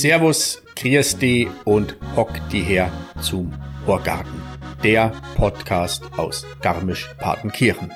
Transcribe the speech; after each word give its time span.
Servus, 0.00 0.62
Christi 0.76 1.46
und 1.66 1.96
hock 2.16 2.30
die 2.50 2.62
her 2.62 2.90
zum 3.20 3.52
Horgarten, 3.86 4.40
der 4.82 5.12
Podcast 5.36 6.04
aus 6.16 6.46
Garmisch-Partenkirchen. 6.62 7.92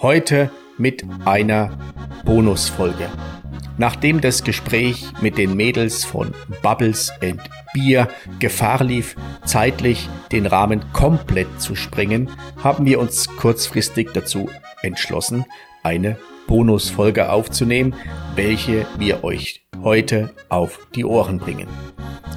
Heute 0.00 0.50
mit 0.78 1.04
einer 1.24 1.76
Bonusfolge. 2.24 3.08
Nachdem 3.76 4.20
das 4.20 4.44
Gespräch 4.44 5.04
mit 5.20 5.36
den 5.36 5.56
Mädels 5.56 6.04
von 6.04 6.32
Bubbles 6.62 7.12
and 7.22 7.40
Bier 7.72 8.08
Gefahr 8.38 8.84
lief, 8.84 9.16
zeitlich 9.44 10.08
den 10.30 10.46
Rahmen 10.46 10.84
komplett 10.92 11.60
zu 11.60 11.74
sprengen, 11.74 12.30
haben 12.62 12.86
wir 12.86 13.00
uns 13.00 13.28
kurzfristig 13.36 14.10
dazu 14.14 14.48
entschlossen, 14.82 15.44
eine 15.82 16.16
Bonusfolge 16.46 17.30
aufzunehmen, 17.30 17.94
welche 18.36 18.86
wir 18.98 19.24
euch 19.24 19.64
heute 19.82 20.30
auf 20.48 20.78
die 20.94 21.04
Ohren 21.04 21.38
bringen. 21.38 21.68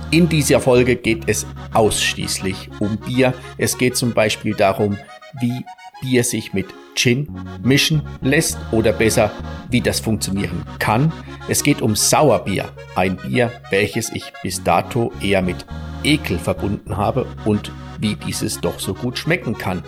In 0.10 0.30
dieser 0.30 0.60
Folge 0.60 0.96
geht 0.96 1.24
es 1.28 1.46
ausschließlich 1.74 2.70
um 2.80 2.98
Bier. 2.98 3.34
Es 3.58 3.78
geht 3.78 3.98
zum 3.98 4.14
Beispiel 4.14 4.56
darum, 4.56 4.98
wie 5.40 5.66
Bier 6.02 6.24
sich 6.24 6.54
mit 6.54 6.68
Gin 6.96 7.28
mischen 7.64 8.02
lässt 8.22 8.58
oder 8.72 8.92
besser, 8.92 9.32
wie 9.70 9.82
das 9.82 10.00
funktionieren 10.00 10.64
kann. 10.80 11.12
Es 11.48 11.64
geht 11.64 11.82
um 11.82 11.96
Sauerbier, 11.96 12.70
ein 12.96 13.18
Bier, 13.18 13.52
welches 13.70 14.12
ich 14.12 14.32
bis 14.42 14.64
dato 14.64 15.12
eher 15.22 15.42
mit 15.42 15.66
Ekel 16.04 16.40
verbunden 16.40 16.98
habe 16.98 17.28
und 17.46 17.72
wie 18.00 18.16
dieses 18.16 18.60
doch 18.60 18.80
so 18.80 18.94
gut 18.94 19.18
schmecken 19.18 19.58
kann. 19.58 19.84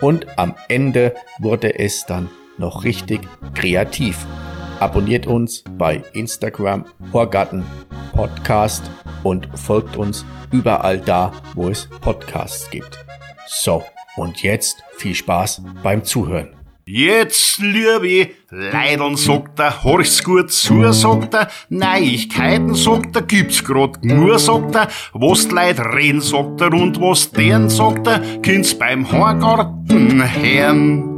Und 0.00 0.26
am 0.38 0.54
Ende 0.68 1.14
wurde 1.38 1.78
es 1.78 2.06
dann 2.06 2.28
noch 2.58 2.84
richtig 2.84 3.20
kreativ. 3.54 4.26
Abonniert 4.80 5.26
uns 5.26 5.64
bei 5.78 6.02
Instagram 6.12 6.84
Horgarten 7.12 7.64
Podcast 8.12 8.90
und 9.22 9.48
folgt 9.58 9.96
uns 9.96 10.24
überall 10.50 10.98
da, 10.98 11.32
wo 11.54 11.68
es 11.68 11.88
Podcasts 12.00 12.70
gibt. 12.70 13.04
So, 13.46 13.82
und 14.16 14.42
jetzt 14.42 14.82
viel 14.96 15.14
Spaß 15.14 15.62
beim 15.82 16.04
Zuhören. 16.04 16.54
Jetzt, 16.86 17.60
liebe 17.60 18.32
Leidern, 18.50 19.16
sagt 19.16 19.58
er, 19.58 19.82
horch's 19.84 20.22
gut 20.22 20.52
zu, 20.52 20.92
sagt 20.92 21.32
er, 21.32 21.48
Neuigkeiten, 21.70 22.74
sagt 22.74 23.16
er, 23.16 23.22
gibt's 23.22 23.64
grad 23.64 24.04
nur, 24.04 24.38
sagt 24.38 24.74
er, 24.74 24.88
was 25.14 25.48
die 25.48 25.54
Leute 25.54 25.82
reden, 25.94 26.20
sagt 26.20 26.60
er, 26.60 26.74
und 26.74 27.00
was 27.00 27.30
deren, 27.30 27.70
sagt 27.70 28.06
er, 28.06 28.20
kind's 28.42 28.78
beim 28.78 29.10
Horgarten 29.10 30.22
hören. 30.22 31.10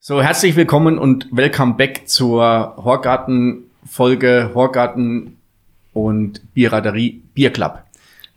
So, 0.00 0.20
herzlich 0.20 0.56
willkommen 0.56 0.98
und 0.98 1.28
welcome 1.30 1.74
back 1.74 2.08
zur 2.08 2.74
Horgarten-Folge 2.78 4.50
Horgarten 4.54 5.36
und 5.92 6.52
Bierraderie 6.52 7.22
Bierclub. 7.32 7.84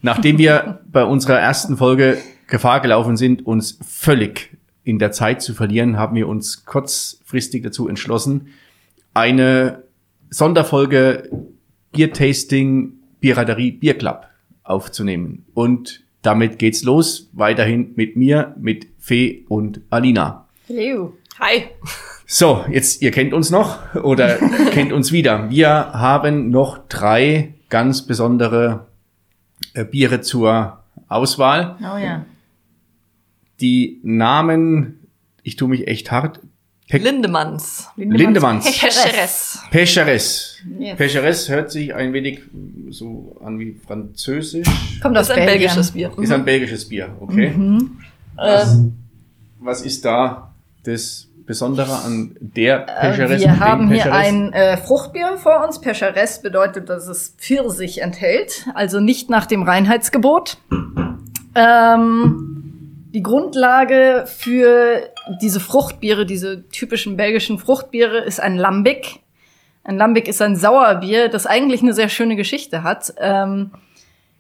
Nachdem 0.04 0.38
wir 0.38 0.82
bei 0.92 1.06
unserer 1.06 1.40
ersten 1.40 1.78
Folge 1.78 2.18
Gefahr 2.48 2.82
gelaufen 2.82 3.16
sind, 3.16 3.46
uns 3.46 3.80
völlig 3.88 4.52
in 4.84 5.00
der 5.00 5.14
Zeit 5.14 5.42
zu 5.42 5.54
verlieren, 5.54 5.98
haben 5.98 6.18
wir 6.18 6.28
uns 6.28 6.66
kurzfristig 6.66 7.64
dazu 7.64 7.88
entschlossen, 7.88 8.50
eine 9.14 9.84
Sonderfolge 10.30 11.30
Biertasting 11.94 12.94
Bierraderie 13.22 13.72
Bierclub 13.72 14.28
aufzunehmen. 14.64 15.46
Und 15.54 16.04
damit 16.22 16.60
geht's 16.60 16.84
los. 16.84 17.30
Weiterhin 17.32 17.94
mit 17.96 18.18
mir, 18.18 18.56
mit 18.60 18.88
Fee 19.00 19.46
und 19.48 19.80
Alina. 19.90 20.50
Hallo. 20.68 21.14
Hi. 21.40 21.70
So, 22.26 22.66
jetzt, 22.70 23.02
ihr 23.02 23.12
kennt 23.12 23.34
uns 23.34 23.52
noch 23.52 23.96
oder 23.96 24.36
kennt 24.72 24.92
uns 24.92 25.14
wieder. 25.14 25.50
Wir 25.50 25.70
haben 25.70 26.50
noch 26.50 26.90
drei 26.90 27.54
ganz 27.70 28.06
besondere 28.06 28.88
Biere 29.92 30.22
zur 30.22 30.80
Auswahl. 31.08 31.78
Oh 31.82 31.98
ja. 31.98 32.26
Die 33.62 34.00
Namen, 34.04 35.00
ich 35.44 35.56
tue 35.56 35.68
mich 35.70 35.88
echt 35.88 36.12
hart. 36.12 36.40
Pe 36.90 36.98
Lindemanns. 36.98 37.88
Lindemanns. 37.96 38.66
Pescheres. 38.78 39.60
Pecheres. 39.72 40.58
Yes. 40.80 40.98
Pecheres 40.98 41.50
hört 41.50 41.72
sich 41.72 41.94
ein 41.96 42.12
wenig 42.14 42.42
so 42.90 43.38
an 43.44 43.58
wie 43.60 43.74
Französisch. 43.88 44.68
Kommt 45.02 45.16
Das 45.16 45.30
aus 45.30 45.36
ist 45.38 45.42
ein 45.42 45.46
Belgien. 45.48 45.68
belgisches 45.70 45.92
Bier. 45.92 46.12
Ist 46.22 46.32
ein 46.32 46.46
belgisches 46.46 46.88
Bier, 46.90 47.16
okay. 47.20 47.50
Mhm. 47.52 48.00
Was, 48.36 48.74
Ähm, 48.76 48.94
was 49.60 49.82
ist 49.82 50.04
da 50.04 50.54
das 50.84 51.28
Besondere 51.46 51.94
an 52.06 52.36
der 52.40 52.88
äh, 52.88 53.10
Pecheres? 53.10 53.32
und 53.32 53.40
wir 53.40 53.60
haben 53.60 53.88
hier 53.88 54.04
Pecheres? 54.04 54.18
ein 54.18 54.54
äh, 54.54 54.78
Fruchtbier 54.78 55.38
vor 55.38 55.64
uns. 55.66 55.82
Pecheres 55.82 56.42
bedeutet, 56.42 56.90
dass 56.90 57.08
es 57.08 57.36
Pfirsich 57.38 58.02
enthält, 58.02 58.66
also 58.74 59.00
nicht 59.00 59.30
nach 59.30 59.46
dem 59.46 59.64
Reinheitsgebot. 59.64 60.58
Ähm, 61.56 62.54
die 63.14 63.22
Grundlage 63.22 64.26
für 64.26 65.10
diese 65.42 65.60
Fruchtbiere, 65.60 66.26
diese 66.26 66.68
typischen 66.70 67.16
belgischen 67.16 67.60
Fruchtbiere, 67.60 68.20
ist 68.20 68.40
ein 68.40 68.58
Lambic. 68.58 69.20
Ein 69.84 69.98
Lambic 69.98 70.28
ist 70.28 70.42
ein 70.42 70.56
Sauerbier, 70.56 71.30
das 71.30 71.46
eigentlich 71.46 71.82
eine 71.82 71.94
sehr 71.94 72.10
schöne 72.10 72.36
Geschichte 72.36 72.84
hat. 72.84 73.14
Ähm, 73.20 73.72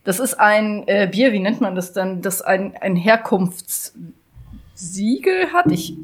das 0.03 0.19
ist 0.19 0.39
ein 0.39 0.87
äh, 0.87 1.07
Bier, 1.11 1.33
wie 1.33 1.39
nennt 1.39 1.61
man 1.61 1.75
das 1.75 1.93
dann, 1.93 2.21
das 2.21 2.41
ein, 2.41 2.75
ein 2.79 2.95
Herkunftssiegel 4.83 5.53
hat. 5.53 5.71
Ich 5.71 5.95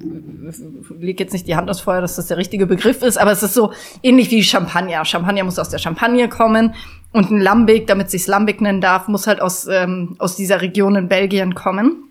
lege 0.98 1.24
jetzt 1.24 1.34
nicht 1.34 1.48
die 1.48 1.56
Hand 1.56 1.70
aufs 1.70 1.82
Feuer, 1.82 2.02
dass 2.02 2.16
das 2.16 2.28
der 2.28 2.38
richtige 2.38 2.66
Begriff 2.66 3.02
ist, 3.02 3.18
aber 3.18 3.32
es 3.32 3.44
ist 3.44 3.54
so 3.54 3.72
ähnlich 4.04 4.32
wie 4.32 4.44
Champagner. 4.44 5.06
Champagner 5.06 5.44
muss 5.44 5.60
aus 5.60 5.70
der 5.70 5.80
Champagne 5.80 6.30
kommen 6.30 6.74
und 7.12 7.32
ein 7.32 7.42
Lambic, 7.42 7.88
damit 7.88 8.10
sich's 8.10 8.28
Lambic 8.28 8.62
nennen 8.62 8.82
darf, 8.82 9.08
muss 9.08 9.28
halt 9.28 9.42
aus, 9.42 9.68
ähm, 9.68 10.16
aus 10.20 10.36
dieser 10.36 10.62
Region 10.62 10.96
in 10.96 11.08
Belgien 11.08 11.56
kommen. 11.56 12.10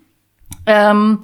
Ähm, 0.65 1.19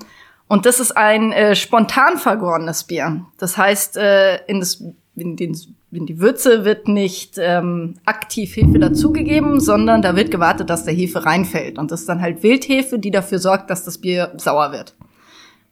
und 0.47 0.65
das 0.65 0.79
ist 0.79 0.95
ein 0.95 1.31
äh, 1.31 1.55
spontan 1.55 2.17
vergorenes 2.17 2.83
Bier. 2.83 3.25
Das 3.37 3.57
heißt, 3.57 3.97
äh, 3.97 4.45
in, 4.45 4.59
das, 4.59 4.83
in, 5.15 5.35
den, 5.35 5.57
in 5.91 6.05
die 6.05 6.19
Würze 6.19 6.65
wird 6.65 6.87
nicht 6.87 7.37
ähm, 7.39 7.95
aktiv 8.05 8.55
Hefe 8.55 8.77
dazugegeben, 8.77 9.59
sondern 9.59 10.03
da 10.03 10.15
wird 10.15 10.29
gewartet, 10.29 10.69
dass 10.69 10.85
der 10.85 10.93
Hefe 10.93 11.25
reinfällt. 11.25 11.79
Und 11.79 11.91
das 11.91 12.01
ist 12.01 12.09
dann 12.09 12.21
halt 12.21 12.43
Wildhefe, 12.43 12.99
die 12.99 13.11
dafür 13.11 13.39
sorgt, 13.39 13.71
dass 13.71 13.83
das 13.83 13.97
Bier 13.97 14.33
sauer 14.37 14.71
wird. 14.71 14.95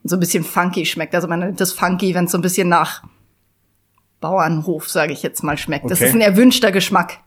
So 0.04 0.16
ein 0.16 0.20
bisschen 0.20 0.44
funky 0.44 0.84
schmeckt. 0.86 1.14
Also 1.14 1.26
man 1.28 1.40
nennt 1.40 1.60
das 1.60 1.72
funky, 1.72 2.14
wenn 2.14 2.26
es 2.26 2.32
so 2.32 2.38
ein 2.38 2.42
bisschen 2.42 2.68
nach 2.68 3.02
Bauernhof, 4.20 4.88
sage 4.88 5.12
ich 5.12 5.22
jetzt 5.22 5.42
mal, 5.42 5.56
schmeckt. 5.58 5.90
Das 5.90 5.98
Okay. 5.98 6.08
ist 6.08 6.14
ein 6.14 6.20
erwünschter 6.20 6.72
Geschmack. 6.72 7.18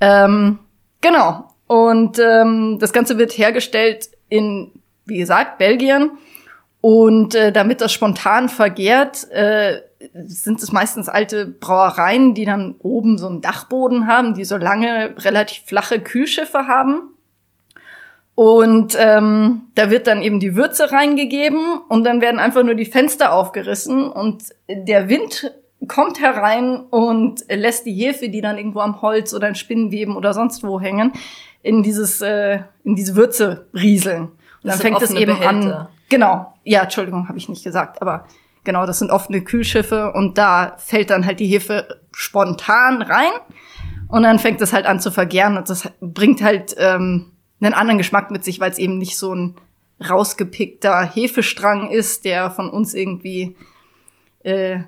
Ähm, 0.00 0.58
genau. 1.00 1.50
Und 1.66 2.18
ähm, 2.18 2.78
das 2.78 2.92
Ganze 2.92 3.18
wird 3.18 3.32
hergestellt 3.36 4.10
in, 4.28 4.72
wie 5.06 5.18
gesagt, 5.18 5.58
Belgien. 5.58 6.10
Und 6.80 7.34
äh, 7.34 7.50
damit 7.52 7.80
das 7.80 7.92
spontan 7.92 8.50
vergärt, 8.50 9.30
äh, 9.30 9.80
sind 10.26 10.62
es 10.62 10.70
meistens 10.72 11.08
alte 11.08 11.46
Brauereien, 11.46 12.34
die 12.34 12.44
dann 12.44 12.74
oben 12.80 13.16
so 13.16 13.26
einen 13.26 13.40
Dachboden 13.40 14.06
haben, 14.06 14.34
die 14.34 14.44
so 14.44 14.58
lange, 14.58 15.14
relativ 15.18 15.64
flache 15.64 16.00
Kühlschiffe 16.00 16.66
haben. 16.66 17.13
Und 18.34 18.96
ähm, 18.98 19.62
da 19.76 19.90
wird 19.90 20.08
dann 20.08 20.20
eben 20.20 20.40
die 20.40 20.56
Würze 20.56 20.90
reingegeben 20.90 21.78
und 21.88 22.04
dann 22.04 22.20
werden 22.20 22.40
einfach 22.40 22.64
nur 22.64 22.74
die 22.74 22.84
Fenster 22.84 23.32
aufgerissen 23.32 24.08
und 24.08 24.42
der 24.68 25.08
Wind 25.08 25.52
kommt 25.86 26.20
herein 26.20 26.80
und 26.90 27.44
lässt 27.48 27.86
die 27.86 27.92
Hefe, 27.92 28.28
die 28.28 28.40
dann 28.40 28.58
irgendwo 28.58 28.80
am 28.80 29.02
Holz 29.02 29.34
oder 29.34 29.48
in 29.48 29.54
Spinnenweben 29.54 30.16
oder 30.16 30.34
sonst 30.34 30.64
wo 30.64 30.80
hängen, 30.80 31.12
in 31.62 31.82
dieses 31.82 32.20
äh, 32.22 32.60
in 32.82 32.96
diese 32.96 33.14
Würze 33.14 33.66
rieseln. 33.72 34.22
Und 34.22 34.30
dann 34.62 34.70
Das 34.70 34.78
sind 34.78 34.98
fängt 34.98 35.02
es 35.02 35.10
eben 35.12 35.32
an. 35.42 35.60
Behälter. 35.60 35.90
Genau. 36.08 36.54
Ja, 36.64 36.82
Entschuldigung, 36.82 37.28
habe 37.28 37.38
ich 37.38 37.48
nicht 37.48 37.62
gesagt, 37.62 38.02
aber 38.02 38.26
genau, 38.64 38.84
das 38.86 38.98
sind 38.98 39.10
offene 39.10 39.42
Kühlschiffe 39.42 40.12
und 40.12 40.38
da 40.38 40.74
fällt 40.78 41.10
dann 41.10 41.24
halt 41.24 41.38
die 41.38 41.46
Hefe 41.46 42.00
spontan 42.12 43.02
rein 43.02 43.32
und 44.08 44.22
dann 44.24 44.38
fängt 44.38 44.60
es 44.60 44.72
halt 44.72 44.86
an 44.86 45.00
zu 45.00 45.10
vergären 45.10 45.56
und 45.56 45.68
das 45.70 45.88
bringt 46.00 46.42
halt 46.42 46.74
ähm, 46.78 47.30
einen 47.60 47.74
anderen 47.74 47.98
Geschmack 47.98 48.30
mit 48.30 48.44
sich, 48.44 48.60
weil 48.60 48.70
es 48.70 48.78
eben 48.78 48.98
nicht 48.98 49.16
so 49.16 49.34
ein 49.34 49.54
rausgepickter 50.08 51.04
Hefestrang 51.04 51.90
ist, 51.90 52.24
der 52.24 52.50
von 52.50 52.68
uns 52.68 52.94
irgendwie 52.94 53.56
äh, 54.42 54.80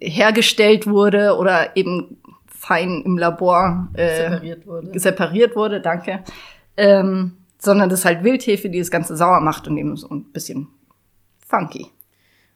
hergestellt 0.00 0.86
wurde 0.86 1.36
oder 1.36 1.76
eben 1.76 2.18
fein 2.46 3.02
im 3.04 3.18
Labor 3.18 3.88
äh, 3.94 4.30
separiert 4.30 4.66
wurde. 4.66 4.98
separiert 4.98 5.56
wurde, 5.56 5.80
danke. 5.80 6.22
Ähm, 6.76 7.32
sondern 7.58 7.88
das 7.88 8.00
ist 8.00 8.04
halt 8.04 8.24
Wildhefe, 8.24 8.68
die 8.68 8.78
das 8.78 8.90
Ganze 8.90 9.16
sauer 9.16 9.40
macht 9.40 9.68
und 9.68 9.76
eben 9.76 9.96
so 9.96 10.08
ein 10.08 10.24
bisschen 10.32 10.68
funky. 11.46 11.86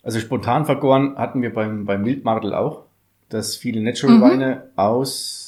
Also 0.02 0.20
spontan 0.20 0.64
vergoren 0.64 1.16
hatten 1.16 1.42
wir 1.42 1.52
beim, 1.52 1.84
beim 1.84 2.04
Wildmartel 2.04 2.54
auch, 2.54 2.84
dass 3.28 3.56
viele 3.56 3.82
Natural 3.82 4.16
Mhm. 4.16 4.22
Weine 4.22 4.70
aus, 4.76 5.45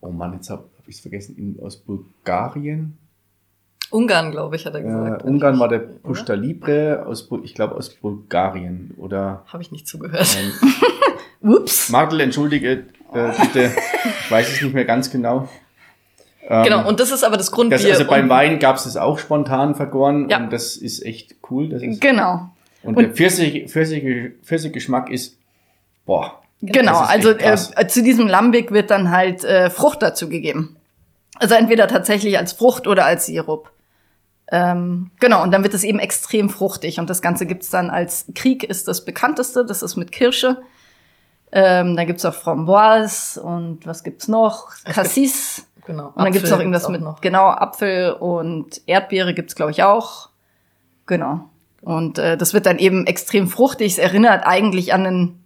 oh 0.00 0.10
Mann, 0.10 0.34
jetzt 0.34 0.50
habe 0.50 0.64
ich 0.86 1.00
vergessen, 1.02 1.36
in, 1.36 1.64
aus 1.64 1.76
Bulgarien. 1.76 2.96
Ungarn, 3.90 4.30
glaube 4.32 4.56
ich, 4.56 4.66
hat 4.66 4.74
er 4.74 4.82
gesagt. 4.82 5.22
Äh, 5.22 5.26
Ungarn 5.26 5.58
war 5.58 5.68
der 5.68 5.78
Pushta 5.78 6.34
Libre, 6.34 7.04
aus, 7.06 7.28
ich 7.42 7.54
glaube 7.54 7.74
aus 7.74 7.88
Bulgarien. 7.94 8.92
Oder 8.98 9.44
Habe 9.46 9.62
ich 9.62 9.72
nicht 9.72 9.86
zugehört. 9.88 10.28
ähm, 10.38 10.52
Ups. 11.54 11.88
Martel, 11.88 12.20
entschuldige 12.20 12.84
äh, 13.14 13.30
bitte, 13.40 13.70
ich 14.24 14.30
weiß 14.30 14.52
es 14.52 14.60
nicht 14.62 14.74
mehr 14.74 14.84
ganz 14.84 15.10
genau. 15.10 15.48
Ähm, 16.46 16.64
Genau, 16.64 16.88
und 16.88 16.98
das 17.00 17.10
ist 17.10 17.24
aber 17.24 17.36
das 17.38 17.50
Grundbier. 17.50 17.78
das, 17.78 17.86
also 17.86 18.06
beim 18.06 18.28
Wein 18.28 18.58
gab 18.58 18.76
es 18.76 18.84
das 18.84 18.96
auch 18.96 19.18
spontan 19.18 19.74
vergoren 19.74 20.28
Ja. 20.28 20.38
und 20.38 20.52
das 20.52 20.76
ist 20.76 21.04
echt 21.04 21.36
cool. 21.50 21.68
Das 21.70 21.82
ist, 21.82 22.00
Genau. 22.00 22.50
und, 22.82 22.96
und- 22.96 23.02
der 23.02 23.12
Pfirsich, 23.14 23.70
Pfirsich, 23.70 24.04
Pfirsichgeschmack 24.42 25.10
ist, 25.10 25.38
boah. 26.04 26.37
Genau, 26.60 26.98
also 26.98 27.30
äh, 27.30 27.86
zu 27.86 28.02
diesem 28.02 28.26
Lambic 28.26 28.72
wird 28.72 28.90
dann 28.90 29.10
halt 29.10 29.44
äh, 29.44 29.70
Frucht 29.70 30.02
dazu 30.02 30.28
gegeben. 30.28 30.76
Also 31.38 31.54
entweder 31.54 31.86
tatsächlich 31.86 32.36
als 32.36 32.52
Frucht 32.52 32.86
oder 32.86 33.04
als 33.04 33.26
Sirup. 33.26 33.70
Ähm, 34.50 35.10
genau, 35.20 35.42
und 35.42 35.52
dann 35.52 35.62
wird 35.62 35.74
es 35.74 35.84
eben 35.84 35.98
extrem 35.98 36.50
fruchtig. 36.50 36.98
Und 36.98 37.10
das 37.10 37.22
Ganze 37.22 37.46
gibt's 37.46 37.70
dann 37.70 37.90
als 37.90 38.26
Krieg 38.34 38.64
ist 38.64 38.88
das 38.88 39.04
bekannteste, 39.04 39.64
das 39.64 39.82
ist 39.82 39.96
mit 39.96 40.10
Kirsche. 40.10 40.62
Ähm, 41.52 41.96
dann 41.96 42.06
gibt's 42.06 42.24
auch 42.24 42.34
Framboise 42.34 43.40
und 43.40 43.86
was 43.86 44.02
gibt's 44.02 44.26
noch? 44.28 44.70
Cassis. 44.84 45.66
Genau. 45.86 46.08
Und 46.08 46.24
dann 46.24 46.32
gibt's 46.32 46.48
Apfel 46.48 46.50
noch 46.50 46.60
irgendwas 46.60 46.82
gibt's 46.82 46.92
mit, 46.92 47.00
noch. 47.02 47.20
genau, 47.20 47.48
Apfel 47.48 48.12
und 48.12 48.82
Erdbeere 48.86 49.32
gibt's 49.32 49.54
glaube 49.54 49.70
ich, 49.70 49.82
auch. 49.82 50.28
Genau. 51.06 51.48
Und 51.80 52.18
äh, 52.18 52.36
das 52.36 52.52
wird 52.52 52.66
dann 52.66 52.78
eben 52.78 53.06
extrem 53.06 53.48
fruchtig. 53.48 53.92
Es 53.92 53.98
erinnert 53.98 54.46
eigentlich 54.46 54.92
an 54.92 55.06
einen 55.06 55.37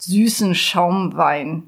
süßen 0.00 0.54
Schaumwein. 0.54 1.64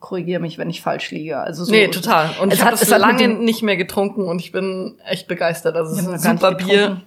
Korrigiere 0.00 0.40
mich, 0.40 0.58
wenn 0.58 0.68
ich 0.70 0.82
falsch 0.82 1.10
liege. 1.10 1.38
Also 1.38 1.64
so, 1.64 1.72
Nee, 1.72 1.88
total. 1.88 2.30
Und 2.40 2.52
ich 2.52 2.62
habe 2.62 2.74
es 2.74 2.88
lange 2.88 3.28
nicht 3.28 3.62
mehr 3.62 3.76
getrunken 3.76 4.22
und 4.26 4.40
ich 4.40 4.52
bin 4.52 4.98
echt 5.06 5.28
begeistert. 5.28 5.76
Also 5.76 5.92
es 5.92 6.00
ist 6.00 6.26
ein 6.26 6.38
super 6.38 6.54
Bier 6.54 7.00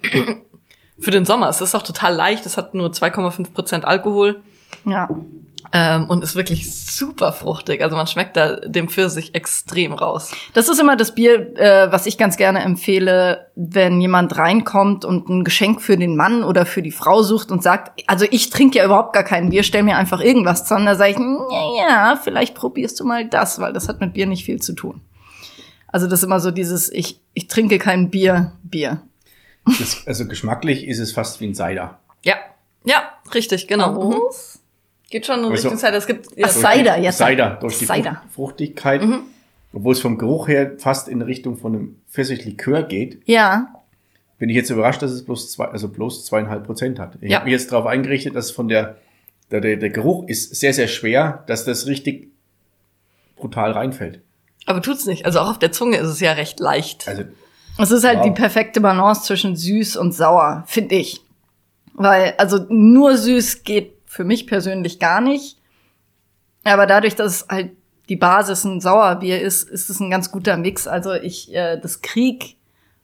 für 1.00 1.12
den 1.12 1.26
Sommer. 1.26 1.50
Es 1.50 1.62
ist 1.62 1.76
auch 1.76 1.84
total 1.84 2.16
leicht. 2.16 2.46
Es 2.46 2.58
hat 2.58 2.74
nur 2.74 2.90
2,5 2.90 3.54
Prozent 3.54 3.86
Alkohol 3.86 4.42
Ja. 4.86 5.10
Ähm, 5.74 6.06
und 6.10 6.24
ist 6.24 6.36
wirklich 6.36 6.74
super 6.74 7.34
fruchtig. 7.34 7.82
Also 7.82 7.96
man 7.96 8.08
schmeckt 8.08 8.38
da 8.38 8.56
dem 8.56 8.90
Pfirsich 8.90 9.36
extrem 9.36 9.94
raus. 9.94 10.32
Das 10.54 10.70
ist 10.70 10.80
immer 10.80 10.96
das 10.96 11.14
Bier, 11.14 11.58
äh, 11.58 11.92
was 11.92 12.06
ich 12.06 12.18
ganz 12.18 12.38
gerne 12.38 12.62
empfehle, 12.62 13.48
wenn 13.56 14.00
jemand 14.00 14.38
reinkommt 14.38 15.06
und 15.06 15.30
ein 15.30 15.44
Geschenk 15.44 15.82
für 15.82 15.98
den 15.98 16.16
Mann 16.16 16.44
oder 16.44 16.66
für 16.66 16.82
die 16.82 16.92
Frau 16.92 17.22
sucht 17.22 17.52
und 17.52 17.64
sagt, 17.64 18.04
also 18.08 18.26
ich 18.30 18.50
trinke 18.50 18.80
ja 18.80 18.86
überhaupt 18.86 19.14
gar 19.14 19.24
kein 19.24 19.50
Bier, 19.50 19.64
stell 19.64 19.84
mir 19.84 19.98
einfach 19.98 20.22
irgendwas 20.22 20.64
zusammen. 20.64 20.86
Da 20.86 20.96
sage 20.96 21.12
ich, 21.12 21.18
ja, 21.18 21.88
ja, 21.88 22.20
vielleicht 22.22 22.56
probierst 22.56 23.00
du 23.00 23.06
mal 23.06 23.28
das, 23.28 23.60
weil 23.60 23.74
das 23.74 23.88
hat 23.90 24.00
mit 24.00 24.14
Bier 24.14 24.28
nicht 24.28 24.46
viel 24.46 24.62
zu 24.62 24.74
tun. 24.74 25.02
Also 25.88 26.08
das 26.08 26.20
ist 26.20 26.26
immer 26.26 26.40
so 26.40 26.52
dieses, 26.52 26.92
ich, 26.92 27.22
ich 27.34 27.48
trinke 27.48 27.80
kein 27.80 28.10
Bier, 28.10 28.54
Bier. 28.64 29.02
Das, 29.66 30.06
also 30.06 30.26
geschmacklich 30.28 30.88
ist 30.88 31.00
es 31.00 31.12
fast 31.12 31.42
wie 31.42 31.48
ein 31.48 31.56
Cider. 31.56 32.00
Ja, 32.24 32.36
ja, 32.86 33.04
richtig, 33.34 33.68
genau. 33.68 34.12
Mhm. 34.12 34.22
Geht 35.10 35.26
schon 35.26 35.40
in 35.40 35.46
Also- 35.46 35.54
Richtung 35.54 35.78
Zeit. 35.78 35.94
Es 35.94 36.06
gibt 36.08 36.28
ja, 36.38 36.48
Ach, 36.48 36.52
Cider, 36.52 36.98
jetzt. 37.00 37.18
Cider, 37.18 37.58
durch 37.62 37.80
die 37.80 37.86
Cider. 37.86 38.14
Frucht, 38.24 38.34
Fruchtigkeit. 38.34 39.02
Mhm. 39.04 39.22
Obwohl 39.74 39.94
es 39.94 40.00
vom 40.00 40.18
Geruch 40.18 40.48
her 40.48 40.74
fast 40.78 41.08
in 41.08 41.22
Richtung 41.22 41.58
von 41.58 41.76
einem 41.76 41.96
Pfirsichlikör 42.10 42.84
geht, 42.84 43.22
Ja, 43.26 43.68
bin 44.40 44.50
ich 44.50 44.56
jetzt 44.56 44.70
überrascht, 44.70 45.02
dass 45.02 45.12
es 45.12 45.24
bloß 45.26 45.52
zwei, 45.52 45.66
also 45.66 45.88
bloß 45.90 46.26
zweieinhalb 46.26 46.66
Prozent 46.66 47.00
hat. 47.00 47.18
Ich 47.22 47.32
Ja. 47.32 47.38
habe 47.38 47.46
mich 47.46 47.54
jetzt 47.54 47.72
darauf 47.72 47.86
eingerichtet, 47.86 48.36
dass 48.36 48.52
von 48.52 48.68
der, 48.68 48.98
der, 49.52 49.62
der, 49.62 49.78
der 49.78 49.90
Geruch 49.90 50.28
ist 50.28 50.56
sehr, 50.56 50.74
sehr 50.74 50.88
schwer, 50.88 51.44
dass 51.48 51.66
das 51.66 51.86
richtig 51.88 52.30
brutal 53.36 53.72
reinfällt. 53.72 54.22
aber 54.66 54.82
tut's 54.82 55.06
nicht. 55.06 55.26
Also 55.26 55.40
auch 55.40 55.50
auf 55.52 55.60
der 55.60 55.72
Zunge 55.72 55.98
ist 55.98 56.08
es 56.10 56.20
ja 56.20 56.34
recht 56.34 56.60
leicht. 56.60 57.08
Also 57.08 57.24
es 57.80 57.92
ist 57.92 58.04
halt 58.04 58.18
Wow. 58.20 58.26
die 58.26 58.32
perfekte 58.32 58.82
Balance 58.82 59.24
zwischen 59.24 59.56
süß 59.56 59.96
und 59.96 60.12
sauer, 60.14 60.64
finde 60.68 60.96
ich. 60.96 61.22
Weil, 61.94 62.34
also 62.38 62.66
nur 62.70 63.16
süß 63.18 63.64
geht 63.64 63.94
für 64.18 64.24
mich 64.24 64.48
persönlich 64.48 64.98
gar 64.98 65.22
nicht. 65.22 65.62
Aber 66.64 66.88
dadurch, 66.88 67.14
dass 67.14 67.48
halt 67.50 67.72
die 68.10 68.16
Basis 68.16 68.64
ein 68.64 68.82
Sauerbier 68.82 69.40
ist, 69.40 69.70
ist 69.70 69.92
es 69.92 70.00
ein 70.00 70.10
ganz 70.10 70.32
guter 70.32 70.58
Mix. 70.58 70.88
Also 70.88 71.14
ich, 71.14 71.54
äh, 71.54 71.80
das 71.80 72.02
Krieg 72.02 72.58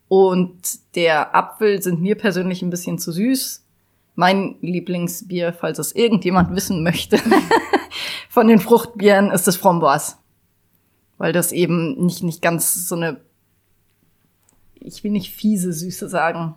und 0.07 0.55
der 0.95 1.35
Apfel 1.35 1.83
sind 1.83 2.01
mir 2.01 2.15
persönlich 2.15 2.63
ein 2.63 2.71
bisschen 2.71 2.97
zu 2.97 3.11
süß. 3.11 3.63
Mein 4.15 4.55
Lieblingsbier, 4.61 5.53
falls 5.53 5.77
es 5.77 5.93
irgendjemand 5.93 6.55
wissen 6.55 6.81
möchte, 6.81 7.19
von 8.29 8.47
den 8.47 8.59
Fruchtbieren 8.59 9.29
ist 9.29 9.45
das 9.45 9.55
Framboise. 9.55 10.15
Weil 11.19 11.31
das 11.31 11.51
eben 11.51 12.03
nicht, 12.03 12.23
nicht 12.23 12.41
ganz 12.41 12.87
so 12.87 12.95
eine, 12.95 13.21
ich 14.79 15.03
will 15.03 15.11
nicht 15.11 15.31
fiese 15.31 15.73
Süße 15.73 16.09
sagen, 16.09 16.55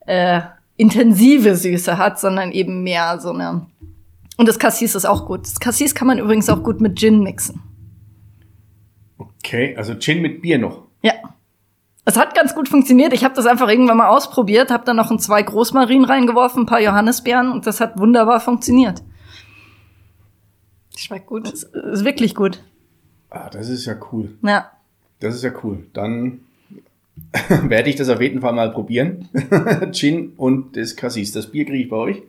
äh, 0.00 0.40
intensive 0.78 1.56
Süße 1.56 1.98
hat, 1.98 2.18
sondern 2.18 2.52
eben 2.52 2.82
mehr 2.82 3.20
so 3.20 3.32
eine. 3.32 3.66
Und 4.38 4.48
das 4.48 4.58
Cassis 4.58 4.94
ist 4.94 5.04
auch 5.04 5.26
gut. 5.26 5.42
Das 5.42 5.60
Cassis 5.60 5.94
kann 5.94 6.06
man 6.06 6.18
übrigens 6.18 6.48
auch 6.48 6.62
gut 6.62 6.80
mit 6.80 6.98
Gin 6.98 7.22
mixen. 7.22 7.60
okay, 9.18 9.76
also 9.76 9.94
Gin 9.96 10.22
mit 10.22 10.40
Bier 10.40 10.58
noch. 10.58 10.84
Ja. 11.02 11.12
Es 12.04 12.16
hat 12.16 12.34
ganz 12.34 12.54
gut 12.54 12.68
funktioniert. 12.68 13.12
Ich 13.12 13.24
habe 13.24 13.34
das 13.34 13.44
einfach 13.44 13.68
irgendwann 13.68 13.98
mal 13.98 14.08
ausprobiert, 14.08 14.70
habe 14.70 14.84
dann 14.84 14.96
noch 14.96 15.10
ein 15.10 15.18
zwei 15.18 15.42
Großmarien 15.42 16.04
reingeworfen, 16.04 16.62
ein 16.62 16.66
paar 16.66 16.80
Johannisbeeren 16.80 17.50
und 17.50 17.66
das 17.66 17.80
hat 17.80 17.98
wunderbar 17.98 18.40
funktioniert. 18.40 19.02
Schmeckt 20.96 21.26
gut. 21.26 21.52
Es 21.52 21.64
ist 21.64 22.04
wirklich 22.04 22.34
gut. 22.34 22.62
Ah, 23.30 23.50
das 23.50 23.68
ist 23.68 23.84
ja 23.84 23.94
cool. 24.12 24.38
Ja. 24.42 24.70
Das 25.20 25.34
ist 25.34 25.42
ja 25.42 25.50
cool. 25.62 25.86
Dann 25.92 26.40
werde 27.62 27.90
ich 27.90 27.96
das 27.96 28.08
auf 28.08 28.20
jeden 28.20 28.40
Fall 28.40 28.52
mal 28.52 28.70
probieren. 28.70 29.28
Gin 29.92 30.32
und 30.36 30.76
das 30.76 30.96
Cassis. 30.96 31.32
Das 31.32 31.50
Bier 31.50 31.64
kriege 31.64 31.84
ich 31.84 31.88
bei 31.88 31.96
euch. 31.96 32.22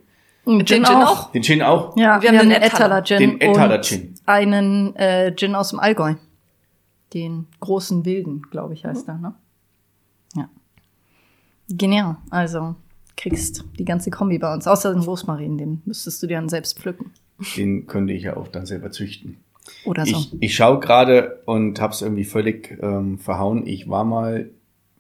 Und 0.46 0.68
Gin 0.68 0.86
auch? 0.86 1.32
Den 1.32 1.44
Gin 1.44 1.62
auch? 1.62 1.96
Ja, 1.96 2.22
Wir 2.22 2.32
wir, 2.32 2.40
haben 2.40 2.50
den 2.50 2.62
den 2.62 2.64
Ettaler 2.64 3.04
Gin. 3.04 3.20
Den 3.20 3.42
Ettaler 3.42 3.76
und 3.76 3.86
Gin. 3.86 4.16
Einen 4.26 4.96
äh, 4.96 5.34
Gin 5.36 5.56
aus 5.56 5.70
dem 5.70 5.80
Allgäu. 5.80 6.16
Den 7.14 7.48
großen 7.60 8.06
Wilden, 8.06 8.44
glaube 8.52 8.74
ich, 8.74 8.86
heißt 8.86 9.08
er, 9.08 9.18
ne? 9.18 9.34
Ja. 10.36 10.50
Genial. 11.70 12.18
Also 12.30 12.76
kriegst 13.18 13.66
die 13.78 13.86
ganze 13.86 14.12
Kombi 14.12 14.38
bei 14.38 14.54
uns. 14.54 14.68
Außer 14.68 14.94
den 14.94 15.04
Rosmarin, 15.04 15.58
den 15.58 15.82
müsstest 15.86 16.24
du 16.24 16.28
dir 16.28 16.38
dann 16.38 16.50
selbst 16.50 16.80
pflücken. 16.80 17.12
Den 17.58 17.88
könnte 17.88 18.14
ich 18.14 18.24
ja 18.24 18.38
auch 18.38 18.48
dann 18.48 18.66
selber 18.66 18.92
züchten. 18.92 19.38
Oder 19.86 20.06
so. 20.06 20.18
Ich, 20.18 20.34
ich 20.40 20.56
schaue 20.56 20.80
gerade 20.80 21.42
und 21.46 21.80
habe 21.80 21.94
es 21.94 22.02
irgendwie 22.02 22.24
völlig 22.24 22.78
ähm, 22.82 23.20
verhauen. 23.20 23.68
Ich 23.68 23.90
war 23.90 24.04
mal 24.04 24.50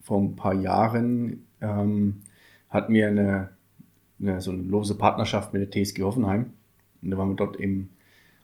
vor 0.10 0.20
ein 0.20 0.36
paar 0.36 0.56
Jahren, 0.56 1.46
ähm, 1.62 2.24
hatten 2.72 2.94
wir 2.96 3.10
eine, 3.10 3.50
eine, 4.20 4.42
so 4.42 4.50
eine 4.50 4.64
lose 4.64 4.96
Partnerschaft 4.96 5.54
mit 5.54 5.62
der 5.62 5.70
TSG 5.70 6.02
Hoffenheim. 6.02 6.54
Und 7.04 7.12
da 7.12 7.18
waren 7.20 7.30
wir 7.30 7.36
dort 7.36 7.58
im, 7.58 7.90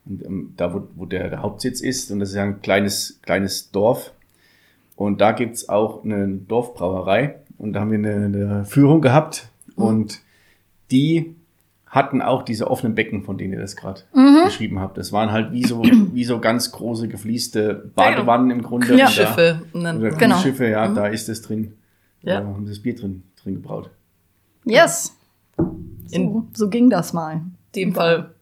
und, 0.05 0.24
ähm, 0.24 0.53
da 0.57 0.75
wo, 0.75 0.88
wo 0.95 1.05
der, 1.07 1.31
der 1.31 1.41
Hauptsitz 1.41 1.81
ist. 1.81 2.12
Und 2.12 2.19
das 2.19 2.29
ist 2.29 2.36
ja 2.36 2.43
ein 2.43 2.62
kleines, 2.62 3.19
kleines 3.24 3.72
Dorf. 3.72 4.13
Und 4.95 5.22
da 5.22 5.31
gibt's 5.31 5.67
auch 5.67 6.05
eine 6.05 6.27
Dorfbrauerei. 6.27 7.39
Und 7.57 7.74
da 7.74 7.79
haben 7.79 7.89
wir 7.89 7.98
eine, 7.98 8.25
eine 8.25 8.65
Führung 8.65 9.01
gehabt. 9.01 9.50
Und 9.75 10.22
die 10.91 11.36
hatten 11.95 12.21
auch 12.21 12.43
diese 12.43 12.69
offenen 12.69 12.93
Becken, 12.93 13.23
von 13.23 13.37
denen 13.37 13.53
ihr 13.53 13.59
das 13.59 13.77
gerade 13.77 14.01
beschrieben 14.43 14.79
habt. 14.79 14.97
Das 14.97 15.13
waren 15.13 15.31
halt 15.31 15.53
wie 15.53 15.63
so, 15.63 15.81
wie 15.81 16.25
so 16.25 16.39
ganz 16.39 16.71
große 16.73 17.07
gefließte 17.07 17.91
Badewannen 17.95 18.51
im 18.51 18.61
Grunde. 18.61 18.95
Ja. 18.97 19.07
Schiffe. 19.07 19.61
nennt 19.73 20.01
Oder. 20.01 20.11
Genau. 20.11 20.35
Cruise-Schiffe, 20.35 20.67
ja, 20.67 20.89
da 20.89 21.07
ist 21.07 21.29
es 21.29 21.41
drin. 21.41 21.73
Ja. 22.21 22.41
Da 22.41 22.47
haben 22.47 22.65
sie 22.65 22.73
das 22.73 22.81
Bier 22.81 22.95
drin, 22.95 23.23
drin 23.41 23.55
gebraut. 23.55 23.89
Yes. 24.65 25.17
In 26.11 26.33
So, 26.33 26.47
so 26.53 26.69
ging 26.69 26.89
das 26.89 27.13
mal. 27.13 27.41
dem 27.75 27.93
Fall 27.93 28.34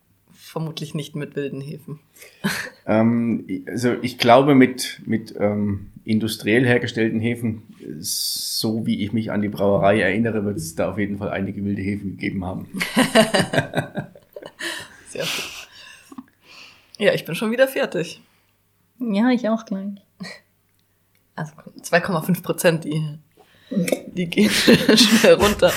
vermutlich 0.53 0.93
nicht 0.93 1.15
mit 1.15 1.35
wilden 1.35 1.59
Hefen. 1.61 1.99
Ähm, 2.85 3.47
also 3.65 3.93
ich 4.01 4.17
glaube, 4.17 4.55
mit, 4.55 5.01
mit 5.05 5.33
ähm, 5.39 5.91
industriell 6.03 6.65
hergestellten 6.65 7.21
Hefen, 7.21 7.61
so 8.01 8.85
wie 8.85 9.05
ich 9.05 9.13
mich 9.13 9.31
an 9.31 9.41
die 9.41 9.47
Brauerei 9.47 10.01
erinnere, 10.01 10.43
wird 10.43 10.57
es 10.57 10.75
da 10.75 10.91
auf 10.91 10.97
jeden 10.97 11.17
Fall 11.17 11.29
einige 11.29 11.63
wilde 11.63 11.81
Hefen 11.81 12.17
gegeben 12.17 12.43
haben. 12.43 12.67
Sehr 15.07 15.21
gut. 15.21 15.69
Ja, 16.97 17.13
ich 17.13 17.23
bin 17.23 17.35
schon 17.35 17.51
wieder 17.51 17.69
fertig. 17.69 18.21
Ja, 18.99 19.29
ich 19.29 19.47
auch 19.47 19.63
gleich. 19.63 19.87
Also 21.37 21.53
2,5 21.81 22.43
Prozent, 22.43 22.83
die, 22.83 23.17
die 24.07 24.29
gehen 24.29 24.49
schnell 24.97 25.35
runter. 25.35 25.71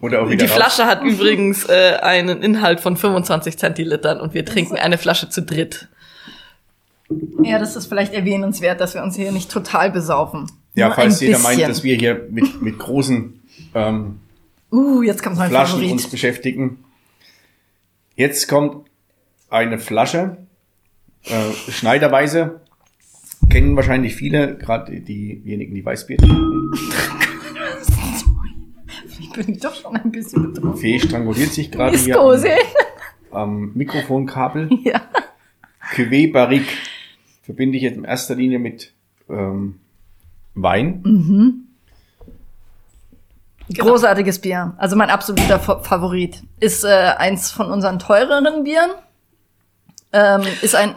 Oder 0.00 0.22
auch 0.22 0.26
Die 0.26 0.32
wieder 0.32 0.44
raus. 0.46 0.54
Flasche 0.54 0.86
hat 0.86 1.02
übrigens 1.02 1.68
äh, 1.68 1.98
einen 2.00 2.42
Inhalt 2.42 2.80
von 2.80 2.96
25 2.96 3.58
Zentilitern 3.58 4.20
und 4.20 4.32
wir 4.34 4.44
trinken 4.44 4.76
eine 4.76 4.98
Flasche 4.98 5.28
zu 5.28 5.42
dritt. 5.42 5.88
Ja, 7.42 7.58
das 7.58 7.76
ist 7.76 7.86
vielleicht 7.86 8.14
erwähnenswert, 8.14 8.80
dass 8.80 8.94
wir 8.94 9.02
uns 9.02 9.16
hier 9.16 9.32
nicht 9.32 9.50
total 9.50 9.90
besaufen. 9.90 10.50
Ja, 10.74 10.86
Nur 10.86 10.94
falls 10.94 11.20
jeder 11.20 11.38
meint, 11.40 11.56
bisschen. 11.56 11.68
dass 11.68 11.82
wir 11.82 11.96
hier 11.96 12.26
mit, 12.30 12.62
mit 12.62 12.78
großen 12.78 13.40
ähm, 13.74 14.20
Uh, 14.72 15.02
jetzt 15.02 15.22
kommt 15.22 15.36
mein 15.36 15.50
Flaschen 15.50 15.80
uns 15.82 15.90
Favorit. 15.90 16.10
beschäftigen. 16.12 16.84
Jetzt 18.14 18.46
kommt 18.48 18.86
eine 19.48 19.78
Flasche, 19.78 20.36
äh, 21.24 21.72
schneiderweise, 21.72 22.60
kennen 23.50 23.74
wahrscheinlich 23.74 24.14
viele, 24.14 24.56
gerade 24.56 25.00
diejenigen, 25.00 25.74
die 25.74 25.84
Weißbier 25.84 26.18
trinken. 26.18 26.70
Ich 29.40 29.46
bin 29.46 29.58
doch 29.58 29.74
schon 29.74 29.96
ein 29.96 30.10
bisschen 30.12 30.52
betroffen. 30.52 30.76
Fee 30.78 30.98
stranguliert 31.00 31.52
sich 31.52 31.70
gerade 31.70 31.96
hier 31.96 32.18
am, 32.20 32.36
am 33.30 33.72
Mikrofonkabel. 33.74 34.68
Ja. 34.84 35.00
Cuvée 35.94 36.30
Barrique 36.30 36.68
verbinde 37.42 37.76
ich 37.78 37.82
jetzt 37.82 37.96
in 37.96 38.04
erster 38.04 38.34
Linie 38.34 38.58
mit 38.58 38.92
ähm, 39.28 39.80
Wein. 40.54 41.66
Großartiges 43.74 44.40
Bier. 44.40 44.74
Also 44.76 44.94
mein 44.96 45.10
absoluter 45.10 45.58
Fa- 45.58 45.80
Favorit. 45.80 46.42
Ist 46.60 46.84
äh, 46.84 46.88
eins 47.16 47.50
von 47.50 47.70
unseren 47.70 47.98
teureren 47.98 48.62
Bieren. 48.64 48.90
Ähm, 50.12 50.42
ist 50.60 50.74
ein, 50.74 50.94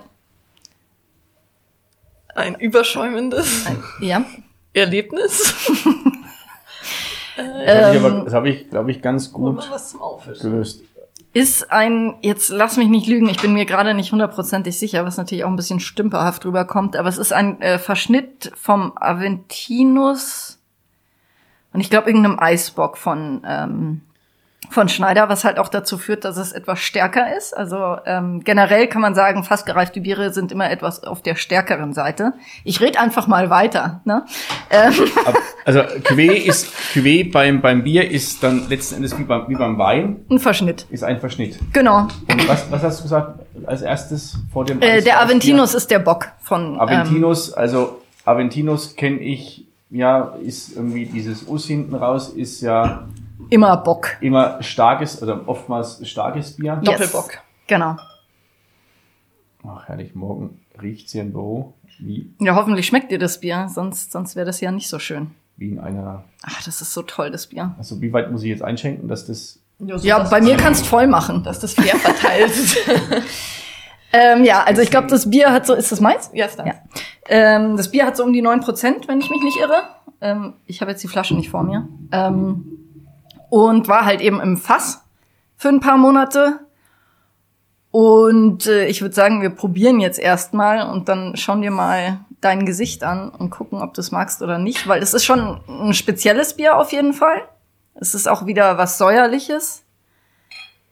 Ein 2.36 2.56
überschäumendes 2.56 3.66
ein 3.68 3.82
ja. 4.02 4.26
Erlebnis. 4.74 5.54
Das 7.36 7.44
habe 7.86 7.98
ich, 7.98 8.04
Ähm, 8.04 8.34
habe 8.34 8.50
ich, 8.50 8.70
glaube 8.70 8.92
ich, 8.92 9.02
ganz 9.02 9.32
gut 9.32 9.70
gelöst. 10.42 10.84
Ist 11.36 11.72
ein, 11.72 12.16
jetzt 12.22 12.50
lass 12.50 12.78
mich 12.78 12.90
nicht 12.90 13.08
lügen, 13.08 13.28
ich 13.28 13.42
bin 13.42 13.54
mir 13.54 13.66
gerade 13.66 13.96
nicht 13.96 14.12
hundertprozentig 14.12 14.78
sicher, 14.78 15.04
was 15.04 15.18
natürlich 15.18 15.44
auch 15.44 15.50
ein 15.50 15.56
bisschen 15.56 15.80
stümperhaft 15.80 16.46
rüberkommt, 16.46 16.96
aber 16.96 17.10
es 17.10 17.18
ist 17.18 17.34
ein 17.34 17.60
äh, 17.60 17.80
Verschnitt 17.80 18.52
vom 18.56 18.94
Aventinus 18.96 20.60
und 21.74 21.80
ich 21.80 21.90
glaube 21.90 22.10
irgendeinem 22.10 22.38
Eisbock 22.40 22.98
von, 22.98 23.42
ähm, 23.48 24.02
von 24.74 24.90
Schneider, 24.90 25.30
was 25.30 25.44
halt 25.46 25.58
auch 25.60 25.70
dazu 25.70 25.98
führt, 25.98 26.26
dass 26.26 26.38
es 26.38 26.52
etwas 26.52 26.80
stärker 26.80 27.38
ist. 27.38 27.56
Also 27.56 27.98
ähm, 28.06 28.42
generell 28.44 28.88
kann 28.88 29.02
man 29.02 29.16
sagen, 29.16 29.44
fast 29.44 29.66
gereifte 29.66 30.02
Biere 30.02 30.34
sind 30.34 30.52
immer 30.52 30.70
etwas 30.70 31.04
auf 31.04 31.22
der 31.22 31.36
stärkeren 31.36 31.94
Seite. 31.94 32.34
Ich 32.64 32.82
red 32.82 32.98
einfach 33.00 33.28
mal 33.28 33.50
weiter. 33.50 34.02
Ne? 34.06 34.26
Ähm, 34.70 34.94
Also 35.66 35.80
Cuvée 35.80 36.34
ist 36.34 36.68
Cuvée 36.94 37.32
beim, 37.32 37.62
beim 37.62 37.84
Bier 37.84 38.12
ist 38.12 38.44
dann 38.44 38.68
letzten 38.68 38.96
Endes 38.96 39.18
wie 39.18 39.24
beim, 39.24 39.48
wie 39.48 39.56
beim 39.56 39.78
Wein, 39.78 40.26
ein 40.30 40.40
Verschnitt. 40.40 40.86
ist 40.90 41.04
ein 41.06 41.20
Verschnitt. 41.22 41.58
Genau. 41.72 42.08
Und 42.28 42.48
was, 42.50 42.70
was 42.70 42.84
hast 42.84 43.00
du 43.00 43.04
gesagt 43.04 43.40
als 43.66 43.82
erstes 43.82 44.38
vor 44.52 44.66
dem 44.66 44.82
Äh, 44.82 45.02
der? 45.02 45.22
Aventinus 45.22 45.74
ist 45.74 45.90
der 45.90 46.00
Bock 46.00 46.28
von. 46.42 46.74
Ähm, 46.74 46.80
Aventinus, 46.82 47.54
also 47.54 48.02
Aventinus 48.26 48.96
kenne 48.98 49.20
ich, 49.20 49.66
ja, 49.90 50.34
ist 50.44 50.76
irgendwie 50.76 51.06
dieses 51.06 51.44
Us 51.48 51.66
hinten 51.66 51.96
raus, 51.96 52.30
ist 52.30 52.60
ja 52.62 53.08
immer 53.50 53.78
Bock. 53.78 54.18
immer 54.22 54.62
starkes 54.62 55.22
oder 55.22 55.48
oftmals 55.48 56.08
starkes 56.08 56.56
Bier. 56.56 56.80
Yes. 56.84 56.92
Doppelbock. 57.00 57.40
Genau. 57.68 57.96
Ach, 59.68 59.88
herrlich, 59.88 60.14
morgen 60.16 60.60
riecht's 60.82 61.12
hier 61.14 61.22
im 61.22 61.32
Büro 61.32 61.74
wie, 62.00 62.34
Ja, 62.40 62.56
hoffentlich 62.56 62.88
schmeckt 62.88 63.12
dir 63.12 63.20
das 63.20 63.40
Bier, 63.40 63.68
sonst, 63.70 64.12
sonst 64.12 64.36
wäre 64.36 64.46
das 64.46 64.60
ja 64.62 64.72
nicht 64.72 64.90
so 64.90 65.00
schön. 65.00 65.32
wie 65.58 65.70
in 65.70 65.80
einer. 65.80 66.24
Ach, 66.44 66.64
das 66.64 66.82
ist 66.82 66.92
so 66.94 67.04
toll, 67.04 67.32
das 67.32 67.48
Bier. 67.48 67.76
Also 67.78 68.02
wie 68.02 68.12
weit 68.12 68.32
muss 68.32 68.42
ich 68.44 68.50
jetzt 68.50 68.64
einschenken, 68.64 69.08
dass 69.08 69.26
das. 69.28 69.60
Ja, 69.80 70.20
bei 70.24 70.42
mir 70.42 70.58
kannst 70.58 70.86
voll 70.88 71.08
machen. 71.08 71.44
Dass 71.44 71.60
das 71.60 71.74
fair 71.74 71.96
verteilt 71.98 72.52
ist. 72.52 72.78
Ähm, 74.16 74.44
ja, 74.44 74.62
also 74.64 74.84
ich 74.84 74.92
glaube, 74.92 75.08
das 75.08 75.28
Bier 75.32 75.52
hat 75.52 75.66
so, 75.66 75.74
ist 75.74 75.92
das 75.92 76.00
meins? 76.00 76.30
ja, 76.36 76.46
ist 76.46 76.60
das. 76.60 76.68
Ja. 76.68 76.74
Ähm, 77.26 77.78
das 77.78 77.90
Bier 77.90 78.06
hat 78.06 78.16
so 78.16 78.24
um 78.24 78.32
die 78.32 78.44
9%, 78.44 79.08
wenn 79.08 79.20
ich 79.20 79.32
mich 79.32 79.42
nicht 79.42 79.58
irre. 79.58 79.82
Ähm, 80.22 80.54
ich 80.68 80.82
habe 80.82 80.92
jetzt 80.92 81.02
die 81.04 81.08
Flasche 81.08 81.34
nicht 81.36 81.50
vor 81.50 81.64
mir. 81.64 81.88
Ähm, 82.12 82.83
und 83.54 83.88
war 83.88 84.04
halt 84.04 84.20
eben 84.20 84.42
im 84.42 84.58
Fass 84.58 85.04
für 85.58 85.70
ein 85.70 85.80
paar 85.80 86.00
Monate. 86.00 86.62
Und 87.92 88.66
äh, 88.66 88.88
ich 88.88 89.04
würde 89.04 89.14
sagen, 89.14 89.44
wir 89.44 89.52
probieren 89.52 90.00
jetzt 90.00 90.18
erstmal 90.18 90.90
und 90.90 91.08
dann 91.08 91.38
schauen 91.38 91.62
wir 91.62 91.70
mal 91.70 92.22
dein 92.42 92.66
Gesicht 92.66 93.04
an 93.04 93.30
und 93.30 93.52
gucken, 93.52 93.80
ob 93.80 93.94
du 93.94 94.02
es 94.02 94.12
magst 94.12 94.42
oder 94.42 94.58
nicht, 94.58 94.88
weil 94.88 95.04
es 95.04 95.14
ist 95.14 95.24
schon 95.24 95.60
ein 95.68 95.94
spezielles 95.94 96.56
Bier 96.56 96.78
auf 96.78 96.92
jeden 96.92 97.14
Fall. 97.14 97.44
Es 97.94 98.16
ist 98.16 98.28
auch 98.28 98.48
wieder 98.48 98.80
was 98.80 98.98
säuerliches. 98.98 99.84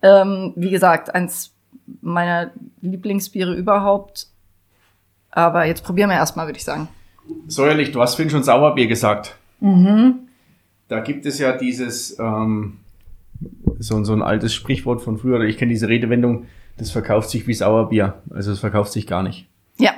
Ähm, 0.04 0.54
wie 0.56 0.70
gesagt, 0.70 1.16
eins 1.16 1.56
meiner 2.02 2.52
Lieblingsbiere 2.82 3.56
überhaupt. 3.56 4.28
Aber 5.32 5.66
jetzt 5.66 5.84
probieren 5.84 6.12
wir 6.12 6.18
erstmal, 6.18 6.46
würde 6.46 6.60
ich 6.60 6.66
sagen. 6.66 6.90
Säuerlich, 7.48 7.92
du 7.92 8.02
hast 8.02 8.14
vorhin 8.14 8.30
schon 8.30 8.44
Sauerbier 8.44 8.86
gesagt. 8.86 9.36
Mhm. 9.62 10.28
Da 10.92 11.00
gibt 11.00 11.26
es 11.26 11.40
ja 11.40 11.54
dieses, 11.54 12.20
ähm, 12.20 12.80
so, 13.80 14.04
so 14.04 14.12
ein 14.12 14.22
altes 14.22 14.54
Sprichwort 14.54 15.02
von 15.02 15.18
früher, 15.18 15.38
oder 15.38 15.46
ich 15.46 15.58
kenne 15.58 15.72
diese 15.72 15.88
Redewendung, 15.88 16.48
das 16.78 16.92
verkauft 16.92 17.30
sich 17.30 17.48
wie 17.48 17.54
Sauerbier. 17.54 18.16
Also 18.30 18.52
es 18.52 18.60
verkauft 18.60 18.92
sich 18.92 19.08
gar 19.08 19.24
nicht. 19.24 19.48
Ja, 19.78 19.92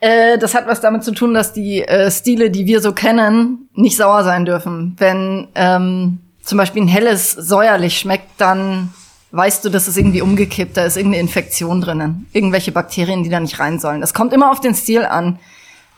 äh, 0.00 0.38
das 0.38 0.56
hat 0.56 0.66
was 0.66 0.80
damit 0.80 1.04
zu 1.04 1.12
tun, 1.12 1.32
dass 1.32 1.52
die 1.52 1.82
äh, 1.82 2.10
Stile, 2.10 2.50
die 2.50 2.66
wir 2.66 2.80
so 2.80 2.92
kennen, 2.92 3.68
nicht 3.74 3.96
sauer 3.96 4.24
sein 4.24 4.44
dürfen. 4.44 4.96
Wenn 4.98 5.46
ähm, 5.54 6.18
zum 6.42 6.58
Beispiel 6.58 6.82
ein 6.82 6.88
helles 6.88 7.30
säuerlich 7.30 7.96
schmeckt, 7.96 8.28
dann 8.38 8.92
weißt 9.30 9.64
du, 9.64 9.68
das 9.68 9.86
ist 9.86 9.96
irgendwie 9.96 10.22
umgekippt, 10.22 10.76
da 10.76 10.86
ist 10.86 10.96
irgendeine 10.96 11.22
Infektion 11.22 11.80
drinnen, 11.80 12.26
irgendwelche 12.32 12.72
Bakterien, 12.72 13.22
die 13.22 13.30
da 13.30 13.38
nicht 13.38 13.60
rein 13.60 13.78
sollen. 13.78 14.00
Das 14.00 14.12
kommt 14.12 14.32
immer 14.32 14.50
auf 14.50 14.58
den 14.58 14.74
Stil 14.74 15.04
an, 15.04 15.38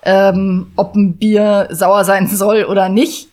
ähm, 0.02 0.66
ob 0.76 0.94
ein 0.96 1.16
Bier 1.16 1.68
sauer 1.70 2.04
sein 2.04 2.26
soll 2.30 2.64
oder 2.64 2.90
nicht. 2.90 3.28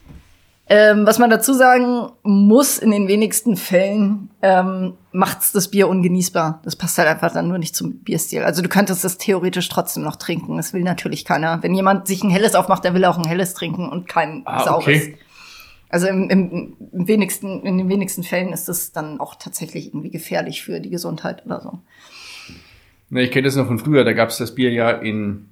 Ähm, 0.74 1.06
was 1.06 1.20
man 1.20 1.30
dazu 1.30 1.52
sagen 1.54 2.14
muss, 2.24 2.78
in 2.78 2.92
den 2.92 3.10
wenigsten 3.10 3.58
Fällen 3.58 4.30
ähm, 4.42 4.94
macht's 5.12 5.52
das 5.52 5.70
Bier 5.70 5.90
ungenießbar. 5.90 6.62
Das 6.64 6.78
passt 6.78 6.98
halt 6.98 7.10
einfach 7.10 7.34
dann 7.34 7.50
nur 7.50 7.58
nicht 7.58 7.76
zum 7.76 8.00
Bierstil. 8.00 8.44
Also 8.44 8.62
du 8.62 8.70
könntest 8.70 9.04
das 9.04 9.18
theoretisch 9.18 9.68
trotzdem 9.68 10.04
noch 10.04 10.16
trinken. 10.16 10.56
Das 10.56 10.72
will 10.72 10.84
natürlich 10.84 11.26
keiner. 11.26 11.62
Wenn 11.62 11.76
jemand 11.76 12.08
sich 12.08 12.24
ein 12.24 12.30
helles 12.30 12.56
aufmacht, 12.56 12.86
der 12.86 12.94
will 12.94 13.04
auch 13.04 13.18
ein 13.18 13.28
helles 13.28 13.54
trinken 13.54 13.90
und 13.90 14.08
kein 14.08 14.44
Ah, 14.46 14.64
saures. 14.64 14.84
okay. 14.86 15.18
Also 15.90 16.08
im, 16.08 16.30
im, 16.30 16.78
im 16.94 17.06
wenigsten, 17.10 17.64
in 17.64 17.78
den 17.78 17.90
wenigsten 17.90 18.24
Fällen 18.24 18.54
ist 18.54 18.70
das 18.70 18.94
dann 18.94 19.20
auch 19.20 19.36
tatsächlich 19.36 19.88
irgendwie 19.88 20.10
gefährlich 20.10 20.64
für 20.64 20.80
die 20.80 20.90
Gesundheit 20.90 21.46
oder 21.46 21.60
so. 21.60 21.80
Na, 23.10 23.20
ich 23.20 23.32
kenne 23.32 23.44
das 23.48 23.58
noch 23.58 23.68
von 23.68 23.78
früher, 23.78 24.06
da 24.06 24.14
gab 24.14 24.30
es 24.30 24.38
das 24.38 24.56
Bier 24.56 24.72
ja 24.72 24.90
in, 24.92 25.50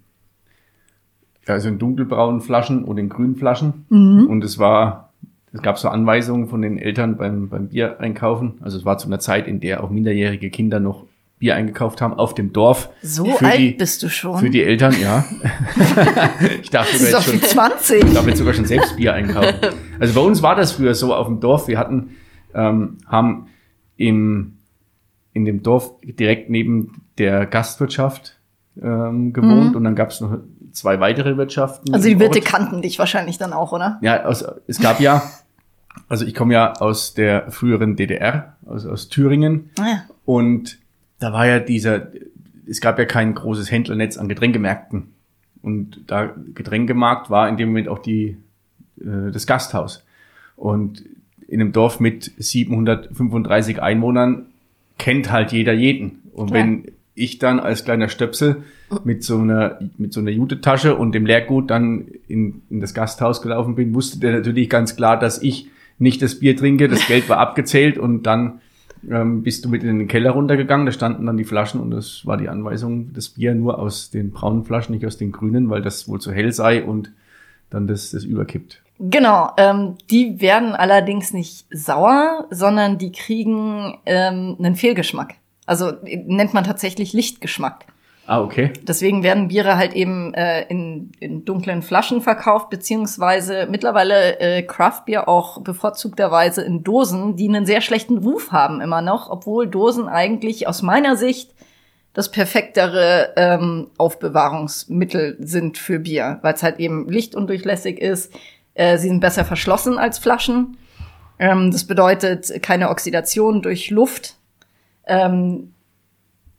ja, 1.46 1.56
also 1.56 1.68
in 1.68 1.78
dunkelbraunen 1.78 2.40
Flaschen 2.40 2.86
und 2.86 2.98
in 2.98 3.10
grünen 3.10 3.36
Flaschen. 3.36 3.86
Und 3.90 4.42
es 4.46 4.58
war, 4.60 5.09
es 5.52 5.62
gab 5.62 5.78
so 5.80 5.90
Anweisungen 5.90 6.48
von 6.48 6.62
den 6.62 6.78
Eltern 6.78 7.18
beim, 7.18 7.50
beim 7.50 7.70
Bier 7.70 8.00
einkaufen. 8.00 8.56
Also 8.62 8.78
es 8.78 8.86
war 8.86 8.98
zu 8.98 9.08
einer 9.08 9.20
Zeit, 9.20 9.48
in 9.48 9.60
der 9.60 9.84
auch 9.84 9.90
minderjährige 9.90 10.50
Kinder 10.50 10.80
noch 10.80 11.06
Bier 11.40 11.56
eingekauft 11.56 12.02
haben 12.02 12.14
auf 12.14 12.36
dem 12.36 12.52
Dorf. 12.52 12.90
So 13.02 13.26
Für 13.26 13.46
alt 13.46 13.60
die- 13.60 13.72
bist 13.72 14.04
du 14.04 14.10
schon. 14.10 14.38
Für 14.38 14.50
die 14.50 14.62
Eltern, 14.62 14.94
ja. 15.02 15.26
ich 16.62 16.70
dachte 16.70 16.92
das 16.94 17.02
ist 17.02 17.06
sogar 17.12 17.22
jetzt 17.22 17.30
schon, 17.30 17.42
20. 17.42 18.04
ich 18.04 18.14
darf 18.14 18.28
jetzt 18.28 18.38
sogar 18.38 18.54
schon 18.54 18.66
selbst 18.66 18.98
Bier 18.98 19.14
einkaufen. 19.14 19.56
Also 20.00 20.14
bei 20.14 20.22
uns 20.22 20.42
war 20.44 20.56
das 20.56 20.74
früher 20.74 20.94
so 20.94 21.14
auf 21.16 21.28
dem 21.28 21.40
Dorf. 21.40 21.68
Wir 21.68 21.80
hatten, 21.80 22.12
ähm, 22.54 22.98
haben 23.08 23.48
im, 23.96 24.58
in 25.34 25.46
dem 25.46 25.64
Dorf 25.64 25.94
direkt 26.04 26.50
neben 26.50 27.04
der 27.18 27.46
Gastwirtschaft 27.46 28.38
ähm, 28.82 29.34
gewohnt 29.34 29.76
und 29.76 29.84
dann 29.84 29.96
gab 29.96 30.10
es 30.10 30.22
noch 30.22 30.38
zwei 30.80 31.00
weitere 31.00 31.38
Wirtschaften. 31.38 31.94
Also 31.94 32.10
die 32.10 32.20
Wirte 32.20 32.42
kannten 32.42 32.82
dich 32.82 32.98
wahrscheinlich 33.00 33.38
dann 33.38 33.54
auch, 33.54 33.72
oder? 33.72 34.00
Ja, 34.02 34.26
aus, 34.26 34.44
es 34.68 34.80
gab 34.80 35.00
ja, 35.00 35.22
also 36.08 36.26
ich 36.26 36.34
komme 36.34 36.54
ja 36.54 36.74
aus 36.74 37.14
der 37.14 37.52
früheren 37.52 37.96
DDR, 37.96 38.56
aus, 38.66 38.86
aus 38.86 39.10
Thüringen. 39.10 39.70
Naja. 39.78 40.04
Und 40.26 40.80
da 41.20 41.34
war 41.34 41.46
ja 41.48 41.60
dieser, 41.60 42.08
es 42.68 42.82
gab 42.82 42.98
ja 43.00 43.06
kein 43.06 43.34
großes 43.36 43.72
Händlernetz 43.72 44.18
an 44.18 44.28
Getränkemärkten. 44.30 45.14
Und 45.62 46.02
da 46.08 46.34
Getränkemarkt 46.56 47.30
war 47.30 47.50
in 47.50 47.58
dem 47.58 47.70
Moment 47.70 47.90
auch 47.90 48.00
die, 48.00 48.38
äh, 49.02 49.32
das 49.32 49.46
Gasthaus. 49.46 50.06
Und 50.56 51.04
in 51.48 51.62
einem 51.62 51.72
Dorf 51.72 52.00
mit 52.00 52.32
735 52.38 53.82
Einwohnern 53.82 54.46
kennt 54.98 55.32
halt 55.32 55.52
jeder 55.52 55.74
jeden. 55.74 56.22
Und 56.34 56.50
Ja. 56.50 56.56
wenn 56.56 56.92
ich 57.16 57.40
dann 57.40 57.60
als 57.60 57.84
kleiner 57.84 58.10
Stöpsel 58.10 58.64
mit 59.04 59.24
so 59.24 59.38
einer, 59.38 59.80
mit 59.98 60.14
so 60.14 60.20
einer 60.20 60.32
Jutetasche 60.32 60.96
und 60.96 61.14
dem 61.14 61.26
Leergut 61.26 61.70
dann 61.70 62.08
in, 62.28 62.62
in 62.70 62.80
das 62.80 62.94
Gasthaus 62.94 63.42
gelaufen 63.42 63.76
bin, 63.76 63.94
wusste 63.94 64.20
der 64.20 64.32
natürlich 64.34 64.70
ganz 64.70 64.96
klar, 64.96 65.20
dass 65.20 65.42
ich 65.42 65.68
nicht 65.98 66.22
das 66.22 66.40
Bier 66.40 66.56
trinke. 66.56 66.88
Das 66.88 67.06
Geld 67.08 67.30
war 67.30 67.38
abgezählt 67.40 67.98
und 67.98 68.24
dann 68.24 68.62
ähm, 69.10 69.44
bist 69.44 69.66
du 69.66 69.70
mit 69.70 69.84
in 69.84 70.00
den 70.00 70.08
Keller 70.08 70.32
runtergegangen. 70.32 70.86
Da 70.86 70.92
standen 70.92 71.26
dann 71.26 71.38
die 71.38 71.44
Flaschen 71.44 71.80
und 71.80 71.92
das 71.92 72.26
war 72.26 72.38
die 72.38 72.50
Anweisung, 72.50 73.14
das 73.14 73.30
Bier 73.30 73.54
nur 73.54 73.80
aus 73.80 74.10
den 74.10 74.32
braunen 74.32 74.64
Flaschen, 74.64 74.96
nicht 74.96 75.06
aus 75.06 75.18
den 75.18 75.32
grünen, 75.32 75.70
weil 75.70 75.82
das 75.82 76.08
wohl 76.08 76.20
zu 76.20 76.32
hell 76.32 76.52
sei 76.52 76.84
und 76.84 77.12
dann 77.70 77.88
das, 77.88 78.12
das 78.12 78.24
überkippt. 78.24 78.82
Genau, 79.00 79.52
ähm, 79.58 79.96
die 80.10 80.42
werden 80.42 80.74
allerdings 80.74 81.32
nicht 81.32 81.66
sauer, 81.72 82.48
sondern 82.50 82.98
die 82.98 83.14
kriegen 83.14 83.98
ähm, 84.06 84.58
einen 84.60 84.76
Fehlgeschmack. 84.76 85.36
Also 85.70 85.92
äh, 86.04 86.18
nennt 86.26 86.54
man 86.54 86.64
tatsächlich 86.64 87.14
Lichtgeschmack. 87.14 87.86
Ah, 88.26 88.42
okay. 88.42 88.72
Deswegen 88.84 89.24
werden 89.24 89.48
Biere 89.48 89.78
halt 89.78 89.94
eben 89.94 90.34
äh, 90.34 90.64
in, 90.68 91.12
in 91.20 91.46
dunklen 91.46 91.82
Flaschen 91.82 92.22
verkauft, 92.22 92.70
beziehungsweise 92.70 93.68
mittlerweile 93.70 94.40
äh, 94.40 94.62
Craft 94.64 95.04
Beer 95.06 95.28
auch 95.28 95.62
bevorzugterweise 95.62 96.62
in 96.62 96.84
Dosen, 96.84 97.36
die 97.36 97.48
einen 97.48 97.66
sehr 97.66 97.82
schlechten 97.82 98.18
Ruf 98.20 98.52
haben 98.52 98.82
immer 98.82 99.02
noch, 99.02 99.30
obwohl 99.30 99.68
Dosen 99.68 100.08
eigentlich 100.08 100.68
aus 100.68 100.82
meiner 100.82 101.16
Sicht 101.16 101.56
das 102.14 102.32
perfektere 102.32 103.34
ähm, 103.36 103.88
Aufbewahrungsmittel 103.98 105.38
sind 105.40 105.78
für 105.78 106.00
Bier, 106.00 106.40
weil 106.42 106.54
es 106.54 106.64
halt 106.64 106.80
eben 106.80 107.08
lichtundurchlässig 107.10 108.00
ist. 108.00 108.34
Äh, 108.74 108.98
sie 108.98 109.08
sind 109.08 109.22
besser 109.22 109.46
verschlossen 109.46 109.98
als 109.98 110.20
Flaschen. 110.20 110.78
Ähm, 111.38 111.72
das 111.72 111.86
bedeutet 111.86 112.62
keine 112.62 112.90
Oxidation 112.90 113.62
durch 113.62 113.90
Luft. 113.90 114.39
Ähm, 115.10 115.74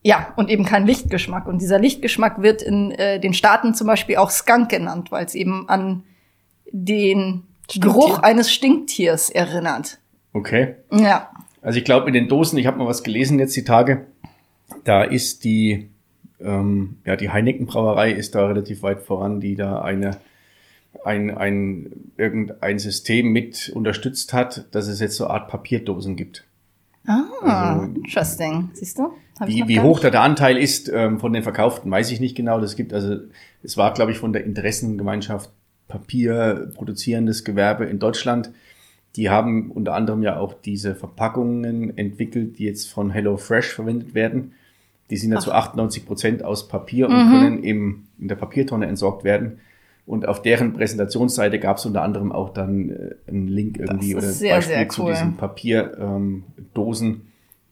ja, 0.02 0.32
und 0.36 0.48
eben 0.48 0.64
kein 0.64 0.86
Lichtgeschmack. 0.86 1.46
Und 1.46 1.60
dieser 1.60 1.78
Lichtgeschmack 1.78 2.42
wird 2.42 2.62
in 2.62 2.90
äh, 2.92 3.20
den 3.20 3.34
Staaten 3.34 3.74
zum 3.74 3.86
Beispiel 3.86 4.16
auch 4.16 4.30
Skunk 4.30 4.70
genannt, 4.70 5.10
weil 5.10 5.24
es 5.24 5.34
eben 5.34 5.68
an 5.68 6.04
den 6.70 7.44
Stinktier. 7.68 7.80
Geruch 7.80 8.18
eines 8.20 8.52
Stinktiers 8.52 9.30
erinnert. 9.30 9.98
Okay. 10.32 10.76
Ja. 10.90 11.30
Also 11.62 11.78
ich 11.78 11.84
glaube 11.84 12.08
in 12.08 12.14
den 12.14 12.28
Dosen, 12.28 12.58
ich 12.58 12.66
habe 12.66 12.78
mal 12.78 12.86
was 12.86 13.02
gelesen 13.02 13.38
jetzt 13.38 13.54
die 13.56 13.64
Tage, 13.64 14.06
da 14.84 15.02
ist 15.02 15.44
die, 15.44 15.90
ähm, 16.40 16.96
ja, 17.04 17.16
die 17.16 17.30
Heineken 17.30 17.66
Brauerei 17.66 18.12
ist 18.12 18.34
da 18.34 18.46
relativ 18.46 18.82
weit 18.82 19.02
voran, 19.02 19.40
die 19.40 19.56
da 19.56 19.82
eine, 19.82 20.16
ein, 21.04 21.36
ein, 21.36 22.12
irgendein 22.16 22.78
System 22.78 23.32
mit 23.32 23.70
unterstützt 23.74 24.32
hat, 24.32 24.66
dass 24.74 24.88
es 24.88 25.00
jetzt 25.00 25.16
so 25.16 25.26
eine 25.26 25.34
Art 25.34 25.48
Papierdosen 25.48 26.16
gibt. 26.16 26.44
Ah, 27.06 27.78
Also- 27.78 27.94
interesting. 27.94 28.70
Siehst 28.74 28.98
du? 28.98 29.12
Wie, 29.46 29.66
wie 29.68 29.80
hoch 29.80 30.00
da 30.00 30.10
der 30.10 30.20
Anteil 30.20 30.58
ist 30.58 30.90
ähm, 30.94 31.18
von 31.18 31.32
den 31.32 31.42
Verkauften, 31.42 31.90
weiß 31.90 32.10
ich 32.10 32.20
nicht 32.20 32.36
genau. 32.36 32.60
Das 32.60 32.76
gibt 32.76 32.92
also, 32.92 33.16
es 33.62 33.76
war, 33.78 33.94
glaube 33.94 34.12
ich, 34.12 34.18
von 34.18 34.32
der 34.34 34.44
Interessengemeinschaft 34.44 35.50
Papier 35.88 36.70
produzierendes 36.74 37.44
Gewerbe 37.44 37.86
in 37.86 37.98
Deutschland. 37.98 38.50
Die 39.16 39.30
haben 39.30 39.70
unter 39.72 39.94
anderem 39.94 40.22
ja 40.22 40.38
auch 40.38 40.52
diese 40.54 40.94
Verpackungen 40.94 41.96
entwickelt, 41.96 42.58
die 42.58 42.64
jetzt 42.64 42.90
von 42.92 43.10
HelloFresh 43.10 43.72
verwendet 43.72 44.14
werden. 44.14 44.52
Die 45.08 45.16
sind 45.16 45.32
ja 45.32 45.40
zu 45.40 45.52
98 45.52 46.06
Prozent 46.06 46.44
aus 46.44 46.68
Papier 46.68 47.08
und 47.08 47.14
Mhm. 47.26 47.30
können 47.30 47.62
im, 47.64 48.04
in 48.20 48.28
der 48.28 48.36
Papiertonne 48.36 48.86
entsorgt 48.86 49.24
werden. 49.24 49.58
Und 50.10 50.26
auf 50.26 50.42
deren 50.42 50.72
Präsentationsseite 50.72 51.60
gab 51.60 51.76
es 51.76 51.86
unter 51.86 52.02
anderem 52.02 52.32
auch 52.32 52.48
dann 52.50 52.90
äh, 52.90 53.14
einen 53.28 53.46
Link 53.46 53.78
irgendwie 53.78 54.16
oder 54.16 54.26
sehr, 54.26 54.56
Beispiel 54.56 54.74
sehr 54.74 54.88
zu 54.88 55.04
cool. 55.04 55.12
diesen 55.12 55.36
Papierdosen, 55.36 57.08
ähm, 57.08 57.26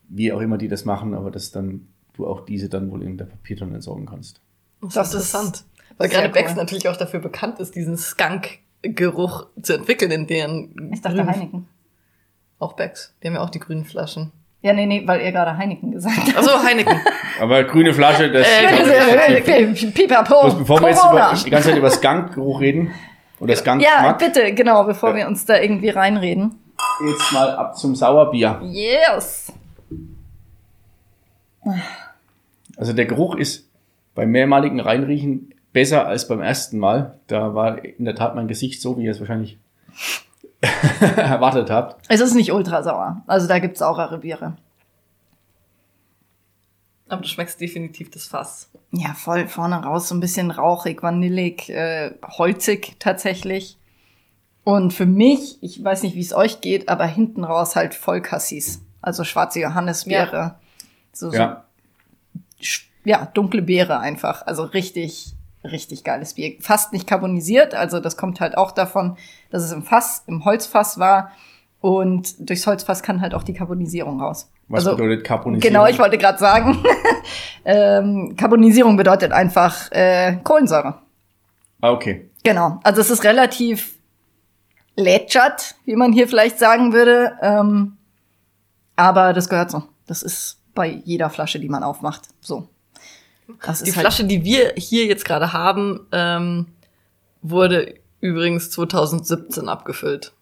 wie 0.07 0.31
auch 0.31 0.39
immer 0.39 0.57
die 0.57 0.69
das 0.69 0.85
machen, 0.85 1.13
aber 1.15 1.31
dass 1.31 1.51
dann 1.51 1.89
du 2.13 2.25
auch 2.25 2.45
diese 2.45 2.69
dann 2.69 2.91
wohl 2.91 3.03
in 3.03 3.17
der 3.17 3.25
Papiertonne 3.25 3.75
entsorgen 3.75 4.05
kannst. 4.05 4.39
Das, 4.79 4.93
Das 4.93 5.07
ist 5.09 5.13
interessant. 5.15 5.65
Weil 5.97 6.07
gerade 6.07 6.29
Becks 6.29 6.51
cool. 6.51 6.57
natürlich 6.59 6.87
auch 6.87 6.95
dafür 6.95 7.19
bekannt 7.19 7.59
ist, 7.59 7.75
diesen 7.75 7.97
Skunk-Geruch 7.97 9.47
zu 9.61 9.73
entwickeln 9.73 10.11
in 10.11 10.25
deren 10.25 10.93
Ich 10.93 11.01
dachte 11.01 11.27
Heineken. 11.27 11.67
Auch 12.57 12.71
Becks. 12.71 13.13
Die 13.21 13.27
haben 13.27 13.33
ja 13.33 13.41
auch 13.41 13.49
die 13.49 13.59
grünen 13.59 13.83
Flaschen. 13.83 14.31
Ja, 14.61 14.73
nee, 14.73 14.85
nee, 14.85 15.03
weil 15.05 15.21
ihr 15.21 15.31
gerade 15.31 15.57
Heineken 15.57 15.91
gesagt 15.91 16.17
habt. 16.17 16.35
Also 16.35 16.51
Heineken. 16.61 16.99
Aber 17.39 17.63
grüne 17.63 17.93
Flasche, 17.93 18.29
das. 18.29 18.45
Äh, 18.45 19.71
Pipapo, 19.91 20.41
Bloß 20.41 20.57
bevor 20.57 20.81
wir 20.81 20.89
jetzt 20.89 20.99
Corona. 20.99 21.31
über, 21.31 21.41
die 21.43 21.49
ganze 21.49 21.69
Zeit 21.69 21.77
über 21.77 21.89
Skunkgeruch 21.89 22.59
reden 22.59 22.91
oder 23.39 23.53
Ja, 23.53 23.59
Skunkgeschmack, 23.59 24.19
bitte, 24.19 24.53
genau, 24.53 24.83
bevor 24.83 25.15
wir 25.15 25.27
uns 25.27 25.45
da 25.45 25.57
irgendwie 25.57 25.89
reinreden. 25.89 26.55
jetzt 27.07 27.31
mal 27.31 27.51
ab 27.55 27.77
zum 27.77 27.95
Sauerbier. 27.95 28.59
Yes. 28.65 29.53
Also 32.75 32.93
der 32.93 33.05
Geruch 33.05 33.35
ist 33.35 33.69
beim 34.15 34.29
mehrmaligen 34.31 34.81
Reinriechen 34.81 35.53
besser 35.71 36.05
als 36.07 36.27
beim 36.27 36.41
ersten 36.41 36.79
Mal. 36.79 37.17
Da 37.27 37.55
war 37.55 37.83
in 37.83 38.03
der 38.05 38.15
Tat 38.15 38.35
mein 38.35 38.47
Gesicht 38.49 38.81
so, 38.81 38.97
wie 38.97 39.05
ihr 39.05 39.11
es 39.11 39.19
wahrscheinlich 39.19 39.57
erwartet 41.15 41.69
habt. 41.69 42.05
Es 42.09 42.19
ist 42.19 42.33
nicht 42.33 42.51
ultra 42.51 42.83
sauer. 42.83 43.21
Also 43.27 43.47
da 43.47 43.59
gibt's 43.59 43.79
saurere 43.79 44.19
Biere. 44.19 44.57
Aber 47.07 47.21
du 47.21 47.27
schmeckst 47.27 47.59
definitiv 47.59 48.11
das 48.11 48.25
Fass. 48.27 48.69
Ja, 48.91 49.13
voll 49.15 49.47
vorne 49.47 49.83
raus, 49.83 50.09
so 50.09 50.15
ein 50.15 50.19
bisschen 50.19 50.51
rauchig, 50.51 51.01
vanillig, 51.01 51.69
äh, 51.69 52.11
holzig 52.23 52.97
tatsächlich. 52.99 53.77
Und 54.63 54.93
für 54.93 55.07
mich, 55.07 55.57
ich 55.61 55.83
weiß 55.83 56.03
nicht, 56.03 56.15
wie 56.15 56.21
es 56.21 56.33
euch 56.33 56.61
geht, 56.61 56.89
aber 56.89 57.05
hinten 57.05 57.43
raus 57.43 57.75
halt 57.75 57.95
voll 57.95 58.21
Cassis. 58.21 58.81
Also 59.01 59.23
schwarze 59.23 59.59
Johannisbeere. 59.59 60.59
So, 61.11 61.31
so 61.31 61.37
Ja. 61.37 61.65
ja, 63.05 63.25
dunkle 63.25 63.63
Beere 63.63 63.99
einfach. 63.99 64.45
Also 64.45 64.63
richtig, 64.63 65.33
richtig 65.63 66.03
geiles 66.03 66.33
Bier. 66.33 66.55
Fast 66.59 66.93
nicht 66.93 67.07
carbonisiert. 67.07 67.75
Also 67.75 67.99
das 67.99 68.17
kommt 68.17 68.39
halt 68.39 68.57
auch 68.57 68.71
davon, 68.71 69.17
dass 69.49 69.63
es 69.63 69.71
im 69.71 69.83
Fass, 69.83 70.23
im 70.27 70.45
Holzfass 70.45 70.99
war. 70.99 71.31
Und 71.81 72.49
durchs 72.49 72.67
Holzfass 72.67 73.03
kann 73.03 73.21
halt 73.21 73.33
auch 73.33 73.43
die 73.43 73.53
Carbonisierung 73.53 74.21
raus. 74.21 74.51
Was 74.67 74.85
also, 74.85 74.97
bedeutet 74.97 75.25
Carbonisierung? 75.25 75.73
Genau, 75.73 75.87
ich 75.87 75.97
wollte 75.97 76.17
gerade 76.17 76.37
sagen. 76.37 76.83
ähm, 77.65 78.35
Carbonisierung 78.35 78.97
bedeutet 78.97 79.31
einfach 79.31 79.91
äh, 79.91 80.37
Kohlensäure. 80.43 80.99
Ah, 81.81 81.91
okay. 81.91 82.29
Genau. 82.43 82.79
Also 82.83 83.01
es 83.01 83.09
ist 83.09 83.23
relativ 83.23 83.95
lätschert, 84.95 85.75
wie 85.85 85.95
man 85.95 86.11
hier 86.11 86.27
vielleicht 86.27 86.59
sagen 86.59 86.93
würde. 86.93 87.37
Ähm, 87.41 87.97
aber 88.95 89.33
das 89.33 89.49
gehört 89.49 89.71
so. 89.71 89.83
Das 90.05 90.23
ist 90.23 90.61
bei 90.75 90.87
jeder 90.87 91.29
Flasche, 91.29 91.59
die 91.59 91.69
man 91.69 91.83
aufmacht. 91.83 92.27
So. 92.41 92.67
Das 93.65 93.83
Die 93.83 93.91
halt- 93.91 94.01
Flasche, 94.01 94.23
die 94.25 94.43
wir 94.43 94.73
hier 94.77 95.05
jetzt 95.05 95.25
gerade 95.25 95.53
haben, 95.53 96.07
ähm, 96.11 96.67
wurde 97.41 97.95
übrigens 98.21 98.69
2017 98.71 99.69
abgefüllt. 99.69 100.33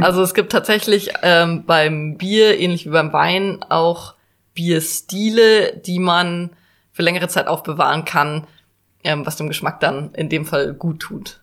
Also 0.00 0.22
es 0.22 0.32
gibt 0.34 0.52
tatsächlich 0.52 1.10
ähm, 1.22 1.64
beim 1.66 2.16
Bier, 2.18 2.56
ähnlich 2.58 2.86
wie 2.86 2.90
beim 2.90 3.12
Wein, 3.12 3.64
auch 3.68 4.14
Bierstile, 4.54 5.76
die 5.76 5.98
man 5.98 6.50
für 6.92 7.02
längere 7.02 7.26
Zeit 7.28 7.48
aufbewahren 7.48 8.04
kann, 8.04 8.46
ähm, 9.02 9.26
was 9.26 9.36
dem 9.36 9.48
Geschmack 9.48 9.80
dann 9.80 10.12
in 10.14 10.28
dem 10.28 10.44
Fall 10.44 10.72
gut 10.72 11.00
tut. 11.00 11.40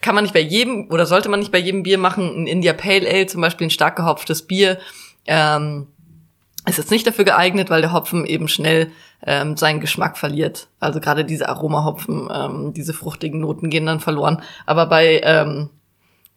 Kann 0.00 0.14
man 0.14 0.24
nicht 0.24 0.34
bei 0.34 0.40
jedem 0.40 0.88
oder 0.90 1.06
sollte 1.06 1.28
man 1.28 1.40
nicht 1.40 1.52
bei 1.52 1.58
jedem 1.58 1.82
Bier 1.84 1.98
machen. 1.98 2.24
Ein 2.34 2.46
India 2.46 2.72
Pale 2.72 3.08
Ale, 3.08 3.26
zum 3.26 3.40
Beispiel 3.42 3.66
ein 3.68 3.70
stark 3.70 3.96
gehopftes 3.96 4.42
Bier, 4.42 4.78
ähm, 5.26 5.86
ist 6.66 6.78
jetzt 6.78 6.90
nicht 6.90 7.06
dafür 7.06 7.24
geeignet, 7.24 7.70
weil 7.70 7.80
der 7.80 7.92
Hopfen 7.92 8.26
eben 8.26 8.48
schnell 8.48 8.90
ähm, 9.26 9.56
seinen 9.56 9.80
Geschmack 9.80 10.18
verliert. 10.18 10.68
Also 10.78 11.00
gerade 11.00 11.24
diese 11.24 11.48
Aromahopfen, 11.48 12.28
ähm, 12.32 12.72
diese 12.74 12.92
fruchtigen 12.92 13.40
Noten 13.40 13.70
gehen 13.70 13.86
dann 13.86 14.00
verloren. 14.00 14.42
Aber 14.66 14.86
bei 14.86 15.20
ähm, 15.24 15.70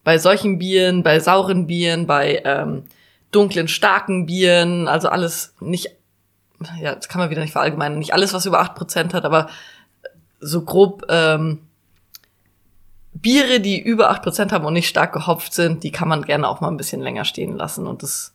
bei 0.03 0.17
solchen 0.17 0.59
Bieren, 0.59 1.03
bei 1.03 1.19
sauren 1.19 1.67
Bieren, 1.67 2.07
bei 2.07 2.41
ähm, 2.43 2.83
dunklen, 3.31 3.67
starken 3.67 4.25
Bieren, 4.25 4.87
also 4.87 5.09
alles 5.09 5.55
nicht, 5.59 5.89
ja, 6.79 6.95
das 6.95 7.07
kann 7.07 7.19
man 7.19 7.29
wieder 7.29 7.41
nicht 7.41 7.53
verallgemeinern, 7.53 7.99
nicht 7.99 8.13
alles, 8.13 8.33
was 8.33 8.45
über 8.45 8.61
8% 8.61 9.13
hat, 9.13 9.25
aber 9.25 9.49
so 10.39 10.61
grob 10.63 11.05
ähm, 11.09 11.61
Biere, 13.13 13.59
die 13.59 13.79
über 13.79 14.11
8% 14.11 14.51
haben 14.51 14.65
und 14.65 14.73
nicht 14.73 14.89
stark 14.89 15.13
gehopft 15.13 15.53
sind, 15.53 15.83
die 15.83 15.91
kann 15.91 16.09
man 16.09 16.23
gerne 16.23 16.47
auch 16.47 16.59
mal 16.59 16.67
ein 16.67 16.77
bisschen 16.77 17.01
länger 17.01 17.25
stehen 17.25 17.55
lassen 17.55 17.87
und 17.87 18.03
das 18.03 18.33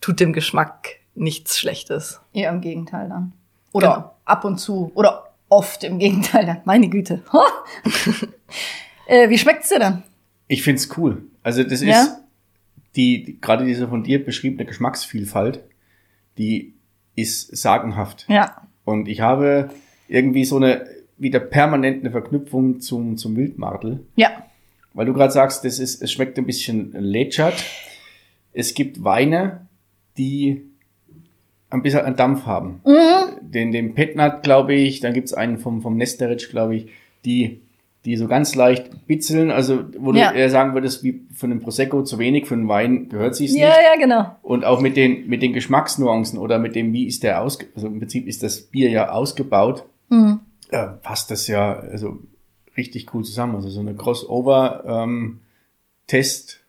tut 0.00 0.20
dem 0.20 0.32
Geschmack 0.32 0.99
nichts 1.14 1.58
Schlechtes. 1.58 2.20
Eher 2.32 2.50
im 2.50 2.60
Gegenteil 2.60 3.08
dann. 3.08 3.32
Oder 3.72 3.94
Genau. 3.94 4.14
ab 4.24 4.44
und 4.44 4.58
zu. 4.58 4.90
Oder 4.94 5.32
oft 5.48 5.84
im 5.84 5.98
Gegenteil 5.98 6.46
dann. 6.46 6.60
Meine 6.64 6.88
Güte. 6.88 7.22
äh, 9.06 9.28
wie 9.28 9.38
schmeckt's 9.38 9.68
dir 9.68 9.78
dann? 9.78 10.02
Ich 10.48 10.62
find's 10.62 10.88
cool. 10.96 11.22
Also 11.42 11.62
das 11.64 11.82
Ja? 11.82 12.00
ist 12.02 12.16
die, 12.96 13.24
die 13.24 13.40
gerade 13.40 13.64
diese 13.64 13.88
von 13.88 14.02
dir 14.02 14.24
beschriebene 14.24 14.64
Geschmacksvielfalt, 14.64 15.60
die 16.38 16.74
ist 17.14 17.56
sagenhaft. 17.56 18.26
Ja. 18.28 18.62
Und 18.84 19.08
ich 19.08 19.20
habe 19.20 19.70
irgendwie 20.08 20.44
so 20.44 20.56
eine 20.56 20.86
wieder 21.18 21.38
permanent 21.38 22.00
eine 22.00 22.10
Verknüpfung 22.10 22.80
zum, 22.80 23.16
zum 23.18 23.36
Wildmartel. 23.36 24.04
Ja. 24.16 24.30
Weil 24.94 25.06
du 25.06 25.12
gerade 25.12 25.32
sagst, 25.32 25.64
das 25.64 25.78
ist, 25.78 26.02
es 26.02 26.10
schmeckt 26.10 26.38
ein 26.38 26.46
bisschen 26.46 26.92
lätschert. 26.92 27.62
Es 28.52 28.74
gibt 28.74 29.04
Weine, 29.04 29.66
die 30.16 30.64
ein 31.70 31.82
bisschen 31.82 32.00
einen 32.00 32.16
Dampf 32.16 32.46
haben. 32.46 32.80
Den, 33.40 33.72
den 33.72 33.94
Petnat, 33.94 34.42
glaube 34.42 34.74
ich, 34.74 35.00
dann 35.00 35.12
gibt's 35.14 35.32
einen 35.32 35.58
vom, 35.58 35.82
vom 35.82 35.96
Nesteric, 35.96 36.50
glaube 36.50 36.76
ich, 36.76 36.88
die, 37.24 37.60
die 38.04 38.16
so 38.16 38.26
ganz 38.28 38.54
leicht 38.54 39.06
bitzeln, 39.06 39.50
also 39.50 39.80
wo 39.98 40.12
Ja. 40.12 40.30
du 40.32 40.38
eher 40.38 40.50
sagen 40.50 40.74
würdest, 40.74 41.02
wie 41.04 41.22
für 41.34 41.46
einen 41.46 41.60
Prosecco 41.60 42.02
zu 42.02 42.18
wenig, 42.18 42.46
für 42.46 42.54
einen 42.54 42.68
Wein 42.68 43.08
gehört 43.08 43.34
sich's 43.36 43.54
Ja, 43.56 43.68
nicht. 43.68 43.76
ja, 43.94 44.00
genau. 44.00 44.36
Und 44.42 44.64
auch 44.64 44.80
mit 44.80 44.96
den, 44.96 45.28
mit 45.28 45.42
den 45.42 45.52
Geschmacksnuancen 45.52 46.38
oder 46.38 46.58
mit 46.58 46.74
dem, 46.74 46.92
wie 46.92 47.06
ist 47.06 47.22
der 47.22 47.42
ausge, 47.42 47.66
also 47.74 47.86
im 47.88 47.98
Prinzip 47.98 48.26
ist 48.26 48.42
das 48.42 48.60
Bier 48.62 48.90
ja 48.90 49.10
ausgebaut, 49.10 49.84
Mhm. 50.08 50.40
äh, 50.70 50.86
passt 51.02 51.30
das 51.30 51.46
ja 51.46 51.72
also 51.78 52.18
richtig 52.76 53.12
cool 53.14 53.22
zusammen. 53.24 53.54
Also 53.54 53.68
so 53.68 53.80
eine 53.80 53.94
Crossover 53.94 54.82
ähm, 54.86 55.40
Test, 56.06 56.60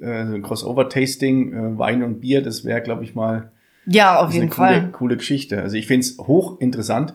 äh, 0.00 0.26
so 0.26 0.34
ein 0.34 0.42
Crossover 0.42 0.88
Tasting 0.88 1.52
äh, 1.52 1.78
Wein 1.78 2.02
und 2.02 2.20
Bier, 2.20 2.42
das 2.42 2.64
wäre, 2.64 2.80
glaube 2.82 3.04
ich 3.04 3.14
mal 3.14 3.52
Ja, 3.90 4.18
auf 4.18 4.26
das 4.26 4.34
ist 4.34 4.36
eine 4.36 4.44
jeden 4.44 4.54
coole, 4.54 4.68
Fall. 4.68 4.90
coole 4.92 5.16
Geschichte. 5.16 5.62
Also 5.62 5.76
ich 5.76 5.86
find's 5.86 6.18
hochinteressant. 6.18 7.14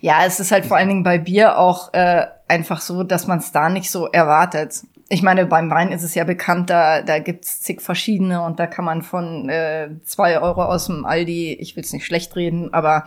Ja, 0.00 0.24
es 0.26 0.40
ist 0.40 0.52
halt 0.52 0.66
vor 0.66 0.76
allen 0.76 0.88
Dingen 0.88 1.02
bei 1.02 1.18
Bier 1.18 1.58
auch 1.58 1.92
äh, 1.94 2.26
einfach 2.48 2.80
so, 2.80 3.02
dass 3.02 3.26
man 3.26 3.38
es 3.38 3.52
da 3.52 3.68
nicht 3.68 3.90
so 3.90 4.06
erwartet. 4.06 4.82
Ich 5.08 5.22
meine, 5.22 5.46
beim 5.46 5.70
Wein 5.70 5.92
ist 5.92 6.02
es 6.02 6.14
ja 6.14 6.24
bekannt, 6.24 6.70
da, 6.70 7.02
da 7.02 7.18
gibt's 7.18 7.60
zig 7.60 7.80
verschiedene 7.80 8.42
und 8.42 8.58
da 8.58 8.66
kann 8.66 8.84
man 8.84 9.02
von 9.02 9.48
äh, 9.48 9.90
zwei 10.04 10.40
Euro 10.40 10.64
aus 10.64 10.86
dem 10.86 11.04
Aldi, 11.04 11.54
ich 11.54 11.76
will's 11.76 11.92
nicht 11.92 12.06
schlecht 12.06 12.36
reden, 12.36 12.72
aber 12.72 13.04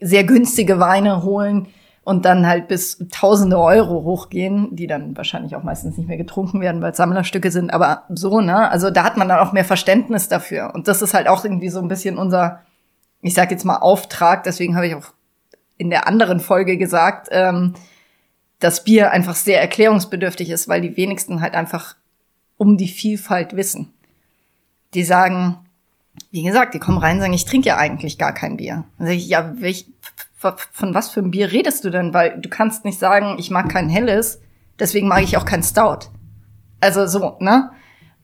sehr 0.00 0.24
günstige 0.24 0.78
Weine 0.78 1.22
holen 1.22 1.68
und 2.04 2.24
dann 2.24 2.46
halt 2.46 2.68
bis 2.68 2.98
tausende 3.12 3.58
Euro 3.58 4.02
hochgehen, 4.02 4.74
die 4.74 4.86
dann 4.86 5.16
wahrscheinlich 5.16 5.54
auch 5.54 5.62
meistens 5.62 5.96
nicht 5.96 6.08
mehr 6.08 6.16
getrunken 6.16 6.60
werden, 6.60 6.82
weil 6.82 6.90
es 6.90 6.96
Sammlerstücke 6.96 7.50
sind, 7.50 7.72
aber 7.72 8.04
so, 8.08 8.40
ne? 8.40 8.70
Also 8.70 8.90
da 8.90 9.04
hat 9.04 9.16
man 9.16 9.28
dann 9.28 9.38
auch 9.38 9.52
mehr 9.52 9.64
Verständnis 9.64 10.28
dafür. 10.28 10.72
Und 10.74 10.88
das 10.88 11.00
ist 11.00 11.14
halt 11.14 11.28
auch 11.28 11.44
irgendwie 11.44 11.68
so 11.68 11.80
ein 11.80 11.88
bisschen 11.88 12.18
unser, 12.18 12.60
ich 13.20 13.34
sag 13.34 13.50
jetzt 13.52 13.64
mal, 13.64 13.76
Auftrag, 13.76 14.42
deswegen 14.42 14.74
habe 14.74 14.88
ich 14.88 14.94
auch 14.94 15.12
in 15.76 15.90
der 15.90 16.08
anderen 16.08 16.40
Folge 16.40 16.76
gesagt, 16.76 17.28
ähm, 17.30 17.74
dass 18.58 18.84
Bier 18.84 19.10
einfach 19.10 19.34
sehr 19.34 19.60
erklärungsbedürftig 19.60 20.50
ist, 20.50 20.68
weil 20.68 20.80
die 20.80 20.96
wenigsten 20.96 21.40
halt 21.40 21.54
einfach 21.54 21.96
um 22.56 22.76
die 22.76 22.88
Vielfalt 22.88 23.56
wissen. 23.56 23.92
Die 24.94 25.04
sagen, 25.04 25.58
wie 26.30 26.42
gesagt, 26.42 26.74
die 26.74 26.78
kommen 26.78 26.98
rein 26.98 27.16
und 27.16 27.22
sagen, 27.22 27.32
ich 27.32 27.44
trinke 27.44 27.68
ja 27.68 27.76
eigentlich 27.76 28.18
gar 28.18 28.32
kein 28.32 28.56
Bier. 28.56 28.84
Dann 28.98 29.06
sage 29.06 29.18
ich, 29.18 29.28
ja, 29.28 29.52
welch, 29.60 29.86
von 30.72 30.94
was 30.94 31.10
für 31.10 31.20
ein 31.20 31.30
Bier 31.30 31.52
redest 31.52 31.84
du 31.84 31.90
denn? 31.90 32.12
Weil 32.12 32.40
du 32.40 32.48
kannst 32.48 32.84
nicht 32.84 32.98
sagen, 32.98 33.36
ich 33.38 33.50
mag 33.50 33.68
kein 33.70 33.88
helles, 33.88 34.40
deswegen 34.78 35.08
mag 35.08 35.22
ich 35.22 35.36
auch 35.36 35.44
kein 35.44 35.62
Stout. 35.62 36.08
Also 36.80 37.06
so, 37.06 37.36
ne? 37.40 37.70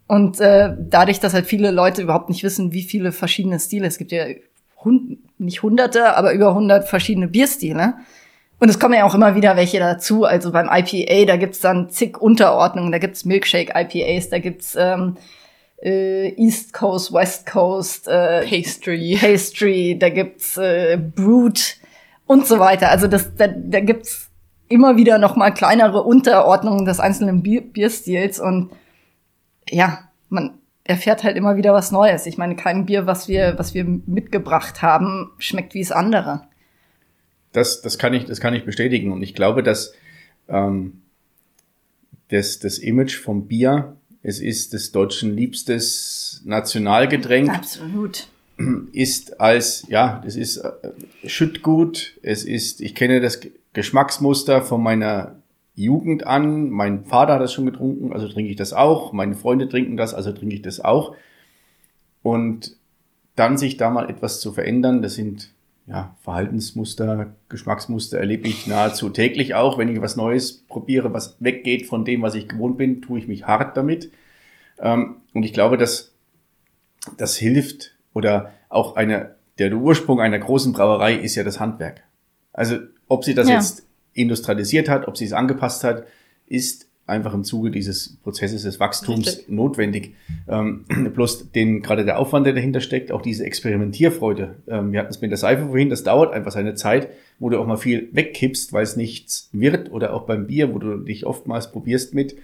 Und 0.07 0.41
äh, 0.41 0.75
dadurch, 0.79 1.21
dass 1.21 1.35
halt 1.35 1.47
viele 1.47 1.71
Leute 1.71 2.03
überhaupt 2.03 2.31
nicht 2.31 2.43
wissen, 2.43 2.73
wie 2.73 2.83
viele 2.83 3.13
verschiedene 3.13 3.61
Stile, 3.61 3.87
es 3.87 3.99
gibt 3.99 4.11
ja 4.11 4.25
hund, 4.83 5.19
nicht 5.39 5.63
hunderte, 5.63 6.17
aber 6.17 6.33
über 6.33 6.55
hundert 6.55 6.89
verschiedene 6.89 7.29
Bierstile. 7.29 7.95
Und 8.59 8.69
es 8.69 8.81
kommen 8.81 8.95
ja 8.95 9.05
auch 9.05 9.15
immer 9.15 9.35
wieder 9.35 9.57
welche 9.57 9.79
dazu. 9.79 10.25
Also 10.25 10.51
beim 10.51 10.69
IPA, 10.71 11.27
da 11.27 11.37
gibt's 11.37 11.61
dann 11.61 11.91
zig 11.91 12.21
Unterordnungen. 12.21 12.91
Da 12.91 12.99
gibt's 12.99 13.25
Milkshake 13.25 13.73
IPAs, 13.75 14.31
da 14.31 14.39
gibt's 14.39 14.75
ähm, 14.77 15.17
äh, 15.83 16.31
East 16.43 16.73
Coast, 16.73 17.13
West 17.13 17.47
Coast, 17.47 18.09
äh, 18.09 18.47
Pastry. 18.47 19.17
Pastry, 19.21 19.97
da 19.99 20.09
gibt's 20.09 20.57
äh, 20.57 20.97
Brute 20.97 21.63
und 22.29 22.47
so 22.47 22.61
weiter. 22.61 22.91
Also 22.91 23.09
das, 23.09 23.35
da, 23.35 23.49
da 23.49 23.81
gibt's 23.81 24.31
immer 24.69 24.97
wieder 24.97 25.19
noch 25.19 25.35
mal 25.35 25.51
kleinere 25.51 26.03
Unterordnungen 26.03 26.85
des 26.85 27.01
einzelnen 27.01 27.43
Bier 27.43 27.63
Bierstils 27.63 28.39
und 28.39 28.71
ja, 29.69 30.09
man 30.29 30.59
erfährt 30.85 31.25
halt 31.25 31.37
immer 31.37 31.57
wieder 31.57 31.73
was 31.73 31.91
Neues. 31.91 32.27
Ich 32.27 32.39
meine, 32.39 32.55
kein 32.55 32.87
Bier, 32.87 33.07
was 33.07 33.29
wir, 33.29 33.59
was 33.59 33.75
wir 33.75 33.85
mitgebracht 33.85 34.83
haben, 34.83 35.31
schmeckt 35.39 35.75
wie 35.75 35.81
es 35.81 35.91
andere. 35.91 36.43
Das, 37.53 37.81
das 37.81 37.99
kann 37.99 38.13
ich, 38.13 38.27
das 38.27 38.41
kann 38.41 38.55
ich 38.55 38.65
bestätigen 38.65 39.11
und 39.11 39.23
ich 39.23 39.35
glaube, 39.35 39.63
dass 39.63 39.95
ähm, 40.49 41.01
das, 42.29 42.59
das 42.59 42.79
Image 42.79 43.17
vom 43.19 43.49
Bier, 43.49 43.97
es 44.23 44.39
ist 44.41 44.75
des 44.75 44.93
Deutschen 44.93 45.35
liebstes 45.35 46.43
Nationalgetränk. 46.45 47.49
Absolut 47.49 48.29
ist 48.93 49.41
als, 49.41 49.87
ja, 49.89 50.21
das 50.25 50.37
ist 50.37 50.59
äh, 50.59 50.73
Schüttgut, 51.27 52.19
es 52.23 52.45
ist, 52.45 52.81
ich 52.81 52.95
kenne 52.95 53.21
das 53.21 53.41
Geschmacksmuster 53.73 54.63
von 54.63 54.83
meiner 54.83 55.37
Jugend 55.75 56.27
an, 56.27 56.71
mein 56.71 57.05
Vater 57.05 57.35
hat 57.35 57.41
das 57.41 57.53
schon 57.53 57.67
getrunken, 57.67 58.13
also 58.13 58.29
trinke 58.29 58.51
ich 58.51 58.57
das 58.57 58.73
auch, 58.73 59.13
meine 59.13 59.37
Freunde 59.37 59.69
trinken 59.69 59.97
das, 59.97 60.13
also 60.13 60.33
trinke 60.33 60.57
ich 60.57 60.63
das 60.63 60.81
auch. 60.81 61.15
Und 62.23 62.77
dann 63.37 63.57
sich 63.57 63.77
da 63.77 63.89
mal 63.89 64.11
etwas 64.11 64.41
zu 64.41 64.53
verändern, 64.53 65.03
das 65.03 65.15
sind 65.15 65.53
ja, 65.87 66.17
Verhaltensmuster, 66.21 67.35
Geschmacksmuster 67.49 68.19
erlebe 68.19 68.47
ich 68.47 68.67
nahezu 68.67 69.09
täglich 69.09 69.55
auch. 69.55 69.79
Wenn 69.79 69.89
ich 69.89 70.01
was 70.03 70.17
Neues 70.17 70.65
probiere, 70.69 71.15
was 71.15 71.37
weggeht 71.41 71.87
von 71.87 72.05
dem, 72.05 72.21
was 72.21 72.35
ich 72.35 72.49
gewohnt 72.49 72.77
bin, 72.77 73.01
tue 73.01 73.19
ich 73.19 73.29
mich 73.29 73.47
hart 73.47 73.77
damit. 73.77 74.11
Ähm, 74.79 75.17
und 75.33 75.45
ich 75.45 75.55
glaube, 75.55 75.79
dass 75.79 76.13
das 77.17 77.37
hilft, 77.37 77.95
oder 78.19 78.53
auch 78.69 78.97
eine, 78.97 79.37
der 79.59 79.73
Ursprung 79.73 80.21
einer 80.21 80.39
großen 80.39 80.73
Brauerei 80.73 81.15
ist 81.15 81.37
ja 81.37 81.45
das 81.45 81.61
Handwerk. 81.61 82.03
Also 82.53 82.77
ob 83.07 83.25
sie 83.25 83.35
das 83.35 83.49
ja. 83.49 83.55
jetzt 83.55 83.87
industrialisiert 84.13 84.89
hat, 84.89 85.09
ob 85.09 85.17
sie 85.17 85.25
es 85.25 85.33
angepasst 85.33 85.85
hat, 85.85 86.05
ist 86.47 86.89
einfach 87.07 87.33
im 87.33 87.45
Zuge 87.45 87.71
dieses 87.71 88.17
Prozesses 88.23 88.65
des 88.65 88.81
Wachstums 88.81 89.27
Richtig. 89.29 89.49
notwendig. 89.49 90.15
Ähm, 90.49 90.85
bloß 91.15 91.53
den 91.53 91.81
gerade 91.81 92.05
der 92.05 92.19
Aufwand, 92.19 92.47
der 92.47 92.53
dahinter 92.53 92.81
steckt, 92.81 93.13
auch 93.13 93.23
diese 93.23 93.45
Experimentierfreude. 93.45 94.57
Ähm, 94.67 94.93
wir 94.93 95.01
hatten 95.01 95.11
es 95.11 95.21
mit 95.21 95.31
der 95.31 95.39
Seife 95.39 95.67
vorhin, 95.69 95.89
das 95.89 96.03
dauert 96.03 96.33
einfach 96.33 96.53
seine 96.53 96.75
Zeit, 96.75 97.09
wo 97.39 97.49
du 97.49 97.59
auch 97.59 97.67
mal 97.67 97.77
viel 97.77 98.09
wegkippst, 98.13 98.73
weil 98.73 98.83
es 98.83 98.97
nichts 98.97 99.49
wird, 99.53 99.91
oder 99.91 100.13
auch 100.13 100.27
beim 100.27 100.47
Bier, 100.47 100.75
wo 100.75 100.79
du 100.79 100.99
dich 100.99 101.25
oftmals 101.25 101.73
probierst 101.73 102.15
mit 102.15 102.37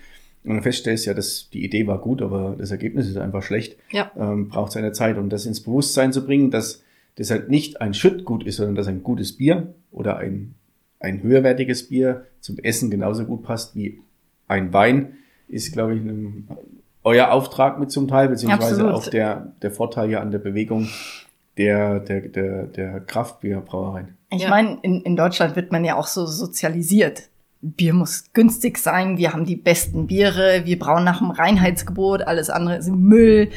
und 0.44 0.54
dann 0.54 0.62
feststellst 0.62 1.06
ja, 1.06 1.14
dass 1.14 1.48
die 1.50 1.64
Idee 1.64 1.86
war 1.86 1.98
gut, 1.98 2.20
aber 2.20 2.54
das 2.58 2.70
Ergebnis 2.70 3.08
ist 3.08 3.16
einfach 3.16 3.42
schlecht, 3.42 3.78
ja. 3.90 4.10
ähm, 4.16 4.48
braucht 4.48 4.72
seine 4.72 4.92
Zeit. 4.92 5.16
Und 5.16 5.30
das 5.30 5.46
ins 5.46 5.62
Bewusstsein 5.62 6.12
zu 6.12 6.24
bringen, 6.24 6.50
dass 6.50 6.82
das 7.16 7.30
halt 7.30 7.48
nicht 7.48 7.80
ein 7.80 7.94
Schüttgut 7.94 8.44
ist, 8.44 8.56
sondern 8.56 8.74
dass 8.74 8.86
ein 8.86 9.02
gutes 9.02 9.36
Bier 9.36 9.74
oder 9.90 10.18
ein, 10.18 10.54
ein 11.00 11.22
höherwertiges 11.22 11.88
Bier 11.88 12.26
zum 12.40 12.58
Essen 12.58 12.90
genauso 12.90 13.24
gut 13.24 13.42
passt 13.42 13.74
wie 13.74 14.00
ein 14.46 14.72
Wein, 14.72 15.14
ist, 15.48 15.72
glaube 15.72 15.94
ich, 15.94 16.00
ein, 16.02 16.48
euer 17.04 17.30
Auftrag 17.30 17.78
mit 17.78 17.90
zum 17.90 18.06
Teil, 18.08 18.28
beziehungsweise 18.28 18.84
Absolut. 18.84 18.92
auch 18.92 19.08
der, 19.08 19.52
der 19.62 19.70
Vorteil 19.70 20.10
ja 20.10 20.20
an 20.20 20.30
der 20.30 20.38
Bewegung 20.38 20.88
der, 21.56 22.00
der, 22.00 22.20
der, 22.22 22.64
der 22.64 23.00
Kraftbierbrauereien. 23.00 24.16
Ich 24.30 24.42
ja. 24.42 24.50
meine, 24.50 24.78
in, 24.82 25.00
in 25.02 25.16
Deutschland 25.16 25.56
wird 25.56 25.72
man 25.72 25.84
ja 25.84 25.96
auch 25.96 26.06
so 26.06 26.26
sozialisiert. 26.26 27.28
Bier 27.64 27.94
muss 27.94 28.32
günstig 28.34 28.76
sein, 28.76 29.16
wir 29.16 29.32
haben 29.32 29.46
die 29.46 29.56
besten 29.56 30.06
Biere, 30.06 30.66
wir 30.66 30.78
brauen 30.78 31.02
nach 31.02 31.18
dem 31.18 31.30
Reinheitsgebot, 31.30 32.22
alles 32.22 32.50
andere 32.50 32.76
ist 32.76 32.90
Müll. 32.90 33.50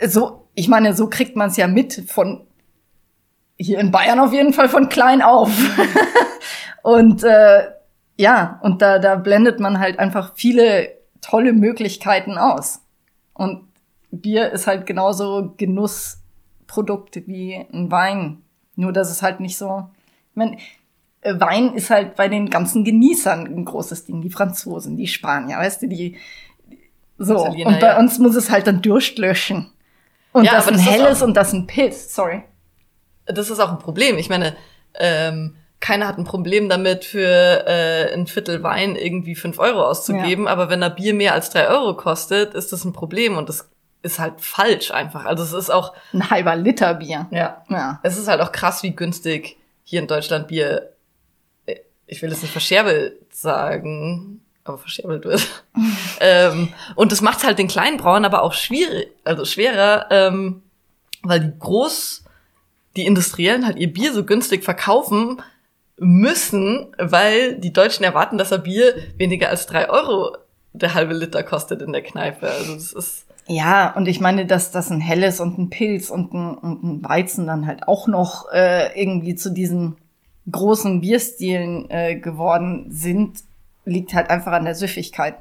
Äh, 0.00 0.08
so, 0.08 0.48
ich 0.54 0.68
meine, 0.68 0.94
so 0.94 1.08
kriegt 1.08 1.34
man 1.34 1.48
es 1.48 1.56
ja 1.56 1.66
mit 1.66 2.04
von 2.06 2.46
hier 3.56 3.80
in 3.80 3.90
Bayern 3.90 4.20
auf 4.20 4.32
jeden 4.32 4.52
Fall 4.52 4.68
von 4.68 4.88
klein 4.88 5.20
auf. 5.20 5.50
und 6.82 7.24
äh, 7.24 7.64
ja, 8.16 8.60
und 8.62 8.82
da, 8.82 9.00
da 9.00 9.16
blendet 9.16 9.58
man 9.58 9.80
halt 9.80 9.98
einfach 9.98 10.34
viele 10.36 10.90
tolle 11.20 11.52
Möglichkeiten 11.52 12.38
aus. 12.38 12.82
Und 13.34 13.64
Bier 14.12 14.52
ist 14.52 14.68
halt 14.68 14.86
genauso 14.86 15.54
Genussprodukt 15.56 17.26
wie 17.26 17.66
ein 17.72 17.90
Wein. 17.90 18.42
Nur 18.76 18.92
dass 18.92 19.10
es 19.10 19.22
halt 19.22 19.40
nicht 19.40 19.58
so. 19.58 19.88
Ich 20.30 20.36
meine, 20.36 20.56
Wein 21.22 21.74
ist 21.74 21.90
halt 21.90 22.16
bei 22.16 22.28
den 22.28 22.48
ganzen 22.48 22.84
Genießern 22.84 23.46
ein 23.46 23.64
großes 23.64 24.04
Ding. 24.04 24.22
Die 24.22 24.30
Franzosen, 24.30 24.96
die 24.96 25.08
Spanier, 25.08 25.58
weißt 25.58 25.82
du, 25.82 25.88
die 25.88 26.16
so. 27.18 27.46
Italiener, 27.46 27.70
und 27.70 27.80
bei 27.80 27.88
ja. 27.88 27.98
uns 27.98 28.18
muss 28.18 28.36
es 28.36 28.50
halt 28.50 28.66
dann 28.66 28.82
Durst 28.82 29.18
löschen. 29.18 29.70
Und 30.32 30.44
ja, 30.44 30.52
das 30.52 30.68
ein 30.68 30.78
helles 30.78 31.22
und 31.22 31.36
das 31.36 31.52
ein 31.52 31.66
Pilz, 31.66 32.14
sorry. 32.14 32.42
Das 33.26 33.50
ist 33.50 33.58
auch 33.58 33.70
ein 33.70 33.78
Problem. 33.78 34.18
Ich 34.18 34.28
meine, 34.28 34.56
ähm, 34.94 35.56
keiner 35.80 36.06
hat 36.06 36.18
ein 36.18 36.24
Problem 36.24 36.68
damit, 36.68 37.04
für 37.04 37.66
äh, 37.66 38.12
ein 38.12 38.26
Viertel 38.26 38.62
Wein 38.62 38.96
irgendwie 38.96 39.34
fünf 39.34 39.58
Euro 39.58 39.82
auszugeben, 39.84 40.44
ja. 40.44 40.50
aber 40.50 40.70
wenn 40.70 40.82
ein 40.82 40.94
Bier 40.94 41.14
mehr 41.14 41.34
als 41.34 41.50
drei 41.50 41.68
Euro 41.68 41.96
kostet, 41.96 42.54
ist 42.54 42.72
das 42.72 42.84
ein 42.84 42.92
Problem 42.92 43.36
und 43.36 43.48
das 43.48 43.68
ist 44.02 44.18
halt 44.18 44.40
falsch 44.40 44.90
einfach. 44.92 45.24
Also 45.24 45.42
es 45.42 45.52
ist 45.52 45.70
auch 45.70 45.92
ein 46.12 46.30
halber 46.30 46.56
Liter 46.56 46.94
Bier. 46.94 47.26
Ja. 47.30 47.64
ja. 47.68 48.00
Es 48.02 48.16
ist 48.16 48.28
halt 48.28 48.40
auch 48.40 48.52
krass, 48.52 48.82
wie 48.82 48.94
günstig 48.94 49.56
hier 49.82 50.00
in 50.00 50.06
Deutschland 50.06 50.48
Bier 50.48 50.92
ich 52.08 52.22
will 52.22 52.32
es 52.32 52.42
nicht 52.42 52.50
verscherbelt 52.50 53.14
sagen, 53.32 54.40
aber 54.64 54.78
verscherbelt 54.78 55.24
wird. 55.24 55.46
ähm, 56.20 56.72
und 56.96 57.12
das 57.12 57.20
macht 57.20 57.44
halt 57.44 57.58
den 57.58 57.68
kleinen 57.68 57.98
Brauern 57.98 58.24
aber 58.24 58.42
auch 58.42 58.54
schwierig, 58.54 59.08
also 59.24 59.44
schwerer, 59.44 60.06
ähm, 60.10 60.62
weil 61.22 61.40
die 61.40 61.58
groß, 61.58 62.24
die 62.96 63.06
Industriellen 63.06 63.66
halt 63.66 63.78
ihr 63.78 63.92
Bier 63.92 64.12
so 64.12 64.24
günstig 64.24 64.64
verkaufen 64.64 65.40
müssen, 65.98 66.94
weil 66.98 67.56
die 67.56 67.72
Deutschen 67.72 68.04
erwarten, 68.04 68.38
dass 68.38 68.52
ein 68.52 68.62
Bier 68.62 68.94
weniger 69.16 69.50
als 69.50 69.66
drei 69.66 69.90
Euro 69.90 70.36
der 70.72 70.94
halbe 70.94 71.14
Liter 71.14 71.42
kostet 71.42 71.82
in 71.82 71.92
der 71.92 72.02
Kneipe. 72.02 72.48
Also 72.48 72.74
das 72.74 72.92
ist 72.92 73.24
ja, 73.50 73.94
und 73.96 74.06
ich 74.08 74.20
meine, 74.20 74.44
dass 74.44 74.70
das 74.72 74.90
ein 74.90 75.00
helles 75.00 75.40
und 75.40 75.56
ein 75.56 75.70
Pilz 75.70 76.10
und 76.10 76.34
ein, 76.34 76.54
und 76.58 76.84
ein 76.84 77.04
Weizen 77.04 77.46
dann 77.46 77.66
halt 77.66 77.88
auch 77.88 78.06
noch 78.06 78.52
äh, 78.52 79.00
irgendwie 79.00 79.36
zu 79.36 79.50
diesen 79.50 79.96
großen 80.50 81.00
Bierstilen 81.00 81.90
äh, 81.90 82.16
geworden 82.16 82.86
sind, 82.90 83.40
liegt 83.84 84.14
halt 84.14 84.30
einfach 84.30 84.52
an 84.52 84.64
der 84.64 84.74
Süffigkeit. 84.74 85.36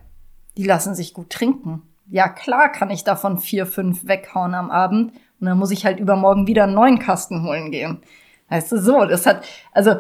Die 0.58 0.64
lassen 0.64 0.96
sich 0.96 1.14
gut 1.14 1.30
trinken. 1.30 1.84
Ja, 2.10 2.30
klar 2.30 2.72
kann 2.72 2.90
ich 2.90 3.04
davon 3.04 3.38
vier, 3.38 3.66
fünf 3.66 4.08
weghauen 4.08 4.56
am 4.56 4.72
Abend 4.72 5.12
und 5.40 5.48
dann 5.48 5.58
muss 5.58 5.72
ich 5.72 5.86
halt 5.86 6.00
übermorgen 6.00 6.48
wieder 6.48 6.64
einen 6.64 6.74
neuen 6.74 7.00
Kasten 7.00 7.44
holen 7.44 7.72
gehen. 7.72 8.02
Weißt 8.50 8.72
du, 8.72 8.80
so, 8.80 9.06
das 9.06 9.26
hat, 9.26 9.44
also, 9.74 9.98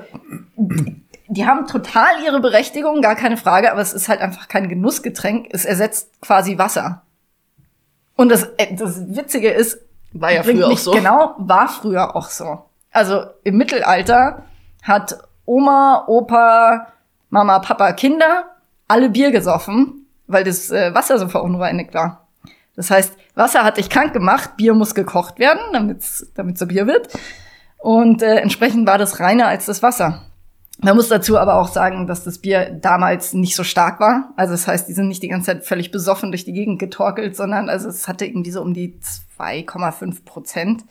die 1.27 1.45
haben 1.45 1.67
total 1.67 2.23
ihre 2.23 2.39
Berechtigung, 2.39 3.01
gar 3.01 3.15
keine 3.15 3.35
Frage, 3.35 3.71
aber 3.71 3.81
es 3.81 3.91
ist 3.93 4.07
halt 4.07 4.21
einfach 4.21 4.47
kein 4.47 4.69
Genussgetränk. 4.69 5.47
Es 5.51 5.65
ersetzt 5.65 6.21
quasi 6.21 6.57
Wasser. 6.57 7.01
Und 8.15 8.29
das, 8.29 8.43
äh, 8.57 8.73
das 8.73 9.15
Witzige 9.15 9.49
ist, 9.49 9.79
war 10.13 10.31
ja 10.31 10.43
früher 10.43 10.67
auch 10.67 10.77
so. 10.77 10.91
Genau, 10.91 11.35
war 11.37 11.67
früher 11.67 12.15
auch 12.15 12.29
so. 12.29 12.63
Also 12.91 13.25
im 13.43 13.57
Mittelalter 13.57 14.43
hat 14.87 15.17
Oma, 15.45 16.05
Opa, 16.07 16.87
Mama, 17.29 17.59
Papa, 17.59 17.91
Kinder, 17.93 18.45
alle 18.87 19.09
Bier 19.09 19.31
gesoffen, 19.31 20.07
weil 20.27 20.43
das 20.43 20.71
äh, 20.71 20.93
Wasser 20.93 21.19
so 21.19 21.27
verunreinigt 21.27 21.93
war. 21.93 22.27
Das 22.75 22.91
heißt, 22.91 23.17
Wasser 23.35 23.63
hat 23.63 23.77
dich 23.77 23.89
krank 23.89 24.13
gemacht, 24.13 24.57
Bier 24.57 24.73
muss 24.73 24.95
gekocht 24.95 25.39
werden, 25.39 25.61
damit 25.73 26.03
damit 26.35 26.57
so 26.57 26.67
Bier 26.67 26.87
wird. 26.87 27.09
Und 27.79 28.21
äh, 28.21 28.37
entsprechend 28.37 28.87
war 28.87 28.97
das 28.97 29.19
reiner 29.19 29.47
als 29.47 29.65
das 29.65 29.83
Wasser. 29.83 30.23
Man 30.79 30.95
muss 30.95 31.09
dazu 31.09 31.39
aber 31.39 31.55
auch 31.55 31.69
sagen, 31.69 32.05
dass 32.05 32.23
das 32.23 32.37
Bier 32.37 32.69
damals 32.69 33.33
nicht 33.33 33.55
so 33.55 33.63
stark 33.63 33.99
war. 33.99 34.31
Also 34.35 34.53
das 34.53 34.67
heißt, 34.67 34.87
die 34.87 34.93
sind 34.93 35.07
nicht 35.07 35.23
die 35.23 35.27
ganze 35.27 35.47
Zeit 35.47 35.65
völlig 35.65 35.91
besoffen 35.91 36.31
durch 36.31 36.45
die 36.45 36.53
Gegend 36.53 36.77
getorkelt, 36.77 37.35
sondern 37.35 37.67
also 37.67 37.89
es 37.89 38.07
hatte 38.07 38.25
irgendwie 38.25 38.51
so 38.51 38.61
um 38.61 38.75
die 38.75 38.99
2,5 39.39 40.23
Prozent. 40.23 40.83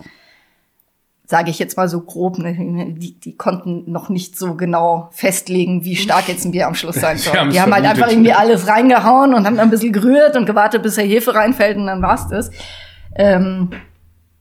Sage 1.28 1.50
ich 1.50 1.58
jetzt 1.58 1.76
mal 1.76 1.88
so 1.88 2.00
grob. 2.00 2.38
Ne? 2.38 2.94
Die, 2.96 3.18
die 3.18 3.36
konnten 3.36 3.90
noch 3.90 4.08
nicht 4.08 4.38
so 4.38 4.54
genau 4.54 5.08
festlegen, 5.12 5.84
wie 5.84 5.96
stark 5.96 6.28
jetzt 6.28 6.44
ein 6.44 6.52
Bier 6.52 6.68
am 6.68 6.74
Schluss 6.74 6.96
sein 6.96 7.18
soll. 7.18 7.48
Die 7.50 7.60
haben 7.60 7.74
halt 7.74 7.84
einfach 7.84 8.08
irgendwie 8.08 8.32
alles 8.32 8.68
reingehauen 8.68 9.34
und 9.34 9.44
haben 9.44 9.56
dann 9.56 9.66
ein 9.66 9.70
bisschen 9.70 9.92
gerührt 9.92 10.36
und 10.36 10.46
gewartet, 10.46 10.82
bis 10.82 10.94
der 10.94 11.04
Hefe 11.04 11.34
reinfällt 11.34 11.76
und 11.76 11.86
dann 11.86 12.00
war's 12.00 12.28
das. 12.28 12.50
Ähm, 13.16 13.70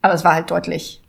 aber 0.02 0.14
es 0.14 0.24
war 0.24 0.36
halt 0.36 0.52
deutlich 0.52 1.02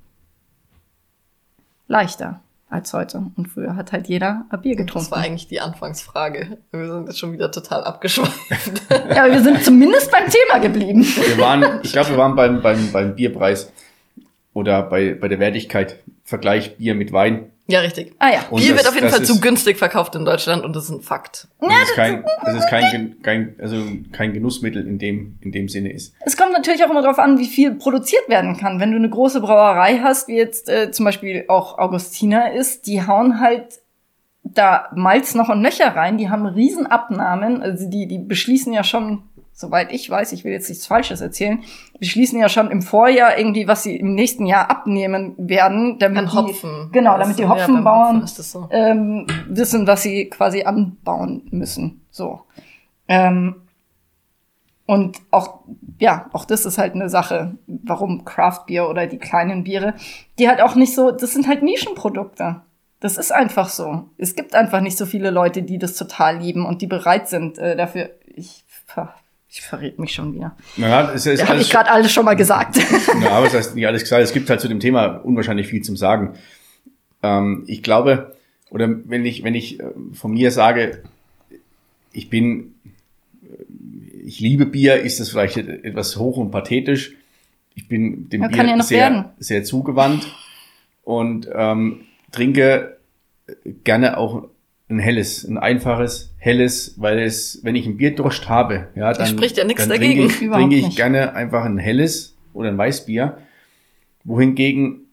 leichter 1.89 2.41
als 2.69 2.93
heute. 2.93 3.23
Und 3.37 3.49
früher 3.49 3.77
hat 3.77 3.93
halt 3.93 4.09
jeder 4.09 4.45
ein 4.49 4.61
Bier 4.61 4.77
getrunken. 4.77 5.11
Das 5.11 5.11
war 5.11 5.25
eigentlich 5.25 5.49
die 5.49 5.61
Anfangsfrage. 5.61 6.59
Wir 6.73 6.93
sind 6.93 7.07
jetzt 7.07 7.19
schon 7.19 7.33
wieder 7.33 7.51
total 7.51 7.85
abgeschweift. 7.85 8.83
ja, 8.91 9.25
aber 9.25 9.33
wir 9.33 9.43
sind 9.43 9.63
zumindest 9.63 10.11
beim 10.11 10.25
Thema 10.29 10.59
geblieben. 10.61 11.03
Wir 11.03 11.39
waren, 11.39 11.81
ich 11.83 11.93
glaube, 11.93 12.11
wir 12.11 12.19
waren 12.19 12.35
beim, 12.35 12.63
beim, 12.63 12.91
beim 12.93 13.15
Bierpreis 13.15 13.73
oder 14.57 14.83
bei, 14.83 15.15
bei 15.15 15.29
der 15.29 15.39
Wertigkeit. 15.39 15.99
Vergleich 16.25 16.79
Bier 16.79 16.95
mit 16.95 17.13
Wein. 17.13 17.53
Ja, 17.69 17.81
richtig. 17.81 18.15
Ah 18.19 18.31
ja. 18.31 18.47
Und 18.51 18.63
Bier 18.63 18.71
das, 18.71 18.79
wird 18.79 18.89
auf 18.89 18.95
jeden 18.95 19.11
Fall 19.11 19.23
zu 19.23 19.41
günstig 19.41 19.77
verkauft 19.77 20.15
in 20.15 20.25
Deutschland 20.25 20.65
und 20.65 20.75
das 20.75 20.85
ist 20.85 20.91
ein 20.91 21.03
Fakt. 21.03 21.47
Das 21.61 21.83
ist 21.83 21.95
kein, 21.95 22.25
das 22.45 22.57
ist 22.57 22.69
kein, 22.69 23.17
kein, 23.23 23.55
also 23.61 23.77
kein 24.13 24.33
Genussmittel 24.33 24.87
in 24.87 24.99
dem, 24.99 25.39
in 25.43 25.53
dem 25.53 25.69
Sinne 25.69 25.93
ist. 25.93 26.15
Es 26.25 26.37
kommt 26.37 26.53
natürlich 26.53 26.83
auch 26.85 26.91
immer 26.91 27.03
darauf 27.03 27.19
an, 27.19 27.39
wie 27.39 27.47
viel 27.47 27.75
produziert 27.75 28.29
werden 28.29 28.57
kann. 28.57 28.81
Wenn 28.81 28.91
du 28.91 28.97
eine 28.97 29.11
große 29.11 29.41
Brauerei 29.41 30.01
hast, 30.03 30.27
wie 30.27 30.37
jetzt 30.37 30.69
äh, 30.71 30.91
zum 30.91 31.05
Beispiel 31.05 31.45
auch 31.49 31.79
Augustiner 31.79 32.53
ist, 32.53 32.87
die 32.87 33.07
hauen 33.07 33.41
halt 33.41 33.81
da 34.43 34.89
Malz 34.95 35.35
noch 35.35 35.51
und 35.51 35.61
Nöcher 35.61 35.95
rein, 35.95 36.19
die 36.19 36.31
haben 36.31 36.47
Riesenabnahmen, 36.47 37.63
also 37.63 37.89
die, 37.91 38.09
die 38.09 38.19
beschließen 38.19 38.73
ja 38.73 38.85
schon 38.85 39.23
soweit 39.57 39.91
ich 39.91 40.09
weiß, 40.09 40.33
ich 40.33 40.45
will 40.45 40.53
jetzt 40.53 40.69
nichts 40.69 40.87
Falsches 40.87 41.23
erzählen, 41.23 41.65
beschließen 41.99 42.39
ja 42.39 42.49
schon 42.49 42.71
im 42.71 42.83
Vorjahr 42.83 43.39
irgendwie, 43.39 43.67
was 43.67 43.83
sie 43.83 43.97
im 43.97 44.15
nächsten 44.15 44.45
Jahr 44.45 44.71
abnehmen 44.71 45.35
werden, 45.39 45.99
damit 45.99 46.19
An 46.19 46.35
Hopfen. 46.35 46.89
die, 46.89 46.93
genau, 46.93 47.19
damit 47.19 47.39
die 47.39 47.47
Hopfenbauern 47.47 48.21
ja, 48.21 48.27
so. 48.27 48.69
ähm, 48.71 49.27
wissen, 49.49 49.87
was 49.87 50.03
sie 50.03 50.29
quasi 50.29 50.63
anbauen 50.63 51.49
müssen. 51.51 52.03
So. 52.11 52.43
Ähm, 53.09 53.63
und 54.85 55.19
auch, 55.31 55.61
ja, 55.99 56.29
auch 56.33 56.45
das 56.45 56.67
ist 56.67 56.77
halt 56.77 56.95
eine 56.95 57.09
Sache, 57.09 57.57
warum 57.67 58.27
Craft 58.27 58.67
Beer 58.67 58.89
oder 58.91 59.07
die 59.07 59.19
kleinen 59.19 59.65
Biere, 59.65 59.95
die 60.39 60.49
halt 60.49 60.61
auch 60.61 60.75
nicht 60.75 60.95
so, 60.95 61.11
das 61.11 61.33
sind 61.33 61.49
halt 61.49 61.63
Nischenprodukte. 61.63 62.61
Das 63.01 63.17
ist 63.17 63.33
einfach 63.33 63.71
so. 63.71 64.11
Es 64.19 64.37
gibt 64.37 64.55
einfach 64.55 64.81
nicht 64.81 64.97
so 64.99 65.07
viele 65.07 65.31
Leute, 65.31 65.63
die 65.63 65.79
das 65.79 65.97
total 65.97 66.39
lieben 66.39 66.65
und 66.65 66.83
die 66.83 66.87
bereit 66.87 67.29
sind 67.29 67.59
äh, 67.59 67.75
dafür. 67.77 68.11
Ich 68.27 68.65
ich 69.49 69.61
verrät 69.63 69.99
mich 69.99 70.13
schon 70.13 70.35
wieder. 70.35 70.57
Ja, 70.77 71.13
es 71.13 71.27
ist 71.27 71.41
ja, 71.41 71.49
habe 71.49 71.61
ich 71.61 71.71
gerade 71.71 71.91
alles 71.91 72.13
schon 72.13 72.25
mal 72.25 72.35
gesagt. 72.35 72.79
Ja, 73.23 73.31
aber 73.31 73.47
es 73.47 73.55
heißt 73.55 73.75
nicht 73.75 73.87
alles 73.87 74.03
gesagt. 74.03 74.23
Es 74.23 74.33
gibt 74.33 74.51
halt 74.51 74.61
zu 74.61 74.69
dem 74.69 74.81
Thema 74.81 75.07
unwahrscheinlich 75.07 75.69
viel 75.69 75.83
zum 75.83 75.97
Sagen. 75.97 76.35
Ähm, 77.23 77.65
ich 77.67 77.83
glaube, 77.83 78.37
oder 78.71 78.89
wenn 79.05 79.25
ich, 79.25 79.43
wenn 79.45 79.55
ich 79.55 79.81
äh, 79.81 79.85
von 80.13 80.33
mir 80.33 80.51
sage, 80.51 81.03
ich 82.13 82.29
bin, 82.29 82.75
äh, 83.43 84.25
ich 84.25 84.41
liebe 84.41 84.67
Bier, 84.67 84.97
ist 85.01 85.21
das 85.21 85.31
vielleicht 85.31 85.57
etwas 85.57 86.17
hoch 86.17 86.37
und 86.37 86.51
pathetisch. 86.51 87.15
Ich 87.75 87.89
bin 87.89 88.29
dem 88.29 88.43
ja, 88.43 88.49
Bier 88.49 88.65
ja 88.65 88.83
sehr, 88.83 89.35
sehr 89.39 89.65
zugewandt 89.65 90.27
und 91.05 91.49
ähm, 91.55 92.03
trinke 92.33 92.97
gerne 93.85 94.19
auch 94.19 94.49
ein 94.89 94.99
helles, 94.99 95.45
ein 95.45 95.59
einfaches, 95.59 96.33
helles, 96.39 96.95
weil 96.97 97.19
es, 97.19 97.61
wenn 97.63 97.75
ich 97.75 97.87
ein 97.87 97.97
Bierdurst 97.97 98.49
habe, 98.49 98.89
ja, 98.95 99.13
dann, 99.13 99.27
spricht 99.27 99.57
ja 99.57 99.65
nichts 99.65 99.83
dann 99.83 99.91
dagegen. 99.91 100.29
trinke 100.29 100.45
ich, 100.45 100.51
trinke 100.51 100.77
ich 100.77 100.97
gerne 100.97 101.35
einfach 101.35 101.65
ein 101.65 101.79
helles 101.79 102.37
oder 102.53 102.69
ein 102.69 102.79
Weißbier. 102.79 103.39
Wohingegen 104.25 105.07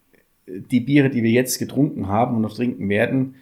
die 0.48 0.80
Biere, 0.80 1.10
die 1.10 1.24
wir 1.24 1.32
jetzt 1.32 1.58
getrunken 1.58 2.08
haben 2.08 2.36
und 2.36 2.42
noch 2.42 2.56
trinken 2.56 2.90
werden, 2.90 3.36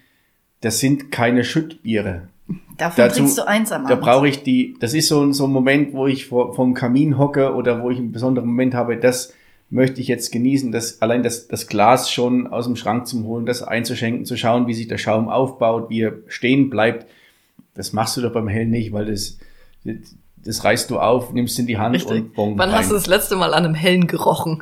das 0.62 0.80
sind 0.80 1.12
keine 1.12 1.44
Schüttbiere. 1.44 2.30
Davon 2.78 3.04
Dazu, 3.04 3.20
trinkst 3.20 3.38
du 3.38 3.48
eins 3.48 3.72
am 3.72 3.88
Da 3.88 3.96
brauche 3.96 4.28
ich 4.28 4.44
die, 4.44 4.76
das 4.80 4.94
ist 4.94 5.08
so, 5.08 5.32
so 5.32 5.46
ein 5.46 5.52
Moment, 5.52 5.94
wo 5.94 6.08
ich 6.08 6.28
vor, 6.28 6.54
vom 6.54 6.74
Kamin 6.74 7.18
hocke 7.18 7.54
oder 7.54 7.82
wo 7.84 7.90
ich 7.90 7.98
einen 7.98 8.12
besonderen 8.12 8.48
Moment 8.48 8.74
habe, 8.74 8.98
das 8.98 9.34
möchte 9.72 10.02
ich 10.02 10.08
jetzt 10.08 10.32
genießen, 10.32 10.72
das, 10.72 11.02
allein 11.02 11.24
das, 11.24 11.48
das 11.48 11.66
Glas 11.66 12.12
schon 12.12 12.46
aus 12.48 12.66
dem 12.66 12.76
Schrank 12.76 13.08
zu 13.08 13.24
holen, 13.24 13.46
das 13.46 13.64
einzuschenken, 13.64 14.26
zu 14.26 14.36
schauen, 14.36 14.68
wie 14.68 14.74
sich 14.74 14.90
der 14.90 14.98
Schaum 14.98 15.30
aufbaut, 15.30 15.90
wie 15.90 16.02
er 16.02 16.14
stehen 16.28 16.70
bleibt. 16.70 17.08
Das 17.74 17.94
machst 17.94 18.18
du 18.18 18.22
doch 18.22 18.34
beim 18.34 18.50
Hell 18.50 18.66
nicht, 18.66 18.92
weil 18.92 19.06
das, 19.06 19.38
das 20.36 20.66
reißt 20.66 20.90
du 20.92 21.00
auf, 21.00 21.32
nimmst 21.32 21.58
in 21.58 21.68
die 21.68 21.78
Hand 21.78 21.96
Richtig. 21.96 22.12
und 22.12 22.34
bong 22.34 22.58
Wann 22.58 22.70
rein. 22.70 22.80
hast 22.80 22.92
du 22.92 22.96
das 22.96 23.08
letzte 23.08 23.38
Mal 23.38 23.54
an 23.54 23.64
einem 23.64 23.74
Hellen 23.74 24.08
gerochen? 24.08 24.62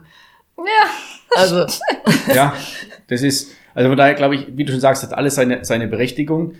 Ja. 0.58 0.89
Also. 1.36 1.65
ja, 2.34 2.54
das 3.08 3.24
ist, 3.24 3.52
also 3.74 3.89
von 3.89 3.98
daher 3.98 4.13
glaube 4.13 4.36
ich, 4.36 4.56
wie 4.56 4.63
du 4.63 4.72
schon 4.72 4.82
sagst, 4.82 5.02
hat 5.02 5.13
alles 5.13 5.34
seine, 5.34 5.65
seine 5.65 5.88
Berechtigung. 5.88 6.54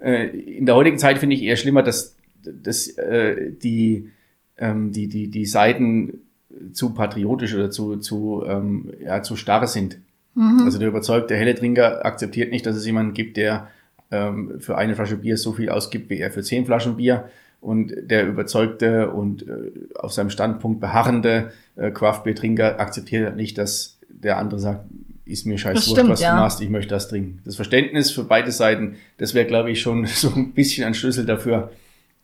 Äh, 0.00 0.28
in 0.28 0.64
der 0.64 0.74
heutigen 0.74 0.98
Zeit 0.98 1.18
finde 1.18 1.36
ich 1.36 1.42
eher 1.42 1.56
schlimmer, 1.56 1.82
dass, 1.82 2.16
dass 2.42 2.88
äh, 2.96 3.52
die, 3.52 4.10
ähm, 4.56 4.90
die, 4.90 5.08
die, 5.08 5.30
die 5.30 5.44
Seiten 5.44 6.29
zu 6.72 6.90
patriotisch 6.90 7.54
oder 7.54 7.70
zu, 7.70 7.96
zu, 7.96 8.44
ähm, 8.46 8.92
ja, 9.02 9.22
zu 9.22 9.36
starr 9.36 9.66
sind. 9.66 9.98
Mhm. 10.34 10.62
Also 10.64 10.78
der 10.78 10.88
überzeugte 10.88 11.36
helle 11.36 11.54
Trinker 11.54 12.04
akzeptiert 12.04 12.50
nicht, 12.50 12.66
dass 12.66 12.76
es 12.76 12.86
jemanden 12.86 13.14
gibt, 13.14 13.36
der 13.36 13.68
ähm, 14.10 14.60
für 14.60 14.76
eine 14.76 14.94
Flasche 14.94 15.16
Bier 15.16 15.36
so 15.36 15.52
viel 15.52 15.70
ausgibt, 15.70 16.10
wie 16.10 16.18
er 16.18 16.30
für 16.30 16.42
zehn 16.42 16.66
Flaschen 16.66 16.96
Bier. 16.96 17.28
Und 17.60 17.92
der 18.02 18.26
überzeugte 18.26 19.10
und 19.10 19.46
äh, 19.46 19.70
auf 19.94 20.12
seinem 20.12 20.30
Standpunkt 20.30 20.80
beharrende 20.80 21.52
äh, 21.76 21.90
Craft-Bier-Trinker 21.90 22.80
akzeptiert 22.80 23.36
nicht, 23.36 23.58
dass 23.58 23.98
der 24.08 24.38
andere 24.38 24.58
sagt, 24.58 24.86
ist 25.26 25.46
mir 25.46 25.58
scheiß 25.58 25.88
wurscht, 25.88 26.08
was 26.08 26.20
ja. 26.20 26.34
du 26.34 26.40
machst, 26.40 26.60
ich 26.60 26.70
möchte 26.70 26.90
das 26.90 27.08
trinken. 27.08 27.40
Das 27.44 27.56
Verständnis 27.56 28.10
für 28.10 28.24
beide 28.24 28.50
Seiten, 28.50 28.96
das 29.18 29.34
wäre, 29.34 29.46
glaube 29.46 29.70
ich, 29.70 29.80
schon 29.80 30.06
so 30.06 30.30
ein 30.34 30.52
bisschen 30.52 30.84
ein 30.84 30.94
Schlüssel 30.94 31.26
dafür, 31.26 31.70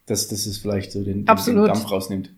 dass, 0.07 0.29
dass 0.29 0.47
es 0.47 0.59
vielleicht 0.59 0.93
so 0.93 1.03
den, 1.03 1.27
den 1.27 1.57
Dampf 1.57 1.91
rausnimmt. 1.91 2.31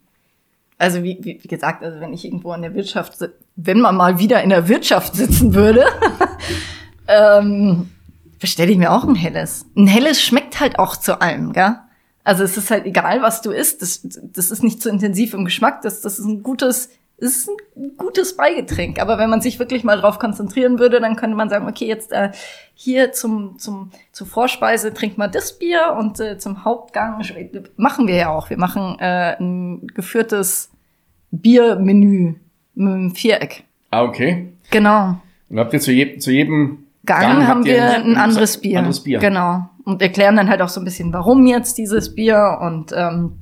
Also 0.78 1.02
wie, 1.02 1.18
wie, 1.20 1.40
wie 1.42 1.48
gesagt, 1.48 1.82
also 1.82 2.00
wenn 2.00 2.12
ich 2.12 2.24
irgendwo 2.24 2.54
in 2.54 2.62
der 2.62 2.74
Wirtschaft, 2.74 3.18
wenn 3.56 3.80
man 3.80 3.96
mal 3.96 4.18
wieder 4.20 4.42
in 4.42 4.50
der 4.50 4.68
Wirtschaft 4.68 5.16
sitzen 5.16 5.54
würde, 5.54 5.84
ähm, 7.08 7.90
bestelle 8.38 8.70
ich 8.70 8.78
mir 8.78 8.92
auch 8.92 9.04
ein 9.04 9.16
helles. 9.16 9.66
Ein 9.76 9.88
helles 9.88 10.22
schmeckt 10.22 10.60
halt 10.60 10.78
auch 10.78 10.96
zu 10.96 11.20
allem, 11.20 11.52
gell? 11.52 11.76
Also 12.22 12.44
es 12.44 12.56
ist 12.56 12.70
halt 12.70 12.84
egal, 12.84 13.22
was 13.22 13.42
du 13.42 13.50
isst. 13.50 13.82
Das, 13.82 14.02
das 14.04 14.50
ist 14.50 14.62
nicht 14.62 14.82
zu 14.82 14.90
intensiv 14.90 15.34
im 15.34 15.44
Geschmack. 15.44 15.82
Das, 15.82 16.02
das 16.02 16.18
ist 16.18 16.26
ein 16.26 16.42
gutes, 16.42 16.90
ist 17.18 17.50
ein 17.76 17.96
gutes 17.96 18.36
Beigetränk. 18.36 19.00
Aber 19.00 19.18
wenn 19.18 19.28
man 19.28 19.40
sich 19.40 19.58
wirklich 19.58 19.82
mal 19.82 20.00
drauf 20.00 20.18
konzentrieren 20.18 20.78
würde, 20.78 21.00
dann 21.00 21.16
könnte 21.16 21.36
man 21.36 21.48
sagen, 21.48 21.68
okay, 21.68 21.86
jetzt 21.86 22.12
äh, 22.12 22.30
hier 22.74 23.12
zum, 23.12 23.58
zum, 23.58 23.90
zur 24.12 24.26
Vorspeise 24.26 24.94
trinkt 24.94 25.18
man 25.18 25.32
das 25.32 25.58
Bier 25.58 25.96
und 25.98 26.20
äh, 26.20 26.38
zum 26.38 26.64
Hauptgang 26.64 27.20
machen 27.76 28.06
wir 28.06 28.14
ja 28.14 28.28
auch. 28.30 28.50
Wir 28.50 28.58
machen 28.58 28.96
äh, 29.00 29.36
ein 29.38 29.88
geführtes 29.88 30.70
Biermenü 31.32 32.34
mit 32.74 32.92
einem 32.92 33.14
Viereck. 33.14 33.64
Ah, 33.90 34.04
okay. 34.04 34.52
Genau. 34.70 35.16
Und 35.48 35.58
habt 35.58 35.72
ihr 35.72 35.80
zu, 35.80 35.90
je, 35.90 36.18
zu 36.18 36.30
jedem 36.30 36.84
Gang, 37.04 37.22
Gang 37.22 37.46
haben 37.46 37.64
wir 37.64 37.82
ein, 37.82 38.12
ein 38.12 38.16
anderes 38.16 38.58
Bier. 38.58 38.78
anderes 38.78 39.02
Bier. 39.02 39.18
Genau. 39.18 39.68
Und 39.84 40.02
erklären 40.02 40.36
dann 40.36 40.48
halt 40.48 40.62
auch 40.62 40.68
so 40.68 40.80
ein 40.80 40.84
bisschen, 40.84 41.12
warum 41.12 41.46
jetzt 41.46 41.78
dieses 41.78 42.14
Bier 42.14 42.58
und 42.60 42.92
ähm, 42.94 43.38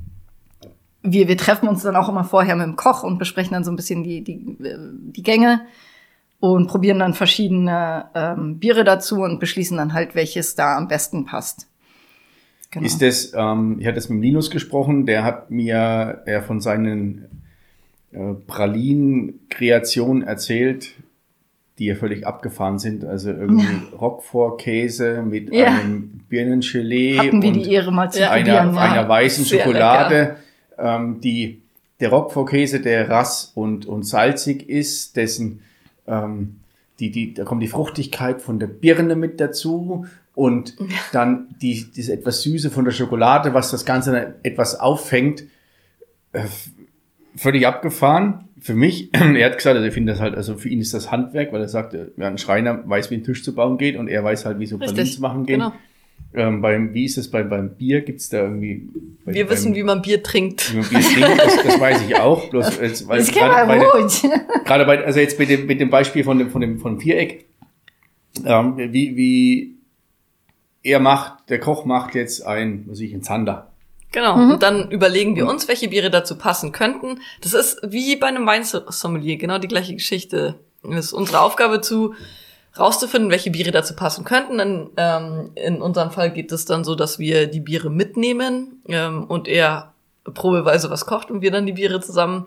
wir, 1.07 1.29
wir 1.29 1.37
treffen 1.37 1.69
uns 1.69 1.83
dann 1.83 1.97
auch 1.97 2.09
immer 2.09 2.25
vorher 2.25 2.57
mit 2.57 2.66
dem 2.66 2.77
Koch 2.77 3.03
und 3.03 3.19
besprechen 3.19 3.53
dann 3.53 3.64
so 3.64 3.71
ein 3.71 3.77
bisschen 3.77 4.03
die, 4.03 4.23
die, 4.23 4.57
die 4.59 5.23
Gänge 5.23 5.62
und 6.40 6.66
probieren 6.66 6.99
dann 6.99 7.14
verschiedene 7.14 8.07
ähm, 8.14 8.59
Biere 8.59 8.85
dazu 8.85 9.23
und 9.23 9.40
beschließen 9.40 9.77
dann 9.77 9.92
halt, 9.95 10.14
welches 10.14 10.55
da 10.55 10.77
am 10.77 10.88
besten 10.88 11.25
passt. 11.25 11.69
Genau. 12.71 12.85
Ist 12.85 13.01
das, 13.01 13.33
ähm, 13.35 13.77
ich 13.81 13.87
hatte 13.87 13.95
das 13.95 14.09
mit 14.09 14.23
Linus 14.23 14.51
gesprochen, 14.51 15.07
der 15.07 15.25
hat 15.25 15.51
mir 15.51 16.23
er 16.27 16.42
von 16.42 16.61
seinen 16.61 17.27
äh, 18.12 18.35
Pralinen-Kreationen 18.47 20.23
erzählt, 20.23 20.95
die 21.79 21.87
ja 21.87 21.95
völlig 21.95 22.27
abgefahren 22.27 22.79
sind. 22.79 23.05
Also 23.05 23.31
irgendwie 23.31 23.64
ja. 23.64 23.99
Roquefort-Käse 23.99 25.23
mit 25.23 25.53
ja. 25.53 25.66
einem 25.66 26.21
Birnengelee 26.29 27.16
zu 27.16 28.31
einer, 28.31 28.47
ja. 28.47 28.71
einer 28.71 29.09
weißen 29.09 29.45
Sehr 29.45 29.61
Schokolade, 29.61 30.37
ähm, 30.79 31.21
die 31.21 31.62
der 32.01 32.11
Roquefort-Käse, 32.11 32.81
der 32.81 33.09
rass 33.09 33.53
und, 33.55 33.87
und 33.87 34.05
salzig 34.05 34.69
ist, 34.69 35.17
dessen 35.17 35.61
ähm, 36.07 36.57
die, 37.01 37.11
die, 37.11 37.35
da 37.35 37.45
kommt 37.45 37.62
die 37.62 37.69
Fruchtigkeit 37.69 38.41
von 38.41 38.59
der 38.59 38.67
Birne 38.67 39.17
mit 39.17 39.41
dazu 39.41 40.07
und 40.35 40.77
dann 41.12 41.49
die, 41.61 41.87
diese 41.95 42.12
etwas 42.12 42.43
Süße 42.43 42.71
von 42.71 42.85
der 42.85 42.93
Schokolade, 42.93 43.55
was 43.55 43.71
das 43.71 43.85
Ganze 43.85 44.12
dann 44.12 44.35
etwas 44.43 44.79
auffängt, 44.79 45.45
äh, 46.33 46.45
völlig 47.35 47.67
abgefahren. 47.67 48.49
Für 48.61 48.75
mich, 48.75 49.11
er 49.15 49.47
hat 49.47 49.57
gesagt, 49.57 49.77
also 49.77 49.87
ich 49.87 49.95
finde 49.95 50.12
das 50.12 50.21
halt, 50.21 50.35
also 50.35 50.57
für 50.57 50.69
ihn 50.69 50.81
ist 50.81 50.95
das 50.95 51.11
Handwerk, 51.11 51.53
weil 51.53 51.62
er 51.62 51.69
sagt, 51.69 51.95
äh, 51.95 52.09
ja, 52.17 52.29
ein 52.29 52.39
Schreiner 52.39 52.89
weiß, 52.89 53.11
wie 53.11 53.17
ein 53.17 53.25
Tisch 53.25 53.43
zu 53.43 53.55
bauen 53.55 53.79
geht 53.79 53.97
und 53.97 54.09
er 54.09 54.23
weiß 54.23 54.45
halt, 54.45 54.59
wie 54.59 54.67
so 54.67 54.79
Pralinen 54.79 55.07
zu 55.07 55.21
machen 55.21 55.47
gehen. 55.47 55.61
genau. 55.61 55.73
Ähm, 56.37 56.61
beim, 56.61 56.92
wie 56.92 57.05
ist 57.07 57.16
es 57.16 57.31
beim, 57.31 57.49
beim 57.49 57.77
Bier? 57.77 58.03
Gibt's 58.03 58.29
da 58.29 58.42
irgendwie? 58.42 58.88
Bei, 59.25 59.33
Wir 59.33 59.46
beim, 59.46 59.53
wissen, 59.55 59.75
wie 59.75 59.83
man 59.83 60.03
Bier 60.03 60.22
trinkt. 60.22 60.72
wie 60.72 60.77
man 60.79 60.88
Bier 60.88 61.01
trinkt, 61.01 61.38
das, 61.40 61.62
das 61.64 61.81
weiß 61.81 62.03
ich 62.07 62.16
auch. 62.16 62.51
Bloß, 62.51 62.77
jetzt, 62.83 63.09
weil 63.09 63.18
Das 63.20 63.31
gerade 63.33 63.66
mal 63.66 63.79
bei, 63.79 63.79
der- 63.79 64.46
gerade 64.64 64.85
bei, 64.85 65.05
also 65.05 65.18
jetzt 65.18 65.38
mit 65.38 65.49
dem, 65.49 65.66
mit 65.66 65.81
dem 65.81 65.88
Beispiel 65.90 66.25
von 66.25 66.38
dem, 66.38 66.51
von 66.51 66.61
dem, 66.61 66.79
von 66.79 66.94
dem 66.96 67.01
Viereck, 67.01 67.46
ähm, 68.44 68.77
wie, 68.77 69.16
wie 69.16 69.77
er 70.83 71.01
macht, 71.01 71.49
der 71.49 71.59
Koch 71.59 71.85
macht 71.87 72.14
jetzt 72.14 72.46
ein, 72.46 72.83
was 72.87 72.92
weiß 72.99 73.01
ich, 73.01 73.14
ein 73.14 73.22
Zander. 73.22 73.72
Genau. 74.12 74.35
Und 74.53 74.62
dann 74.62 74.90
überlegen 74.90 75.37
wir 75.37 75.46
uns, 75.49 75.68
welche 75.68 75.88
Biere 75.88 76.11
dazu 76.11 76.37
passen 76.38 76.70
könnten. 76.72 77.18
Das 77.40 77.55
ist 77.55 77.81
wie 77.87 78.14
bei 78.16 78.27
einem 78.29 78.46
Weinsommelier, 78.46 79.37
genau 79.37 79.59
die 79.59 79.68
gleiche 79.68 79.94
Geschichte. 79.94 80.61
Es 80.88 81.07
ist 81.07 81.12
unsere 81.12 81.40
Aufgabe 81.40 81.81
zu 81.81 82.14
rauszufinden, 82.79 83.31
welche 83.31 83.51
Biere 83.51 83.71
dazu 83.71 83.95
passen 83.95 84.25
könnten. 84.25 84.59
In, 84.59 84.91
ähm, 84.97 85.51
in 85.55 85.83
unserem 85.83 86.11
Fall 86.11 86.31
geht 86.31 86.53
es 86.53 86.65
dann 86.65 86.85
so, 86.85 86.95
dass 86.95 87.19
wir 87.19 87.47
die 87.47 87.61
Biere 87.61 87.91
mitnehmen 87.91 88.83
ähm, 88.89 89.25
und 89.25 89.49
er 89.49 89.93
probeweise 90.25 90.91
was 90.91 91.07
kocht 91.07 91.31
und 91.31 91.41
wir 91.41 91.51
dann 91.51 91.67
die 91.67 91.73
Biere 91.73 92.01
zusammen 92.01 92.47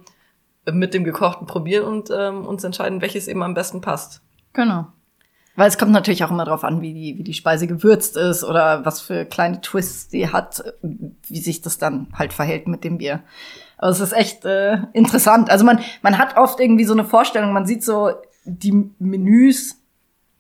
mit 0.71 0.93
dem 0.93 1.03
gekochten 1.03 1.47
probieren 1.47 1.85
und 1.85 2.09
ähm, 2.15 2.45
uns 2.45 2.63
entscheiden, 2.63 3.01
welches 3.01 3.27
eben 3.27 3.43
am 3.43 3.53
besten 3.53 3.81
passt. 3.81 4.21
Genau. 4.53 4.87
Weil 5.55 5.67
es 5.67 5.77
kommt 5.77 5.91
natürlich 5.91 6.23
auch 6.23 6.31
immer 6.31 6.45
darauf 6.45 6.63
an, 6.63 6.81
wie 6.81 6.93
die, 6.93 7.17
wie 7.17 7.23
die 7.23 7.33
Speise 7.33 7.67
gewürzt 7.67 8.15
ist 8.15 8.43
oder 8.43 8.85
was 8.85 9.01
für 9.01 9.25
kleine 9.25 9.59
Twists 9.61 10.07
die 10.07 10.29
hat, 10.29 10.63
wie 10.81 11.39
sich 11.39 11.61
das 11.61 11.77
dann 11.77 12.07
halt 12.13 12.33
verhält 12.33 12.67
mit 12.67 12.83
dem 12.83 12.97
Bier. 12.97 13.23
Aber 13.77 13.91
es 13.91 13.99
ist 13.99 14.13
echt 14.13 14.45
äh, 14.45 14.77
interessant. 14.93 15.49
Also 15.49 15.65
man, 15.65 15.79
man 16.01 16.17
hat 16.17 16.37
oft 16.37 16.59
irgendwie 16.59 16.85
so 16.85 16.93
eine 16.93 17.03
Vorstellung, 17.03 17.51
man 17.51 17.65
sieht 17.65 17.83
so 17.83 18.11
die 18.45 18.91
Menüs 18.99 19.78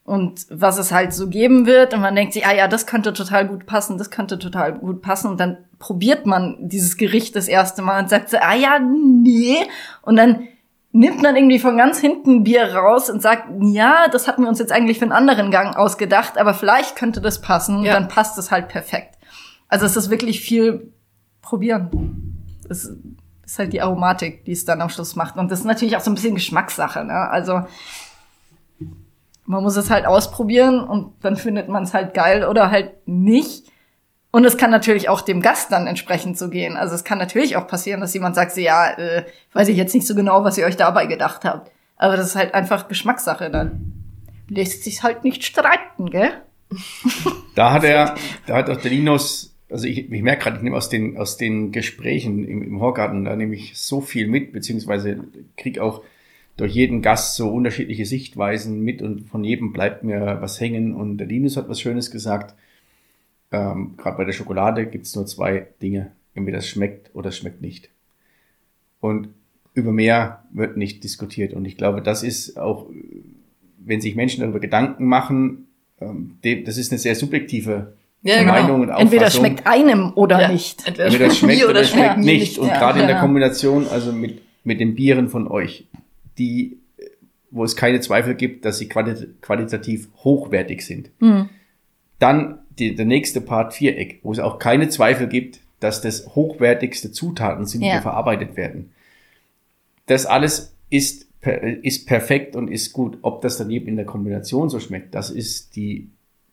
und 0.09 0.45
was 0.49 0.77
es 0.77 0.91
halt 0.91 1.13
so 1.13 1.27
geben 1.29 1.65
wird 1.65 1.93
und 1.93 2.01
man 2.01 2.15
denkt 2.15 2.33
sich, 2.33 2.45
ah 2.45 2.53
ja, 2.53 2.67
das 2.67 2.85
könnte 2.85 3.13
total 3.13 3.47
gut 3.47 3.65
passen, 3.65 3.97
das 3.97 4.09
könnte 4.09 4.39
total 4.39 4.73
gut 4.73 5.01
passen 5.01 5.27
und 5.31 5.39
dann 5.39 5.57
probiert 5.77 6.25
man 6.25 6.57
dieses 6.59 6.97
Gericht 6.97 7.35
das 7.35 7.47
erste 7.47 7.81
Mal 7.81 8.01
und 8.01 8.09
sagt 8.09 8.29
so, 8.29 8.37
ah 8.37 8.55
ja, 8.55 8.79
nee 8.79 9.57
und 10.01 10.15
dann 10.15 10.47
nimmt 10.91 11.21
man 11.21 11.35
irgendwie 11.35 11.59
von 11.59 11.77
ganz 11.77 11.99
hinten 11.99 12.43
Bier 12.43 12.73
raus 12.75 13.09
und 13.09 13.21
sagt, 13.21 13.43
ja, 13.61 14.07
das 14.11 14.27
hatten 14.27 14.41
wir 14.41 14.49
uns 14.49 14.57
jetzt 14.59 14.71
eigentlich 14.71 14.97
für 14.97 15.05
einen 15.05 15.11
anderen 15.11 15.51
Gang 15.51 15.75
ausgedacht, 15.77 16.37
aber 16.37 16.53
vielleicht 16.55 16.95
könnte 16.95 17.21
das 17.21 17.41
passen 17.41 17.77
und 17.77 17.85
Ja. 17.85 17.93
dann 17.93 18.07
passt 18.07 18.37
es 18.39 18.49
halt 18.51 18.67
perfekt. 18.69 19.15
Also 19.67 19.85
es 19.85 19.95
ist 19.95 20.09
wirklich 20.09 20.41
viel 20.41 20.91
probieren. 21.43 21.89
Es 22.67 22.91
ist 23.45 23.59
halt 23.59 23.71
die 23.73 23.81
Aromatik, 23.81 24.45
die 24.45 24.51
es 24.51 24.65
dann 24.65 24.81
am 24.81 24.89
Schluss 24.89 25.15
macht. 25.15 25.37
Und 25.37 25.51
das 25.51 25.59
ist 25.59 25.65
natürlich 25.65 25.95
auch 25.95 26.01
so 26.01 26.09
ein 26.09 26.15
bisschen 26.15 26.33
Geschmackssache. 26.35 27.03
Ne? 27.05 27.13
Also 27.13 27.61
man 29.49 29.63
muss 29.63 29.77
es 29.77 29.89
halt 29.89 30.05
ausprobieren 30.05 30.79
und 30.79 31.11
dann 31.21 31.35
findet 31.35 31.69
man 31.69 31.81
es 31.81 31.95
halt 31.95 32.13
geil 32.13 32.45
oder 32.45 32.69
halt 32.69 32.91
nicht. 33.07 33.65
Und 34.29 34.45
es 34.45 34.57
kann 34.57 34.69
natürlich 34.69 35.09
auch 35.09 35.21
dem 35.21 35.41
Gast 35.41 35.71
dann 35.71 35.87
entsprechend 35.87 36.37
so 36.37 36.51
gehen. 36.51 36.77
Also 36.77 36.93
es 36.93 37.03
kann 37.03 37.17
natürlich 37.17 37.57
auch 37.57 37.65
passieren, 37.65 37.99
dass 37.99 38.13
jemand 38.13 38.35
sagt, 38.35 38.55
ja, 38.57 38.91
äh, 38.91 39.25
weiß 39.53 39.69
ich 39.69 39.77
jetzt 39.77 39.95
nicht 39.95 40.05
so 40.05 40.13
genau, 40.13 40.43
was 40.43 40.59
ihr 40.59 40.67
euch 40.67 40.77
dabei 40.77 41.07
gedacht 41.07 41.45
habt. 41.45 41.71
Aber 41.97 42.15
das 42.15 42.27
ist 42.27 42.35
halt 42.35 42.53
einfach 42.53 42.87
Geschmackssache. 42.89 43.49
Dann 43.49 43.91
lässt 44.49 44.83
sich 44.83 45.01
halt 45.01 45.23
nicht 45.23 45.43
streiten, 45.43 46.11
gell? 46.11 46.31
Da 47.55 47.73
hat 47.73 47.83
er, 47.83 48.15
da 48.45 48.55
hat 48.55 48.69
auch 48.69 48.77
der 48.77 48.91
Linus, 48.91 49.55
also 49.69 49.85
ich, 49.85 50.11
ich 50.11 50.21
merke 50.21 50.43
gerade, 50.43 50.57
ich 50.57 50.63
nehme 50.63 50.77
aus 50.77 50.89
den, 50.89 51.17
aus 51.17 51.37
den 51.37 51.71
Gesprächen 51.71 52.45
im, 52.45 52.61
im 52.61 52.79
Horgarten, 52.79 53.25
da 53.25 53.35
nehme 53.35 53.55
ich 53.55 53.77
so 53.77 53.99
viel 53.99 54.27
mit, 54.27 54.53
beziehungsweise 54.53 55.21
krieg 55.57 55.79
auch 55.79 56.03
durch 56.59 56.73
jeden 56.73 57.01
Gast 57.01 57.35
so 57.35 57.49
unterschiedliche 57.49 58.05
Sichtweisen 58.05 58.81
mit 58.81 59.01
und 59.01 59.29
von 59.29 59.43
jedem 59.43 59.71
bleibt 59.73 60.03
mir 60.03 60.37
was 60.41 60.59
hängen. 60.59 60.93
Und 60.93 61.17
der 61.17 61.27
Linus 61.27 61.57
hat 61.57 61.69
was 61.69 61.79
Schönes 61.79 62.11
gesagt. 62.11 62.53
Ähm, 63.51 63.93
gerade 63.97 64.17
bei 64.17 64.25
der 64.25 64.33
Schokolade 64.33 64.85
gibt's 64.85 65.15
nur 65.15 65.25
zwei 65.25 65.67
Dinge. 65.81 66.11
Entweder 66.35 66.59
es 66.59 66.67
schmeckt 66.67 67.09
oder 67.15 67.29
es 67.29 67.37
schmeckt 67.37 67.61
nicht. 67.61 67.89
Und 68.99 69.29
über 69.73 69.91
mehr 69.91 70.43
wird 70.51 70.77
nicht 70.77 71.03
diskutiert. 71.03 71.53
Und 71.53 71.65
ich 71.65 71.77
glaube, 71.77 72.01
das 72.01 72.23
ist 72.23 72.57
auch, 72.57 72.87
wenn 73.79 74.01
sich 74.01 74.15
Menschen 74.15 74.41
darüber 74.41 74.59
Gedanken 74.59 75.05
machen, 75.05 75.67
ähm, 76.01 76.37
dem- 76.43 76.65
das 76.65 76.77
ist 76.77 76.91
eine 76.91 76.99
sehr 76.99 77.15
subjektive 77.15 77.93
Ja, 78.21 78.39
genau. 78.39 78.51
Meinung 78.51 78.81
und 78.81 78.89
Auffassung. 78.89 79.01
Entweder 79.05 79.27
es 79.27 79.35
schmeckt 79.37 79.65
einem 79.67 80.11
oder 80.15 80.41
Ja. 80.41 80.51
nicht. 80.51 80.85
Entweder, 80.85 81.05
Entweder 81.07 81.31
schmeckt 81.31 81.63
oder 81.65 81.79
es 81.81 81.89
schmeckt 81.89 82.05
Ja, 82.07 82.17
nicht. 82.17 82.39
nicht, 82.41 82.57
Und 82.59 82.67
ja, 82.67 82.77
gerade 82.77 82.99
in 83.01 83.07
der. 83.07 83.19
Kombination, 83.19 83.87
also 83.87 84.11
mit, 84.11 84.41
mit 84.65 84.79
den 84.81 84.95
Bieren 84.95 85.29
von 85.29 85.47
euch, 85.47 85.87
die, 86.39 86.79
wo 87.51 87.63
es 87.63 87.75
keine 87.75 87.99
Zweifel 87.99 88.35
gibt, 88.35 88.65
dass 88.65 88.79
sie 88.79 88.87
quali 88.87 89.13
qualitativ 89.41 90.09
hochwertig 90.23 90.85
sind. 90.85 91.11
Hm. 91.19 91.49
Dann 92.17 92.59
die, 92.77 92.95
der 92.95 93.05
nächste 93.05 93.41
Part 93.41 93.73
Viereck, 93.73 94.19
wo 94.23 94.31
es 94.31 94.39
auch 94.39 94.57
keine 94.59 94.89
Zweifel 94.89 95.27
gibt, 95.27 95.59
dass 95.79 96.01
das 96.01 96.35
hochwertigste 96.35 97.11
Zutaten 97.11 97.65
sind, 97.65 97.81
die 97.81 97.87
Ja. 97.87 97.93
hier 97.93 98.01
verarbeitet 98.01 98.57
werden. 98.57 98.91
Das 100.07 100.25
alles 100.25 100.75
ist, 100.89 101.27
ist 101.81 102.07
perfekt 102.07 102.55
und 102.55 102.67
ist 102.69 102.93
gut. 102.93 103.19
Ob 103.21 103.41
das 103.41 103.57
dann 103.57 103.69
eben 103.69 103.87
in 103.87 103.95
der 103.95 104.05
Kombination 104.05 104.69
so 104.69 104.79
schmeckt, 104.79 105.15
das 105.15 105.29
ist 105.29 105.75
die, 105.75 106.09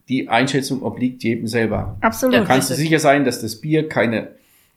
die 0.08 0.28
Einschätzung 0.28 0.82
obliegt 0.82 1.24
jedem 1.24 1.46
selber. 1.46 1.96
Absolut. 2.00 2.36
Da 2.36 2.44
kannst 2.44 2.70
du 2.70 2.74
sicher 2.74 3.00
sein, 3.00 3.24
dass 3.24 3.40
das 3.40 3.60
Bier 3.60 3.88
keine, 3.88 4.32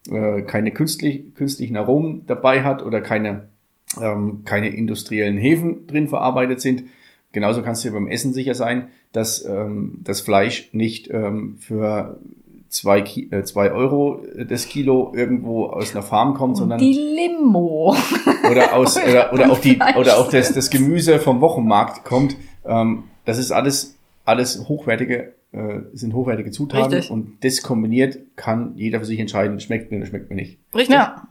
äh, 0.10 0.42
keine 0.44 0.72
künstlich, 0.72 1.36
künstlichen 1.36 1.78
Aromen 1.78 2.26
dabei 2.26 2.64
hat 2.64 2.82
oder 2.84 3.02
keine, 3.02 3.50
ähm, 4.02 4.42
keine 4.46 4.70
industriellen 4.70 5.38
Hefen 5.38 5.88
drin 5.88 6.08
verarbeitet 6.08 6.62
sind. 6.62 6.84
Genauso 7.32 7.62
kannst 7.62 7.84
du 7.84 7.90
dir 7.90 7.94
beim 7.94 8.08
Essen 8.08 8.34
sicher 8.34 8.56
sein, 8.56 8.88
dass 9.12 9.46
ähm, 9.46 10.00
das 10.04 10.22
Fleisch 10.22 10.70
nicht 10.74 11.10
ähm, 11.12 11.58
für 11.60 12.20
zwei, 12.70 13.02
Ki 13.02 13.30
äh, 13.32 13.44
zwei 13.44 13.72
Euro 13.72 14.24
das 14.48 14.68
Kilo 14.68 15.12
irgendwo 15.16 15.66
aus 15.66 15.92
einer 15.92 16.04
Farm 16.04 16.34
kommt, 16.36 16.58
sondern 16.58 16.80
Die 16.80 16.94
Limo. 16.94 17.96
oder 18.50 18.74
aus 18.74 18.98
oder, 18.98 19.34
oder 19.34 19.52
auch 19.52 19.60
die 19.60 19.80
oder 19.98 20.18
auch 20.18 20.30
das, 20.30 20.54
das 20.54 20.70
Gemüse 20.70 21.20
vom 21.20 21.42
Wochenmarkt 21.42 22.04
kommt. 22.04 22.36
Ähm, 22.66 23.04
das 23.26 23.38
ist 23.38 23.52
alles 23.52 23.98
alles 24.26 24.68
hochwertige 24.68 25.34
äh, 25.52 25.80
sind 25.94 26.14
hochwertige 26.14 26.52
Zutaten 26.52 26.94
Richtig. 26.94 27.12
und 27.12 27.44
das 27.44 27.64
kombiniert 27.64 28.20
kann 28.36 28.74
jeder 28.76 29.00
für 29.00 29.06
sich 29.06 29.20
entscheiden, 29.20 29.60
schmeckt 29.60 29.92
mir 29.92 29.98
oder 29.98 30.06
schmeckt 30.06 30.30
mir 30.30 30.36
nicht. 30.36 30.60
Richtig. 30.74 30.96
Ja. 30.96 31.28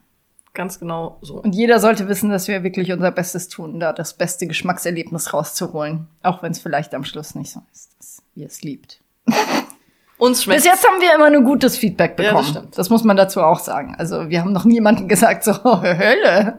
Ganz 0.58 0.80
genau 0.80 1.18
so. 1.22 1.40
Und 1.40 1.54
jeder 1.54 1.78
sollte 1.78 2.08
wissen, 2.08 2.30
dass 2.30 2.48
wir 2.48 2.64
wirklich 2.64 2.90
unser 2.90 3.12
Bestes 3.12 3.46
tun, 3.48 3.78
da 3.78 3.92
das 3.92 4.14
beste 4.14 4.48
Geschmackserlebnis 4.48 5.32
rauszuholen. 5.32 6.08
Auch 6.24 6.42
wenn 6.42 6.50
es 6.50 6.58
vielleicht 6.58 6.96
am 6.96 7.04
Schluss 7.04 7.36
nicht 7.36 7.52
so 7.52 7.60
ist, 7.72 7.94
dass 7.96 8.22
ihr 8.34 8.48
es 8.48 8.62
liebt. 8.62 9.00
Uns 10.18 10.42
schmeckt 10.42 10.56
Bis 10.56 10.64
jetzt 10.64 10.84
haben 10.84 11.00
wir 11.00 11.14
immer 11.14 11.30
nur 11.30 11.42
gutes 11.42 11.78
Feedback 11.78 12.18
Ja, 12.18 12.24
das 12.24 12.26
bekommen. 12.32 12.48
stimmt. 12.48 12.76
das 12.78 12.90
muss 12.90 13.04
man 13.04 13.16
dazu 13.16 13.40
auch 13.40 13.60
sagen. 13.60 13.94
Also 13.98 14.30
wir 14.30 14.40
haben 14.40 14.52
noch 14.52 14.64
niemanden 14.64 15.06
gesagt, 15.06 15.44
so 15.44 15.52
Hölle. 15.62 16.58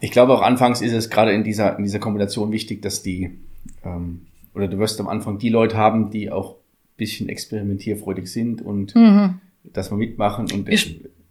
Ich 0.00 0.10
glaube 0.10 0.34
auch 0.34 0.42
anfangs 0.42 0.82
ist 0.82 0.92
es 0.92 1.08
gerade 1.08 1.32
in 1.32 1.44
dieser 1.44 1.78
in 1.78 1.84
dieser 1.84 2.00
Kombination 2.00 2.52
wichtig, 2.52 2.82
dass 2.82 3.02
die 3.02 3.38
ähm, 3.82 4.26
oder 4.54 4.68
du 4.68 4.78
wirst 4.78 5.00
am 5.00 5.08
Anfang 5.08 5.38
die 5.38 5.48
Leute 5.48 5.78
haben, 5.78 6.10
die 6.10 6.30
auch 6.30 6.56
ein 6.56 6.96
bisschen 6.98 7.30
experimentierfreudig 7.30 8.30
sind 8.30 8.60
und 8.60 8.94
dass 9.64 9.90
wir 9.90 9.96
mitmachen 9.96 10.52
und 10.52 10.66
Wir 10.66 10.76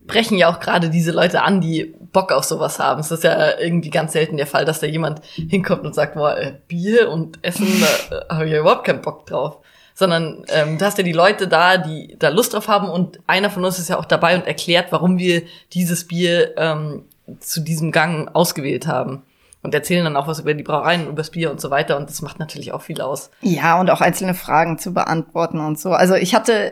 sprechen 0.07 0.37
ja 0.37 0.49
auch 0.49 0.61
gerade 0.61 0.89
diese 0.89 1.11
Leute 1.11 1.41
an, 1.41 1.59
die 1.59 1.93
Bock 2.13 2.31
auf 2.31 2.45
sowas 2.45 2.79
haben. 2.79 3.01
Es 3.01 3.11
ist 3.11 3.25
ja 3.25 3.59
irgendwie 3.59 3.89
ganz 3.89 4.13
selten 4.13 4.37
der 4.37 4.47
Fall, 4.47 4.63
dass 4.63 4.79
da 4.79 4.87
jemand 4.87 5.21
hinkommt 5.35 5.83
und 5.83 5.93
sagt, 5.93 6.15
boah, 6.15 6.37
äh, 6.37 6.53
Bier 6.69 7.09
und 7.09 7.39
Essen, 7.41 7.67
da 8.09 8.15
äh, 8.15 8.25
habe 8.29 8.45
ich 8.45 8.53
ja 8.53 8.59
überhaupt 8.59 8.85
keinen 8.85 9.01
Bock 9.01 9.25
drauf. 9.25 9.57
Sondern 9.93 10.45
ähm, 10.47 10.77
du 10.77 10.85
hast 10.85 10.97
ja 10.97 11.03
die 11.03 11.11
Leute 11.11 11.49
da, 11.49 11.77
die 11.77 12.15
da 12.19 12.29
Lust 12.29 12.53
drauf 12.53 12.69
haben 12.69 12.89
und 12.89 13.19
einer 13.27 13.49
von 13.49 13.65
uns 13.65 13.79
ist 13.79 13.89
ja 13.89 13.97
auch 13.97 14.05
dabei 14.05 14.35
und 14.35 14.47
erklärt, 14.47 14.91
warum 14.91 15.17
wir 15.17 15.41
dieses 15.73 16.07
Bier 16.07 16.53
ähm, 16.55 17.03
zu 17.39 17.59
diesem 17.59 17.91
Gang 17.91 18.33
ausgewählt 18.33 18.87
haben. 18.87 19.23
Und 19.67 19.73
erzählen 19.73 20.05
dann 20.05 20.15
auch 20.15 20.27
was 20.27 20.39
über 20.39 20.53
die 20.53 20.63
Brauereien, 20.63 21.07
über 21.07 21.17
das 21.17 21.29
Bier 21.29 21.51
und 21.51 21.59
so 21.59 21.69
weiter. 21.69 21.97
Und 21.97 22.07
das 22.09 22.21
macht 22.21 22.39
natürlich 22.39 22.71
auch 22.71 22.81
viel 22.81 23.01
aus. 23.01 23.31
Ja, 23.41 23.77
und 23.81 23.89
auch 23.89 23.99
einzelne 23.99 24.33
Fragen 24.33 24.79
zu 24.79 24.93
beantworten 24.93 25.59
und 25.59 25.77
so. 25.77 25.91
Also 25.91 26.15
ich 26.15 26.33
hatte, 26.33 26.71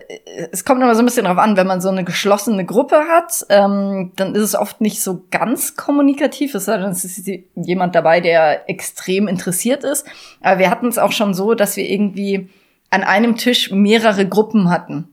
es 0.53 0.63
kommt 0.63 0.82
immer 0.82 0.95
so 0.95 1.01
ein 1.01 1.05
bisschen 1.05 1.26
drauf 1.26 1.38
an, 1.38 1.57
wenn 1.57 1.67
man 1.67 1.82
so 1.82 1.89
eine 1.89 2.05
geschlossene 2.05 2.63
Gruppe 2.63 2.95
hat, 3.09 3.45
ähm, 3.49 4.13
dann 4.15 4.34
ist 4.34 4.43
es 4.43 4.55
oft 4.55 4.80
nicht 4.80 5.03
so 5.03 5.26
ganz 5.30 5.76
kommunikativ, 5.76 6.55
es 6.55 6.63
sei 6.63 6.78
denn, 6.78 6.91
es 6.91 7.03
ist 7.03 7.30
jemand 7.55 7.95
dabei, 7.95 8.22
der 8.22 8.70
extrem 8.70 9.28
interessiert 9.28 9.84
ist. 9.84 10.07
Aber 10.39 10.59
wir 10.59 10.70
hatten 10.70 10.88
es 10.88 10.97
auch 10.97 11.11
schon 11.11 11.34
so, 11.34 11.53
dass 11.53 11.76
wir 11.76 11.89
irgendwie 11.89 12.49
an 12.91 13.03
einem 13.03 13.36
Tisch 13.36 13.72
mehrere 13.72 14.26
Gruppen 14.26 14.70
hatten. 14.70 15.09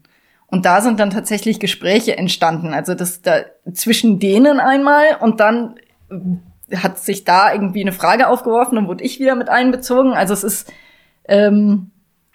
Und 0.46 0.66
da 0.66 0.82
sind 0.82 1.00
dann 1.00 1.10
tatsächlich 1.10 1.58
Gespräche 1.58 2.16
entstanden. 2.16 2.74
Also 2.74 2.94
das 2.94 3.22
da 3.22 3.40
zwischen 3.72 4.20
denen 4.20 4.60
einmal 4.60 5.16
und 5.18 5.40
dann 5.40 5.80
hat 6.76 6.98
sich 6.98 7.24
da 7.24 7.52
irgendwie 7.52 7.82
eine 7.82 7.92
Frage 7.92 8.28
aufgeworfen 8.28 8.78
und 8.78 8.88
wurde 8.88 9.04
ich 9.04 9.20
wieder 9.20 9.34
mit 9.34 9.48
einbezogen. 9.48 10.12
Also 10.12 10.32
es 10.34 10.44
ist 10.44 10.72
ähm, 11.24 11.90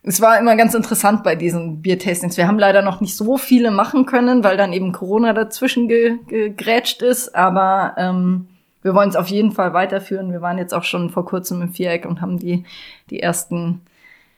es 0.08 0.22
war 0.22 0.40
immer 0.40 0.56
ganz 0.56 0.74
interessant 0.74 1.24
bei 1.24 1.36
diesen 1.36 1.82
Biertastings. 1.82 2.38
Wir 2.38 2.48
haben 2.48 2.58
leider 2.58 2.82
noch 2.82 3.02
nicht 3.02 3.18
so 3.18 3.38
viele 3.38 3.72
machen 3.72 4.06
können, 4.06 4.42
weil 4.42 4.56
dann 4.56 4.72
eben 4.72 4.94
Corona 4.94 5.34
dazwischen 5.34 5.90
ge 5.90 6.20
gegrätscht 6.28 7.02
ist. 7.02 7.36
Aber 7.36 7.94
ähm, 7.98 8.48
wir 8.82 8.96
wollen 8.96 9.10
es 9.10 9.18
auf 9.18 9.28
jeden 9.28 9.52
Fall 9.52 9.74
weiterführen. 9.74 10.32
Wir 10.32 10.42
waren 10.42 10.58
jetzt 10.58 10.74
auch 10.74 10.86
schon 10.86 11.10
vor 11.10 11.26
kurzem 11.26 11.62
im 11.62 11.74
Viereck 11.74 12.06
und 12.06 12.22
haben 12.22 12.40
die, 12.40 12.64
die 13.10 13.20
ersten 13.20 13.82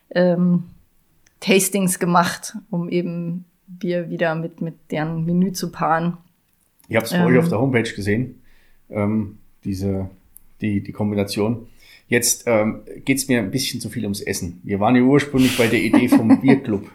ähm, 0.10 0.64
Tastings 1.40 2.00
gemacht, 2.00 2.58
um 2.72 2.90
eben 2.90 3.46
Bier 3.68 4.10
wieder 4.10 4.34
mit, 4.34 4.62
mit 4.62 4.74
deren 4.90 5.24
Menü 5.24 5.52
zu 5.52 5.72
paaren. 5.72 6.18
Ich 6.88 6.96
habe 6.96 7.06
es 7.06 7.12
bei 7.12 7.20
Ähm. 7.20 7.28
euch 7.28 7.38
auf 7.38 7.50
der 7.50 7.60
Homepage 7.60 7.94
gesehen, 7.94 8.42
ähm, 8.90 9.38
diese, 9.64 10.10
die, 10.62 10.82
die 10.82 10.92
Kombination. 10.92 11.68
Jetzt 12.08 12.44
ähm, 12.48 12.82
geht 13.06 13.18
es 13.18 13.28
mir 13.28 13.40
ein 13.40 13.52
bisschen 13.52 13.80
zu 13.82 13.90
viel 13.90 14.04
ums 14.04 14.22
Essen. 14.22 14.62
Wir 14.64 14.80
waren 14.80 14.96
ja 14.96 15.02
ursprünglich 15.04 15.58
bei 15.58 15.68
der 15.68 15.80
Idee 15.82 16.08
vom 16.10 16.40
Bierclub. 16.42 16.90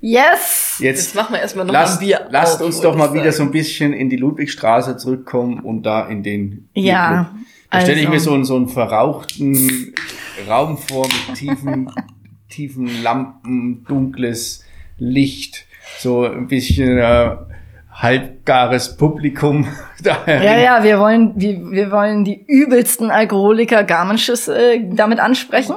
Yes! 0.00 0.76
Jetzt 0.80 0.98
Jetzt 1.06 1.14
machen 1.16 1.32
wir 1.34 1.40
erstmal 1.40 1.64
noch 1.66 1.72
lasst, 1.72 2.00
ein 2.00 2.06
Bier 2.06 2.28
lasst 2.30 2.60
auf, 2.60 2.66
uns 2.66 2.80
doch 2.80 2.96
mal 2.96 3.12
wieder 3.14 3.32
so 3.32 3.42
ein 3.42 3.50
bisschen 3.50 3.92
in 3.92 4.08
die 4.10 4.16
Ludwigstraße 4.16 4.96
zurückkommen 4.96 5.60
und 5.60 5.82
da 5.84 6.08
in 6.08 6.22
den 6.22 6.68
Ja, 6.74 7.08
Bierclub. 7.32 7.44
Da 7.70 7.80
stelle 7.82 8.00
ich 8.00 8.06
also- 8.08 8.12
mir 8.14 8.20
so, 8.20 8.34
einen- 8.34 8.44
so 8.44 8.56
einen 8.56 8.68
verrauchten 8.68 9.94
Raum 10.48 10.78
vor 10.78 11.06
mit 11.06 11.36
tiefen, 11.36 11.90
tiefen 12.48 13.02
Lampen, 13.02 13.84
dunkles 13.84 14.64
Licht, 14.98 15.66
so 15.98 16.24
ein 16.24 16.46
bisschen 16.48 16.96
äh, 16.98 17.36
halbgares 17.98 18.96
Publikum. 18.96 19.66
daher 20.02 20.42
Ja, 20.42 20.58
ja, 20.58 20.84
wir 20.84 20.98
wollen, 20.98 21.32
wir, 21.36 21.70
wir 21.70 21.90
wollen 21.90 22.24
die 22.24 22.44
übelsten 22.46 23.10
Alkoholiker 23.10 23.84
Garmisches 23.84 24.48
äh, 24.48 24.80
damit 24.90 25.20
ansprechen, 25.20 25.76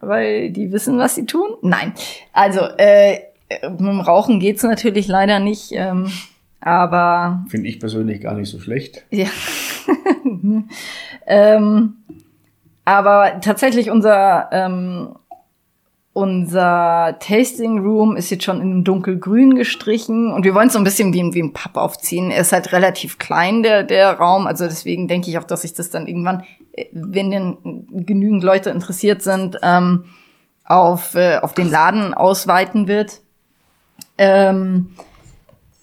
weil 0.00 0.50
die 0.50 0.72
wissen, 0.72 0.98
was 0.98 1.14
sie 1.14 1.26
tun. 1.26 1.50
Nein, 1.62 1.94
also 2.32 2.60
äh, 2.76 3.20
mit 3.62 3.80
dem 3.80 4.00
Rauchen 4.00 4.40
geht's 4.40 4.62
natürlich 4.62 5.08
leider 5.08 5.38
nicht, 5.38 5.72
ähm, 5.72 6.10
aber 6.60 7.44
Finde 7.48 7.68
ich 7.68 7.80
persönlich 7.80 8.20
gar 8.20 8.34
nicht 8.34 8.50
so 8.50 8.58
schlecht. 8.58 9.04
ja. 9.10 9.26
ähm, 11.26 11.94
aber 12.84 13.40
tatsächlich 13.40 13.90
unser 13.90 14.48
ähm, 14.52 15.14
unser 16.20 17.16
Tasting 17.18 17.78
Room 17.80 18.14
ist 18.16 18.30
jetzt 18.30 18.44
schon 18.44 18.60
in 18.60 18.84
dunkelgrün 18.84 19.54
gestrichen 19.54 20.32
und 20.32 20.44
wir 20.44 20.54
wollen 20.54 20.68
es 20.68 20.74
so 20.74 20.78
ein 20.78 20.84
bisschen 20.84 21.12
wie, 21.12 21.34
wie 21.34 21.42
ein 21.42 21.52
Papp 21.52 21.76
aufziehen. 21.76 22.30
Er 22.30 22.42
ist 22.42 22.52
halt 22.52 22.72
relativ 22.72 23.18
klein, 23.18 23.62
der, 23.62 23.82
der 23.82 24.12
Raum. 24.12 24.46
Also 24.46 24.64
deswegen 24.66 25.08
denke 25.08 25.30
ich 25.30 25.38
auch, 25.38 25.44
dass 25.44 25.62
sich 25.62 25.74
das 25.74 25.90
dann 25.90 26.06
irgendwann, 26.06 26.44
äh, 26.72 26.86
wenn 26.92 27.30
denn 27.30 27.56
genügend 27.90 28.44
Leute 28.44 28.70
interessiert 28.70 29.22
sind, 29.22 29.58
ähm, 29.62 30.04
auf, 30.64 31.14
äh, 31.14 31.38
auf 31.38 31.54
den 31.54 31.70
Laden 31.70 32.14
ausweiten 32.14 32.86
wird. 32.86 33.20
Ähm, 34.18 34.90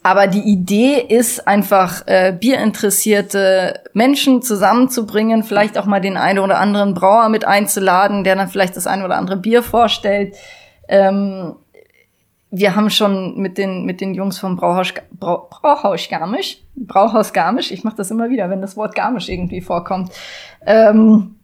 aber 0.08 0.28
die 0.28 0.39
Idee 0.39 1.01
ist 1.01 1.49
einfach, 1.49 2.08
äh, 2.08 2.32
bierinteressierte 2.32 3.82
Menschen 3.91 4.41
zusammenzubringen, 4.41 5.43
vielleicht 5.43 5.78
auch 5.78 5.86
mal 5.86 5.99
den 5.99 6.16
einen 6.16 6.39
oder 6.39 6.60
anderen 6.60 6.93
Brauer 6.93 7.28
mit 7.28 7.43
einzuladen, 7.43 8.24
der 8.24 8.38
dann 8.38 8.47
vielleicht 8.47 8.78
das 8.78 8.88
eine 8.88 9.03
oder 9.03 9.18
andere 9.18 9.36
Bier 9.36 9.64
vorstellt. 9.64 10.38
Ähm, 10.88 11.58
wir 12.51 12.78
haben 12.78 12.89
schon 12.89 13.38
mit 13.38 13.58
den, 13.58 13.84
mit 13.84 13.99
den 13.99 14.14
Jungs 14.14 14.39
vom 14.39 14.55
Brauhaus, 14.55 14.93
Brau, 15.12 15.49
Brauhaus 15.49 16.08
Garmisch, 16.10 16.60
Brauhaus 16.78 17.34
Garmisch, 17.34 17.72
ich 17.72 17.84
mache 17.84 17.97
das 17.97 18.10
immer 18.10 18.30
wieder, 18.30 18.49
wenn 18.49 18.62
das 18.62 18.78
Wort 18.78 18.95
Garmisch 18.95 19.28
irgendwie 19.28 19.60
vorkommt, 19.60 20.14
ähm, 20.66 21.36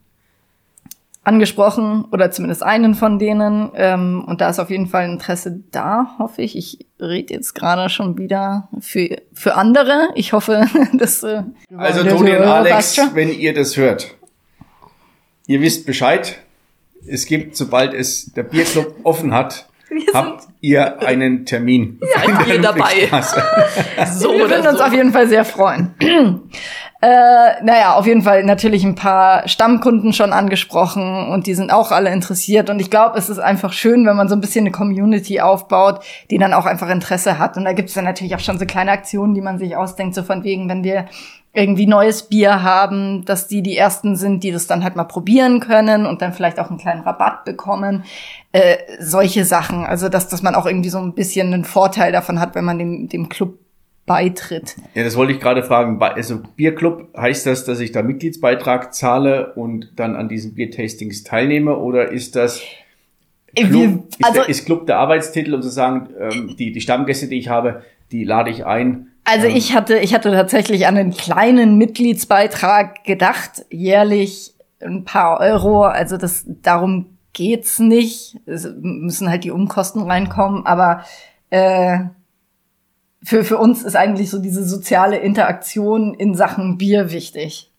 angesprochen 1.24 2.04
oder 2.12 2.30
zumindest 2.30 2.62
einen 2.62 2.94
von 2.94 3.18
denen. 3.18 3.70
Ähm, 3.74 4.24
und 4.26 4.40
da 4.40 4.50
ist 4.50 4.58
auf 4.58 4.70
jeden 4.70 4.86
Fall 4.86 5.06
Interesse 5.10 5.60
da, 5.70 6.14
hoffe 6.18 6.42
ich. 6.42 6.56
Ich 6.56 6.86
rede 7.00 7.34
jetzt 7.34 7.54
gerade 7.54 7.88
schon 7.88 8.18
wieder 8.18 8.68
für, 8.80 9.20
für 9.32 9.54
andere. 9.54 10.08
Ich 10.14 10.32
hoffe, 10.32 10.66
dass. 10.92 11.22
Äh, 11.22 11.42
Also 11.76 12.04
Toni 12.04 12.30
und 12.36 12.42
Alex, 12.42 13.00
wenn 13.14 13.32
ihr 13.32 13.54
das 13.54 13.76
hört, 13.76 14.14
ihr 15.46 15.60
wisst 15.60 15.86
Bescheid. 15.86 16.38
Es 17.06 17.26
gibt, 17.26 17.54
sobald 17.54 17.92
es 17.92 18.32
der 18.32 18.44
Bierclub 18.44 18.94
offen 19.02 19.34
hat, 19.34 19.68
habt 20.12 20.44
ihr 20.60 21.00
einen 21.02 21.44
Termin. 21.44 22.00
Ja, 22.14 22.28
ein 22.28 22.44
Bier 22.44 22.60
dabei. 22.60 23.08
So 24.12 24.32
Wir 24.32 24.50
würden 24.50 24.66
uns 24.66 24.78
so. 24.78 24.84
auf 24.84 24.92
jeden 24.92 25.12
Fall 25.12 25.28
sehr 25.28 25.44
freuen. 25.44 25.94
äh, 26.00 27.62
naja, 27.62 27.94
auf 27.94 28.06
jeden 28.06 28.22
Fall 28.22 28.44
natürlich 28.44 28.84
ein 28.84 28.94
paar 28.94 29.48
Stammkunden 29.48 30.12
schon 30.12 30.32
angesprochen 30.32 31.28
und 31.28 31.46
die 31.46 31.54
sind 31.54 31.72
auch 31.72 31.90
alle 31.90 32.10
interessiert. 32.10 32.70
Und 32.70 32.80
ich 32.80 32.90
glaube, 32.90 33.18
es 33.18 33.28
ist 33.28 33.38
einfach 33.38 33.72
schön, 33.72 34.06
wenn 34.06 34.16
man 34.16 34.28
so 34.28 34.34
ein 34.34 34.40
bisschen 34.40 34.64
eine 34.64 34.72
Community 34.72 35.40
aufbaut, 35.40 36.04
die 36.30 36.38
dann 36.38 36.52
auch 36.54 36.66
einfach 36.66 36.88
Interesse 36.88 37.38
hat. 37.38 37.56
Und 37.56 37.64
da 37.64 37.72
gibt 37.72 37.88
es 37.88 37.94
dann 37.94 38.04
natürlich 38.04 38.34
auch 38.34 38.40
schon 38.40 38.58
so 38.58 38.66
kleine 38.66 38.92
Aktionen, 38.92 39.34
die 39.34 39.42
man 39.42 39.58
sich 39.58 39.76
ausdenkt, 39.76 40.14
so 40.14 40.22
von 40.22 40.44
wegen, 40.44 40.68
wenn 40.68 40.84
wir 40.84 41.06
irgendwie 41.54 41.86
neues 41.86 42.24
Bier 42.24 42.62
haben, 42.62 43.24
dass 43.24 43.46
die 43.46 43.62
die 43.62 43.76
ersten 43.76 44.16
sind, 44.16 44.42
die 44.42 44.50
das 44.50 44.66
dann 44.66 44.82
halt 44.82 44.96
mal 44.96 45.04
probieren 45.04 45.60
können 45.60 46.04
und 46.04 46.20
dann 46.20 46.32
vielleicht 46.32 46.58
auch 46.58 46.68
einen 46.68 46.78
kleinen 46.78 47.02
Rabatt 47.02 47.44
bekommen. 47.44 48.04
Äh, 48.52 48.76
solche 48.98 49.44
Sachen. 49.44 49.86
Also, 49.86 50.08
dass, 50.08 50.28
dass 50.28 50.42
man 50.42 50.56
auch 50.56 50.66
irgendwie 50.66 50.90
so 50.90 50.98
ein 50.98 51.14
bisschen 51.14 51.54
einen 51.54 51.64
Vorteil 51.64 52.10
davon 52.10 52.40
hat, 52.40 52.56
wenn 52.56 52.64
man 52.64 52.78
dem, 52.78 53.08
dem 53.08 53.28
Club 53.28 53.58
beitritt. 54.04 54.76
Ja, 54.94 55.04
das 55.04 55.16
wollte 55.16 55.32
ich 55.32 55.40
gerade 55.40 55.62
fragen. 55.62 56.02
Also 56.02 56.42
Bierclub, 56.56 57.16
heißt 57.16 57.46
das, 57.46 57.64
dass 57.64 57.80
ich 57.80 57.92
da 57.92 58.02
Mitgliedsbeitrag 58.02 58.92
zahle 58.92 59.54
und 59.54 59.92
dann 59.96 60.16
an 60.16 60.28
diesen 60.28 60.54
Biertastings 60.54 61.22
teilnehme? 61.22 61.78
Oder 61.78 62.10
ist 62.10 62.36
das 62.36 62.60
Club, 63.54 63.72
Wir, 63.72 63.84
ist, 63.84 64.24
also, 64.24 64.40
der, 64.40 64.48
ist 64.48 64.66
Club 64.66 64.86
der 64.86 64.98
Arbeitstitel, 64.98 65.54
um 65.54 65.62
zu 65.62 65.68
sagen, 65.68 66.08
ähm, 66.18 66.56
die, 66.58 66.72
die 66.72 66.80
Stammgäste, 66.80 67.28
die 67.28 67.38
ich 67.38 67.48
habe, 67.48 67.82
die 68.10 68.24
lade 68.24 68.50
ich 68.50 68.66
ein? 68.66 69.12
Also 69.24 69.46
ähm, 69.46 69.56
ich 69.56 69.74
hatte, 69.74 69.98
ich 69.98 70.14
hatte 70.14 70.30
tatsächlich 70.30 70.86
an 70.86 70.96
einen 70.96 71.12
kleinen 71.12 71.76
Mitgliedsbeitrag 71.76 73.04
gedacht, 73.04 73.64
jährlich 73.70 74.54
ein 74.80 75.04
paar 75.04 75.40
Euro. 75.40 75.84
Also 75.84 76.16
das, 76.16 76.44
darum 76.46 77.18
geht's 77.32 77.78
nicht. 77.78 78.38
Es 78.46 78.68
müssen 78.80 79.28
halt 79.28 79.44
die 79.44 79.50
Umkosten 79.50 80.02
reinkommen, 80.02 80.66
aber 80.66 81.04
äh, 81.50 82.00
für, 83.22 83.44
für 83.44 83.58
uns 83.58 83.82
ist 83.82 83.96
eigentlich 83.96 84.30
so 84.30 84.38
diese 84.38 84.64
soziale 84.64 85.16
Interaktion 85.18 86.14
in 86.14 86.34
Sachen 86.34 86.78
Bier 86.78 87.10
wichtig. 87.10 87.72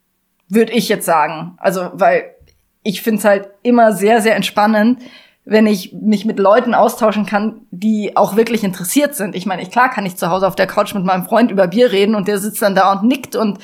Würde 0.47 0.73
ich 0.73 0.89
jetzt 0.89 1.05
sagen. 1.05 1.53
Also, 1.57 1.91
weil 1.93 2.35
ich 2.83 3.01
finde 3.01 3.19
es 3.19 3.25
halt 3.25 3.49
immer 3.63 3.93
sehr, 3.93 4.21
sehr 4.21 4.35
entspannend, 4.35 5.01
wenn 5.45 5.67
ich 5.67 5.93
mich 5.93 6.25
mit 6.25 6.39
Leuten 6.39 6.73
austauschen 6.73 7.27
kann, 7.27 7.61
die 7.69 8.17
auch 8.17 8.35
wirklich 8.35 8.63
interessiert 8.63 9.13
sind. 9.15 9.35
Ich 9.35 9.45
meine, 9.45 9.65
klar 9.67 9.91
kann 9.91 10.05
ich 10.05 10.17
zu 10.17 10.29
Hause 10.29 10.47
auf 10.47 10.55
der 10.55 10.65
Couch 10.65 10.95
mit 10.95 11.05
meinem 11.05 11.25
Freund 11.25 11.51
über 11.51 11.67
Bier 11.67 11.91
reden 11.91 12.15
und 12.15 12.27
der 12.27 12.39
sitzt 12.39 12.63
dann 12.63 12.73
da 12.73 12.91
und 12.91 13.03
nickt 13.03 13.35
und 13.35 13.59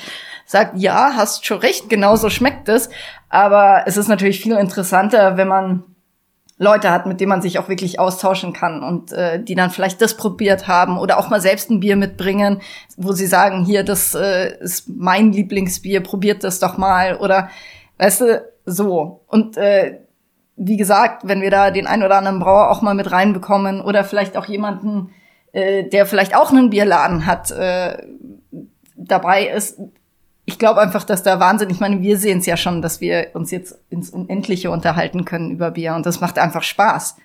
sagt, 0.46 0.78
ja, 0.78 1.14
hast 1.16 1.44
schon 1.44 1.58
recht, 1.58 1.90
genau 1.90 2.14
so 2.14 2.30
schmeckt 2.30 2.68
es. 2.68 2.88
Aber 3.28 3.82
es 3.86 3.96
ist 3.96 4.08
natürlich 4.08 4.40
viel 4.40 4.56
interessanter, 4.56 5.36
wenn 5.36 5.48
man 5.48 5.82
Leute 6.56 6.92
hat, 6.92 7.06
mit 7.06 7.20
denen 7.20 7.30
man 7.30 7.42
sich 7.42 7.58
auch 7.58 7.68
wirklich 7.68 7.98
austauschen 7.98 8.52
kann 8.52 8.84
und 8.84 9.12
äh, 9.12 9.42
die 9.42 9.56
dann 9.56 9.70
vielleicht 9.70 10.00
das 10.00 10.16
probiert 10.16 10.68
haben 10.68 10.98
oder 10.98 11.18
auch 11.18 11.30
mal 11.30 11.40
selbst 11.40 11.70
ein 11.70 11.80
Bier 11.80 11.96
mitbringen, 11.96 12.60
wo 12.96 13.10
sie 13.10 13.26
sagen, 13.26 13.64
hier, 13.64 13.82
das 13.82 14.14
äh, 14.14 14.56
ist 14.60 14.88
mein 14.88 15.32
Lieblingsbier, 15.32 16.00
probiert 16.00 16.44
das 16.44 16.60
doch 16.60 16.78
mal 16.78 17.16
oder 17.16 17.48
weißt 17.98 18.20
du, 18.20 18.52
so. 18.64 19.24
Und 19.26 19.56
äh, 19.56 19.98
wie 20.64 20.76
gesagt, 20.76 21.26
wenn 21.26 21.40
wir 21.40 21.50
da 21.50 21.70
den 21.70 21.86
ein 21.86 22.02
oder 22.02 22.16
anderen 22.16 22.38
Brauer 22.38 22.70
auch 22.70 22.82
mal 22.82 22.94
mit 22.94 23.10
reinbekommen 23.10 23.80
oder 23.80 24.04
vielleicht 24.04 24.36
auch 24.36 24.46
jemanden, 24.46 25.12
äh, 25.52 25.84
der 25.84 26.06
vielleicht 26.06 26.36
auch 26.36 26.50
einen 26.50 26.70
Bierladen 26.70 27.26
hat, 27.26 27.50
äh, 27.50 27.98
dabei 28.96 29.48
ist, 29.48 29.80
ich 30.44 30.58
glaube 30.58 30.80
einfach, 30.80 31.04
dass 31.04 31.22
da 31.22 31.40
Wahnsinn, 31.40 31.70
ich 31.70 31.80
meine, 31.80 32.00
wir 32.00 32.16
sehen 32.16 32.38
es 32.38 32.46
ja 32.46 32.56
schon, 32.56 32.80
dass 32.80 33.00
wir 33.00 33.28
uns 33.34 33.50
jetzt 33.50 33.78
ins 33.90 34.10
Unendliche 34.10 34.70
unterhalten 34.70 35.24
können 35.24 35.50
über 35.50 35.72
Bier 35.72 35.94
und 35.94 36.06
das 36.06 36.20
macht 36.20 36.38
einfach 36.38 36.62
Spaß. 36.62 37.16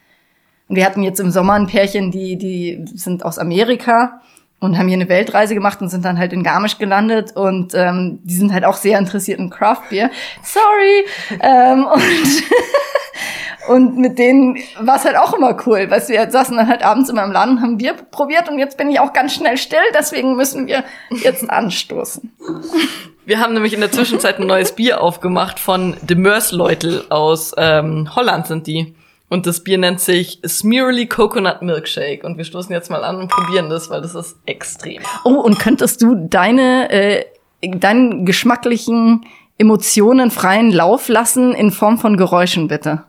Und 0.68 0.76
wir 0.76 0.86
hatten 0.86 1.04
jetzt 1.04 1.20
im 1.20 1.32
Sommer 1.32 1.54
ein 1.54 1.68
Pärchen, 1.68 2.12
die, 2.12 2.38
die 2.38 2.86
sind 2.94 3.24
aus 3.24 3.40
Amerika 3.40 4.22
und 4.60 4.78
haben 4.78 4.88
hier 4.88 4.98
eine 4.98 5.10
Weltreise 5.10 5.54
gemacht 5.54 5.82
und 5.82 5.90
sind 5.90 6.04
dann 6.04 6.18
halt 6.18 6.34
in 6.34 6.44
Garmisch 6.44 6.78
gelandet 6.78 7.36
und 7.36 7.74
ähm, 7.76 8.20
die 8.24 8.34
sind 8.34 8.52
halt 8.52 8.66
auch 8.66 8.76
sehr 8.76 8.98
interessiert 8.98 9.40
in 9.40 9.50
Craft 9.50 9.84
Beer. 9.90 10.10
Sorry. 10.44 11.06
ähm, 11.42 11.86
und 11.86 12.04
Und 13.68 13.98
mit 13.98 14.18
denen 14.18 14.58
war 14.80 14.96
es 14.96 15.06
halt 15.06 15.18
auch 15.18 15.34
immer 15.34 15.58
cool, 15.66 15.88
du, 15.88 16.08
wir 16.10 16.30
saßen 16.30 16.56
dann 16.56 16.68
halt 16.68 16.84
abends 16.84 17.10
in 17.10 17.16
meinem 17.16 17.32
Laden, 17.32 17.62
haben 17.62 17.78
Bier 17.78 17.94
probiert 17.94 18.50
und 18.50 18.60
jetzt 18.60 18.78
bin 18.78 18.90
ich 18.90 19.00
auch 19.00 19.14
ganz 19.14 19.34
schnell 19.34 19.58
still, 19.58 19.80
deswegen 19.94 20.36
müssen 20.36 20.68
wir 20.68 20.84
jetzt 21.22 21.50
anstoßen. 21.50 22.32
Wir 23.26 23.40
haben 23.40 23.54
nämlich 23.54 23.74
in 23.74 23.82
der 23.82 23.92
Zwischenzeit 23.92 24.40
ein 24.40 24.48
neues 24.48 24.72
Bier 24.72 25.02
aufgemacht 25.02 25.60
von 25.60 25.98
De 26.02 26.16
Meurs-Leutel 26.16 27.06
aus 27.10 27.54
ähm, 27.58 28.16
Holland 28.16 28.48
sind 28.48 28.68
die. 28.68 28.96
Und 29.30 29.46
das 29.46 29.62
Bier 29.64 29.78
nennt 29.78 30.00
sich 30.00 30.40
Smearly 30.48 31.08
Coconut 31.08 31.62
Milkshake. 31.62 32.26
Und 32.26 32.38
wir 32.38 32.46
stoßen 32.46 32.72
jetzt 32.72 32.90
mal 32.90 33.04
an 33.04 33.18
und 33.18 33.30
probieren 33.30 33.70
das, 33.70 33.90
weil 33.90 34.02
das 34.02 34.16
ist 34.16 34.38
extrem. 34.46 35.02
Oh, 35.26 35.42
und 35.42 35.60
könntest 35.60 36.02
du 36.02 36.16
deine, 36.16 36.90
äh, 36.90 37.26
deinen 37.62 38.26
geschmacklichen 38.26 39.26
Emotionen 39.58 40.32
freien 40.32 40.72
Lauf 40.72 41.10
lassen 41.10 41.54
in 41.54 41.72
Form 41.72 41.98
von 41.98 42.16
Geräuschen, 42.16 42.70
bitte? 42.70 43.04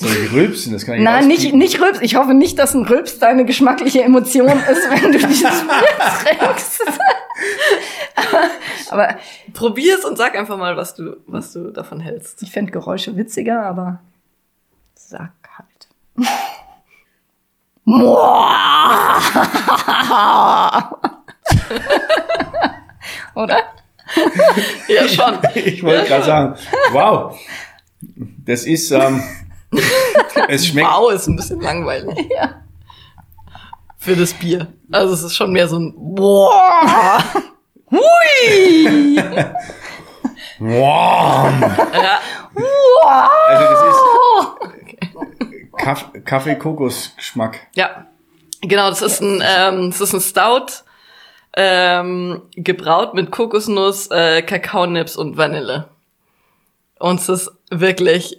Soll 0.00 0.16
ich 0.16 0.32
rülpsen? 0.32 0.72
Das 0.72 0.86
kann 0.86 0.94
ich 0.94 1.02
Nein, 1.02 1.28
nicht, 1.28 1.52
nicht 1.52 1.78
Rülps. 1.78 2.00
Ich 2.00 2.16
hoffe 2.16 2.32
nicht, 2.32 2.58
dass 2.58 2.72
ein 2.72 2.86
Rülps 2.86 3.18
deine 3.18 3.44
geschmackliche 3.44 4.02
Emotion 4.02 4.48
ist, 4.48 4.90
wenn 4.90 5.12
du 5.12 5.18
dieses 5.18 5.42
Bier 5.66 6.38
trinkst. 6.38 6.82
aber 8.88 9.18
Probier's 9.52 10.06
und 10.06 10.16
sag 10.16 10.38
einfach 10.38 10.56
mal, 10.56 10.74
was 10.78 10.94
du, 10.94 11.18
was 11.26 11.52
du 11.52 11.70
davon 11.70 12.00
hältst. 12.00 12.42
ich 12.42 12.50
fände 12.50 12.72
Geräusche 12.72 13.14
witziger, 13.18 13.62
aber 13.62 14.00
sag 14.94 15.32
halt. 15.58 15.88
Oder? 23.34 23.58
Ja, 24.88 25.08
schon. 25.08 25.38
Ich 25.54 25.82
wollte 25.82 26.06
gerade 26.06 26.24
sagen, 26.24 26.54
wow, 26.92 27.38
das 28.46 28.64
ist, 28.64 28.90
ähm, 28.92 29.22
es 30.48 30.66
schmeckt, 30.66 30.88
Wow, 30.88 31.12
ist 31.12 31.26
ein 31.28 31.36
bisschen 31.36 31.60
langweilig. 31.60 32.28
Ja. 32.34 32.62
Für 33.98 34.16
das 34.16 34.32
Bier. 34.32 34.66
Also 34.90 35.12
es 35.14 35.22
ist 35.22 35.36
schon 35.36 35.52
mehr 35.52 35.68
so 35.68 35.78
ein 35.78 35.94
Boah. 35.96 37.22
Hui! 37.90 39.16
wow. 40.58 41.50
Ja, 41.92 42.20
Also 43.46 43.64
das 43.74 43.82
ist 43.96 45.78
Kaff 45.78 46.10
Kaffee-Kokos-Geschmack. 46.24 47.58
ja. 47.74 48.06
Genau, 48.62 48.90
das 48.90 49.00
ist 49.00 49.22
ein, 49.22 49.42
ähm, 49.42 49.90
das 49.90 50.02
ist 50.02 50.12
ein 50.12 50.20
Stout, 50.20 50.84
ähm, 51.56 52.42
gebraut 52.52 53.14
mit 53.14 53.30
Kokosnuss, 53.30 54.08
äh, 54.10 54.42
Kakaonips 54.42 55.16
und 55.16 55.38
Vanille. 55.38 55.88
Und 56.98 57.20
es 57.20 57.30
ist 57.30 57.50
wirklich 57.70 58.36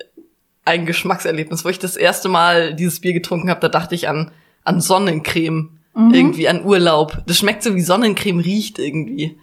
ein 0.66 0.86
Geschmackserlebnis. 0.86 1.66
Wo 1.66 1.70
ich 1.70 1.80
das 1.80 1.98
erste 1.98 2.30
Mal 2.30 2.74
dieses 2.76 3.00
Bier 3.00 3.14
getrunken 3.14 3.50
habe, 3.50 3.60
da 3.60 3.70
dachte 3.70 3.96
ich 3.96 4.08
an, 4.08 4.32
an 4.64 4.82
Sonnencreme. 4.82 5.78
Irgendwie 5.94 6.48
an 6.48 6.64
Urlaub. 6.64 7.22
Das 7.28 7.38
schmeckt 7.38 7.64
so 7.64 7.76
wie 7.76 7.82
Sonnencreme 7.82 8.40
riecht 8.40 8.80
irgendwie. 8.80 9.38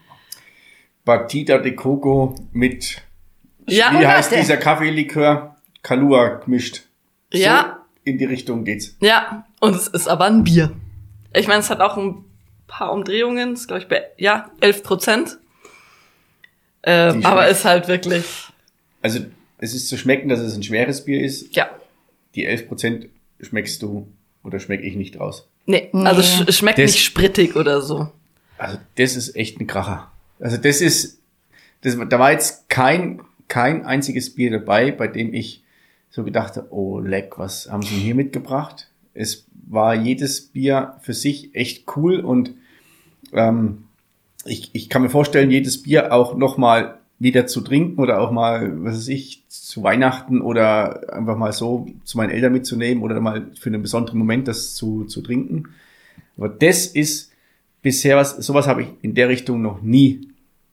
Batida 1.04 1.58
de 1.58 1.72
Coco 1.74 2.34
mit, 2.52 3.02
Ja, 3.66 3.92
wie 4.00 4.06
heißt 4.06 4.32
der- 4.32 4.40
dieser 4.40 4.56
Kaffeelikör? 4.56 5.56
Kalua 5.82 6.36
gemischt. 6.36 6.84
So 7.32 7.38
Ja. 7.38 7.80
in 8.04 8.16
die 8.16 8.24
Richtung 8.24 8.64
geht's. 8.64 8.96
Ja, 9.00 9.44
und 9.60 9.74
es 9.76 9.88
ist 9.88 10.08
aber 10.08 10.24
ein 10.24 10.42
Bier. 10.42 10.72
Ich 11.34 11.46
meine, 11.48 11.60
es 11.60 11.68
hat 11.68 11.80
auch 11.80 11.98
ein 11.98 12.24
paar 12.66 12.92
Umdrehungen, 12.92 13.52
ist 13.52 13.66
glaube 13.68 13.82
ich 13.82 13.88
bei, 13.88 14.04
ja, 14.16 14.50
11 14.60 14.82
Prozent. 14.82 15.38
Ähm, 16.82 17.24
aber 17.26 17.48
ist 17.48 17.64
halt 17.66 17.88
wirklich, 17.88 18.24
Also 19.02 19.20
es 19.58 19.74
ist 19.74 19.88
zu 19.88 19.96
schmecken, 19.98 20.28
dass 20.28 20.40
es 20.40 20.54
ein 20.54 20.62
schweres 20.62 21.04
Bier 21.04 21.22
ist. 21.22 21.54
ja. 21.54 21.68
Die 22.34 22.46
11% 22.46 23.08
schmeckst 23.40 23.82
du 23.82 24.06
oder 24.44 24.60
schmeck 24.60 24.82
ich 24.84 24.94
nicht 24.96 25.18
raus. 25.18 25.48
Nee, 25.66 25.88
also 25.92 26.22
sch 26.22 26.44
es 26.46 26.58
schmeckt 26.58 26.78
Das- 26.78 26.92
nicht 26.92 27.02
sprittig 27.04 27.56
oder 27.56 27.80
so. 27.82 28.10
Also 28.58 28.78
das 28.96 29.16
ist 29.16 29.34
echt 29.36 29.60
ein 29.60 29.66
Kracher. 29.66 30.10
Also 30.38 30.56
das 30.56 30.80
ist, 30.80 31.20
das, 31.80 31.96
da 32.08 32.18
war 32.18 32.32
jetzt 32.32 32.68
kein, 32.68 33.20
kein 33.48 33.84
einziges 33.84 34.34
Bier 34.34 34.50
dabei, 34.50 34.92
bei 34.92 35.08
dem 35.08 35.32
ich 35.34 35.62
so 36.10 36.22
gedacht 36.24 36.56
habe, 36.56 36.68
oh 36.70 37.00
leck, 37.00 37.38
was 37.38 37.70
haben 37.70 37.82
sie 37.82 37.94
denn 37.94 38.04
hier 38.04 38.14
mitgebracht? 38.14 38.88
Es 39.14 39.46
war 39.68 39.94
jedes 39.94 40.40
Bier 40.48 40.96
für 41.00 41.14
sich 41.14 41.54
echt 41.54 41.84
cool 41.96 42.20
und 42.20 42.52
ähm, 43.32 43.84
ich, 44.44 44.70
ich 44.74 44.88
kann 44.88 45.02
mir 45.02 45.10
vorstellen, 45.10 45.50
jedes 45.50 45.82
Bier 45.82 46.12
auch 46.12 46.36
noch 46.36 46.56
wieder 47.18 47.46
zu 47.46 47.60
trinken 47.60 48.00
oder 48.00 48.20
auch 48.20 48.30
mal, 48.30 48.84
was 48.84 48.94
weiß 48.94 49.08
ich, 49.08 49.44
zu 49.48 49.82
Weihnachten 49.82 50.40
oder 50.40 51.12
einfach 51.12 51.36
mal 51.36 51.52
so 51.52 51.86
zu 52.04 52.16
meinen 52.16 52.30
Eltern 52.30 52.52
mitzunehmen 52.52 53.02
oder 53.02 53.20
mal 53.20 53.50
für 53.58 53.70
einen 53.70 53.82
besonderen 53.82 54.18
Moment 54.18 54.46
das 54.46 54.74
zu, 54.74 55.04
zu 55.04 55.20
trinken. 55.20 55.64
Aber 56.36 56.48
das 56.48 56.86
ist 56.86 57.32
bisher 57.82 58.16
was, 58.16 58.36
sowas 58.36 58.66
habe 58.66 58.82
ich 58.82 58.88
in 59.02 59.14
der 59.14 59.28
Richtung 59.28 59.62
noch 59.62 59.82
nie, 59.82 60.28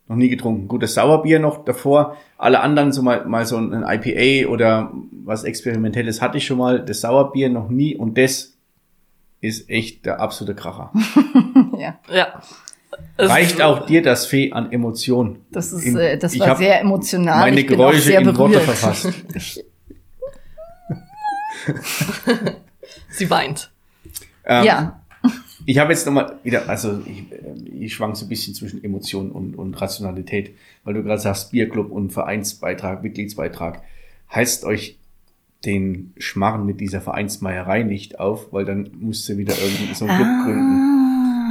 noch 0.07 0.15
nie 0.15 0.29
getrunken. 0.29 0.67
Gutes 0.67 0.93
Sauerbier 0.93 1.39
noch 1.39 1.65
davor. 1.65 2.17
Alle 2.37 2.59
anderen 2.59 2.91
so 2.91 3.01
mal, 3.01 3.25
mal 3.25 3.45
so 3.45 3.57
ein 3.57 3.83
IPA 3.83 4.49
oder 4.49 4.93
was 5.23 5.43
Experimentelles 5.43 6.21
hatte 6.21 6.37
ich 6.37 6.45
schon 6.45 6.59
mal. 6.59 6.83
Das 6.85 7.01
Sauerbier 7.01 7.49
noch 7.49 7.69
nie 7.69 7.95
und 7.95 8.17
das 8.17 8.53
ist 9.41 9.69
echt 9.69 10.05
der 10.05 10.19
absolute 10.19 10.55
Kracher. 10.55 10.91
Ja, 11.77 11.99
Ja. 12.13 12.41
Es 13.17 13.29
Reicht 13.29 13.61
auch 13.61 13.85
dir 13.85 14.01
das 14.01 14.25
Fee 14.25 14.51
an 14.51 14.71
Emotionen? 14.71 15.37
das 15.51 15.71
ist, 15.71 15.83
In- 15.85 15.97
äh, 15.97 16.17
das 16.17 16.37
war 16.39 16.55
sehr 16.57 16.81
emotional. 16.81 17.39
Meine 17.39 17.61
ich 17.61 17.67
Geräusche 17.67 18.01
sehr 18.01 18.19
in 18.21 18.37
Worte 18.37 18.59
verfasst. 18.59 19.07
Sie 23.09 23.29
weint. 23.29 23.71
Ähm, 24.45 24.65
Ja, 24.65 24.99
Ich 25.65 25.79
habe 25.79 25.91
jetzt 25.93 26.05
nochmal 26.05 26.35
wieder, 26.43 26.69
also 26.69 27.01
ich, 27.05 27.31
äh, 27.31 27.83
ich 27.85 27.93
schwank 27.93 28.15
so 28.15 28.25
ein 28.25 28.29
bisschen 28.29 28.53
zwischen 28.53 28.83
Emotion 28.83 29.31
und, 29.31 29.55
und 29.55 29.73
Rationalität, 29.81 30.55
weil 30.83 30.93
du 30.93 31.03
gerade 31.03 31.19
sagst, 31.21 31.51
Bierclub 31.51 31.91
und 31.91 32.11
Vereinsbeitrag, 32.11 33.01
Mitgliedsbeitrag. 33.01 33.81
Heißt 34.33 34.65
euch 34.65 34.97
den 35.65 36.13
Schmarren 36.17 36.65
mit 36.65 36.79
dieser 36.81 37.01
Vereinsmeierei 37.01 37.81
nicht 37.83 38.19
auf, 38.19 38.53
weil 38.53 38.65
dann 38.65 38.91
musst 38.99 39.27
du 39.27 39.37
wieder 39.37 39.53
irgendwie 39.57 39.93
so 39.95 40.05
einen 40.05 40.17
Club 40.17 40.27
gründen. 40.45 40.94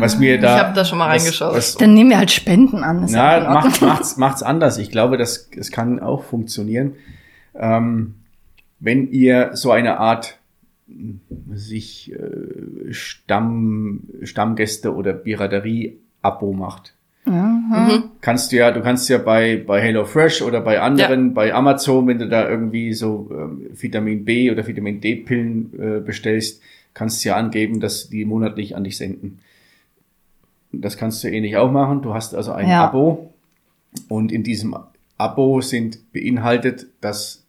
Was 0.01 0.19
mir 0.19 0.39
da. 0.41 0.57
Ich 0.57 0.63
hab 0.65 0.75
da 0.75 0.85
schon 0.85 0.99
mal 0.99 1.15
was- 1.15 1.23
reingeschaut. 1.23 1.55
Was, 1.55 1.75
dann 1.77 1.95
nehmen 1.95 2.11
wir 2.11 2.19
halt 2.19 2.31
Spenden 2.31 2.83
an. 2.85 3.07
ja 3.09 3.17
na, 3.17 3.35
Ordnung. 3.37 3.55
macht, 3.55 3.83
macht's, 3.83 4.17
macht's 4.17 4.43
anders. 4.43 4.79
Ich 4.79 4.91
glaube, 4.91 5.17
das, 5.19 5.49
das 5.55 5.71
kann 5.71 6.01
auch 6.01 6.25
funktionieren. 6.25 6.95
Ähm, 7.55 8.15
wenn 8.81 9.11
ihr 9.11 9.51
so 9.55 9.71
eine 9.71 9.99
Art 9.99 10.39
mh, 10.89 11.15
sich 11.55 12.13
äh, 12.13 12.93
Stamm, 12.93 14.01
Stammgäste 14.23 14.95
oder 14.95 15.13
Piraterie-Abo 15.13 16.53
macht. 16.53 16.95
Mhm. 17.27 18.11
Kannst 18.21 18.53
du 18.53 18.57
ja, 18.57 18.71
du 18.71 18.83
kannst 18.83 19.09
ja 19.09 19.17
bei, 19.17 19.57
bei 19.57 19.81
HelloFresh 19.81 20.43
oder 20.43 20.61
bei 20.61 20.81
anderen, 20.83 21.33
bei 21.33 21.55
Amazon, 21.55 22.07
wenn 22.07 22.19
du 22.19 22.29
da 22.29 22.47
irgendwie 22.47 22.93
so 22.93 23.31
ähm, 23.33 23.67
Vitamin 23.73 24.27
B 24.27 24.51
oder 24.51 24.67
Vitamin 24.67 25.01
D-Pillen 25.01 25.73
äh, 25.79 26.01
bestellst, 26.01 26.61
kannst 26.93 27.25
du 27.25 27.31
ja 27.31 27.37
angeben, 27.37 27.81
dass 27.81 28.11
die 28.11 28.27
monatlich 28.27 28.77
an 28.77 28.85
dich 28.85 28.99
senden. 28.99 29.39
Das 30.81 30.97
kannst 30.97 31.23
du 31.25 31.29
ähnlich 31.29 31.57
auch 31.57 31.71
machen. 31.71 32.03
Du 32.03 32.15
hast 32.15 32.35
also 32.35 32.53
ein 32.53 32.69
Ja. 32.69 32.85
Abo 32.89 33.33
und 34.09 34.33
in 34.33 34.43
diesem 34.43 34.77
Abo 35.19 35.61
sind 35.61 36.13
beinhaltet, 36.13 36.87
dass 37.01 37.45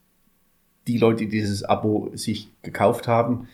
die 0.88 0.98
Leute, 0.98 1.20
die 1.26 1.30
dieses 1.30 1.64
Abo 1.64 2.12
sich 2.14 2.50
gekauft 2.62 3.08
haben, 3.08 3.48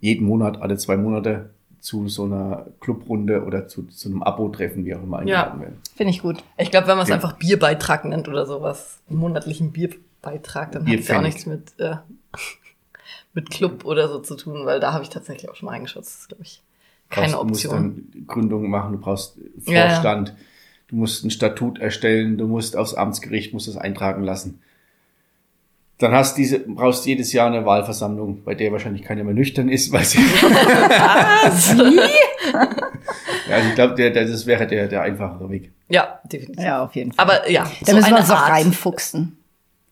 jeden 0.00 0.26
Monat, 0.26 0.60
alle 0.62 0.76
zwei 0.76 0.96
Monate 0.96 1.50
zu 1.80 2.08
so 2.08 2.24
einer 2.24 2.66
Clubrunde 2.80 3.44
oder 3.44 3.66
zu, 3.68 3.84
zu 3.84 4.08
einem 4.08 4.22
Abo-Treffen, 4.22 4.84
wie 4.84 4.94
auch 4.94 5.02
immer, 5.02 5.18
eingeladen 5.18 5.60
werden. 5.60 5.78
Finde 5.96 6.10
ich 6.12 6.22
gut. 6.22 6.42
Ich 6.56 6.70
glaube, 6.70 6.86
wenn 6.88 6.96
man 6.96 7.04
es 7.04 7.08
Ja. 7.08 7.14
einfach 7.16 7.34
Bierbeitrag 7.34 8.04
nennt 8.04 8.28
oder 8.28 8.46
sowas, 8.46 8.98
einen 9.08 9.18
monatlichen 9.18 9.72
Bierbeitrag, 9.72 10.72
dann 10.72 10.86
hat 10.86 10.94
es 10.98 11.08
ja 11.08 11.18
auch 11.18 11.22
nichts 11.22 11.46
mit, 11.46 11.72
äh, 11.78 11.96
mit 13.34 13.50
Club 13.50 13.84
oder 13.84 14.08
so 14.08 14.18
zu 14.20 14.36
tun, 14.36 14.66
weil 14.66 14.80
da 14.80 14.92
habe 14.92 15.02
ich 15.04 15.10
tatsächlich 15.10 15.50
auch 15.50 15.54
schon 15.54 15.66
mal 15.66 15.72
reingeschaut. 15.72 16.02
Das 16.02 16.20
ist, 16.20 16.28
glaube 16.28 16.42
ich, 16.42 16.62
keine 17.10 17.32
brauchst, 17.32 17.42
Du 17.42 17.48
musst 17.48 17.66
Option. 17.66 18.06
dann 18.14 18.26
Gründungen 18.26 18.70
machen, 18.70 18.92
du 18.92 18.98
brauchst 18.98 19.36
Ja, 19.66 19.74
ja. 19.74 19.88
Vorstand, 19.90 20.34
du 20.88 20.96
musst 20.96 21.24
ein 21.24 21.30
Statut 21.30 21.78
erstellen, 21.78 22.38
du 22.38 22.46
musst 22.46 22.76
aufs 22.76 22.94
Amtsgericht, 22.94 23.52
musst 23.52 23.68
das 23.68 23.76
eintragen 23.76 24.22
lassen. 24.24 24.60
Dann 25.98 26.12
hast 26.12 26.38
diese, 26.38 26.60
brauchst 26.60 27.06
jedes 27.06 27.32
Jahr 27.32 27.48
eine 27.48 27.66
Wahlversammlung, 27.66 28.44
bei 28.44 28.54
der 28.54 28.70
wahrscheinlich 28.70 29.02
keiner 29.02 29.24
mehr 29.24 29.34
nüchtern 29.34 29.68
ist, 29.68 29.90
weil 29.90 30.04
sie, 30.04 30.18
ja, 30.42 31.50
also 31.50 31.82
ich 33.68 33.74
glaube, 33.74 33.94
der, 33.96 34.10
der, 34.10 34.26
das 34.26 34.46
wäre 34.46 34.66
der, 34.66 34.88
der 34.88 35.02
einfachere 35.02 35.48
Weg. 35.50 35.72
Ja, 35.88 36.20
definitiv. 36.24 36.64
Ja, 36.64 36.84
auf 36.84 36.94
jeden 36.94 37.12
Fall. 37.12 37.24
Aber 37.24 37.50
ja, 37.50 37.70
da 37.84 37.94
müssen 37.94 38.10
wir 38.10 38.18
uns 38.18 38.30
auch 38.30 38.48
reinfuchsen. 38.48 39.37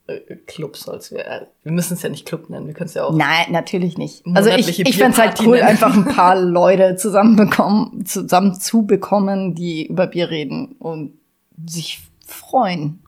Äh, 0.06 0.36
Club 0.46 0.76
soll's 0.76 1.10
wir. 1.10 1.48
Wir 1.62 1.72
müssen 1.72 1.94
es 1.94 2.02
ja 2.02 2.08
nicht 2.08 2.26
Club 2.26 2.48
nennen, 2.48 2.66
wir 2.66 2.74
können 2.74 2.88
es 2.88 2.94
ja 2.94 3.04
auch. 3.04 3.12
Nein, 3.12 3.46
natürlich 3.50 3.98
nicht. 3.98 4.24
Also 4.34 4.50
ich, 4.50 4.80
ich 4.80 4.96
fände 4.96 5.12
es 5.12 5.18
halt 5.18 5.40
cool, 5.40 5.56
nennen. 5.56 5.68
einfach 5.68 5.94
ein 5.94 6.04
paar 6.14 6.40
Leute 6.40 6.96
zusammenbekommen, 6.96 8.06
zusammen 8.06 8.54
zu 8.54 8.86
bekommen, 8.86 9.54
die 9.54 9.86
über 9.86 10.06
Bier 10.06 10.30
reden 10.30 10.76
und 10.78 11.14
sich 11.66 12.00
freuen 12.24 13.02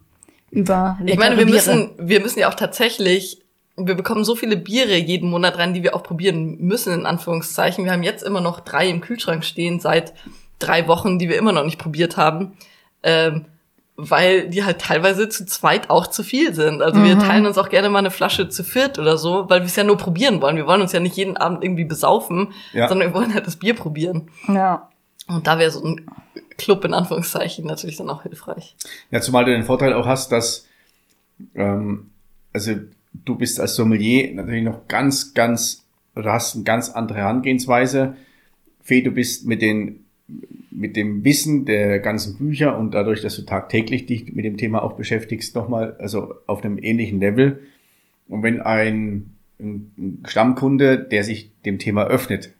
über 0.51 0.99
Ich 1.05 1.18
meine, 1.18 1.36
wir 1.36 1.44
leckere 1.44 1.55
müssen, 1.55 1.90
wir 1.99 2.20
müssen 2.20 2.38
ja 2.38 2.49
auch 2.49 2.55
tatsächlich, 2.55 3.42
wir 3.76 3.94
bekommen 3.94 4.24
so 4.24 4.34
viele 4.34 4.57
Biere 4.57 4.96
jeden 4.96 5.30
Monat 5.30 5.59
rein, 5.59 5.74
die 5.74 5.82
wir 5.82 5.94
auch 5.94 6.03
probieren 6.03 6.59
müssen, 6.59 6.92
in 6.92 7.07
Anführungszeichen. 7.07 7.84
Wir 7.84 7.92
haben 7.92 8.03
jetzt 8.03 8.22
immer 8.22 8.40
noch 8.40 8.61
drei 8.61 8.88
im 8.88 9.01
Kühlschrank 9.01 9.44
stehen 9.44 9.78
seit 9.78 10.14
drei 10.59 10.88
Wochen, 10.88 11.18
die 11.18 11.28
wir 11.28 11.36
immer 11.36 11.53
noch 11.53 11.64
nicht 11.64 11.78
probiert 11.78 12.16
haben. 12.16 12.57
Ähm, 13.03 13.44
weil 14.01 14.49
die 14.49 14.64
halt 14.64 14.80
teilweise 14.80 15.28
zu 15.28 15.44
zweit 15.44 15.90
auch 15.90 16.07
zu 16.07 16.22
viel 16.22 16.55
sind. 16.55 16.82
Also 16.82 17.03
wir 17.03 17.18
teilen 17.18 17.46
uns 17.46 17.59
auch 17.59 17.68
gerne 17.68 17.90
mal 17.90 17.99
eine 17.99 18.12
Flasche 18.12 18.49
zu 18.49 18.62
viert 18.62 18.96
oder 19.01 19.18
so, 19.18 19.51
weil 19.51 19.61
wir 19.62 19.66
es 19.66 19.74
ja 19.74 19.82
nur 19.82 19.96
probieren 19.99 20.40
wollen. 20.40 20.57
Wir 20.57 20.68
wollen 20.68 20.80
uns 20.80 20.92
ja 20.92 21.01
nicht 21.01 21.16
jeden 21.16 21.36
Abend 21.36 21.64
irgendwie 21.64 21.84
besaufen, 21.84 22.53
Ja. 22.72 22.88
sondern 22.88 23.09
wir 23.09 23.14
wollen 23.14 23.34
halt 23.34 23.49
das 23.49 23.57
Bier 23.57 23.74
probieren. 23.74 24.30
Ja. 24.46 24.88
Und 25.26 25.49
da 25.49 25.59
wäre 25.59 25.72
so 25.72 25.82
ein 25.84 26.07
Club 26.57 26.84
in 26.84 26.94
Anführungszeichen 26.94 27.66
natürlich 27.66 27.96
dann 27.96 28.09
auch 28.09 28.22
hilfreich. 28.22 28.76
Ja, 29.11 29.20
zumal 29.20 29.44
du 29.44 29.51
den 29.51 29.64
Vorteil 29.64 29.92
auch 29.92 30.07
hast, 30.07 30.30
dass, 30.30 30.66
ähm, 31.57 32.11
also 32.53 32.74
du 33.12 33.34
bist 33.34 33.59
als 33.59 33.74
Sommelier 33.74 34.32
natürlich 34.32 34.62
noch 34.62 34.86
ganz, 34.86 35.34
ganz, 35.34 35.84
oder 36.14 36.32
hast 36.34 36.55
eine 36.55 36.62
ganz 36.64 36.88
andere 36.90 37.18
Herangehensweise. 37.18 38.14
Fee, 38.80 39.03
du 39.03 39.11
bist 39.11 39.44
mit 39.44 39.61
den 39.61 40.05
mit 40.71 40.97
dem 40.97 41.25
Wissen 41.25 41.64
der 41.64 41.99
ganzen 41.99 42.37
Bücher 42.37 42.79
und 42.79 42.93
dadurch, 42.93 43.23
dass 43.23 43.37
du 43.37 43.43
tagtäglich 43.43 44.07
dich 44.07 44.33
mit 44.35 44.45
dem 44.45 44.57
Thema 44.57 44.83
auch 44.83 44.93
beschäftigst, 44.93 45.55
nochmal, 45.55 45.97
also 45.99 46.35
auf 46.47 46.64
einem 46.64 46.79
ähnlichen 46.79 47.21
Level. 47.21 47.61
Und 48.29 48.43
wenn 48.43 48.61
ein, 48.61 49.35
ein 49.59 50.23
Stammkunde, 50.27 50.99
der 50.99 51.25
sich 51.25 51.51
dem 51.64 51.79
Thema 51.79 52.07
öffnet, 52.07 52.55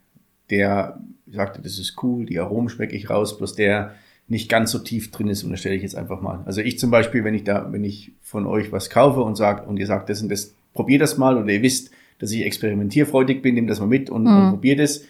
der 0.51 1.01
sagte, 1.31 1.61
das 1.61 1.79
ist 1.79 2.03
cool, 2.03 2.25
die 2.25 2.39
Aromen 2.39 2.71
schmecke 2.71 2.97
ich 2.97 3.11
raus, 3.11 3.37
bloß 3.37 3.55
der 3.55 3.95
nicht 4.29 4.51
ganz 4.51 4.71
so 4.71 4.79
tief 4.79 5.11
drin 5.11 5.29
ist, 5.29 5.43
unterstelle 5.43 5.75
ich 5.75 5.83
jetzt 5.83 5.97
einfach 5.97 6.21
mal. 6.21 6.43
Also 6.45 6.61
ich 6.61 6.79
zum 6.79 6.91
Beispiel, 6.91 7.25
wenn 7.25 7.35
ich 7.35 7.45
da, 7.45 7.73
wenn 7.73 7.85
ich 7.85 8.13
von 8.23 8.47
euch 8.47 8.73
was 8.73 8.91
kaufe 8.91 9.21
und 9.21 9.37
sagt 9.37 9.67
und 9.67 9.79
ihr 9.79 9.87
sagt, 9.87 10.11
das 10.11 10.23
und 10.23 10.31
das, 10.31 10.55
probier 10.75 10.99
das 10.99 11.17
mal 11.17 11.37
und 11.37 11.49
ihr 11.49 11.63
wisst, 11.63 11.91
dass 12.19 12.33
ich 12.33 12.45
experimentierfreudig 12.45 13.43
bin, 13.43 13.55
nehmt 13.55 13.71
das 13.71 13.81
mal 13.81 13.87
mit 13.87 14.11
und, 14.11 14.25
mhm. 14.25 14.29
und 14.29 14.51
probiert 14.51 14.81
es, 14.81 15.07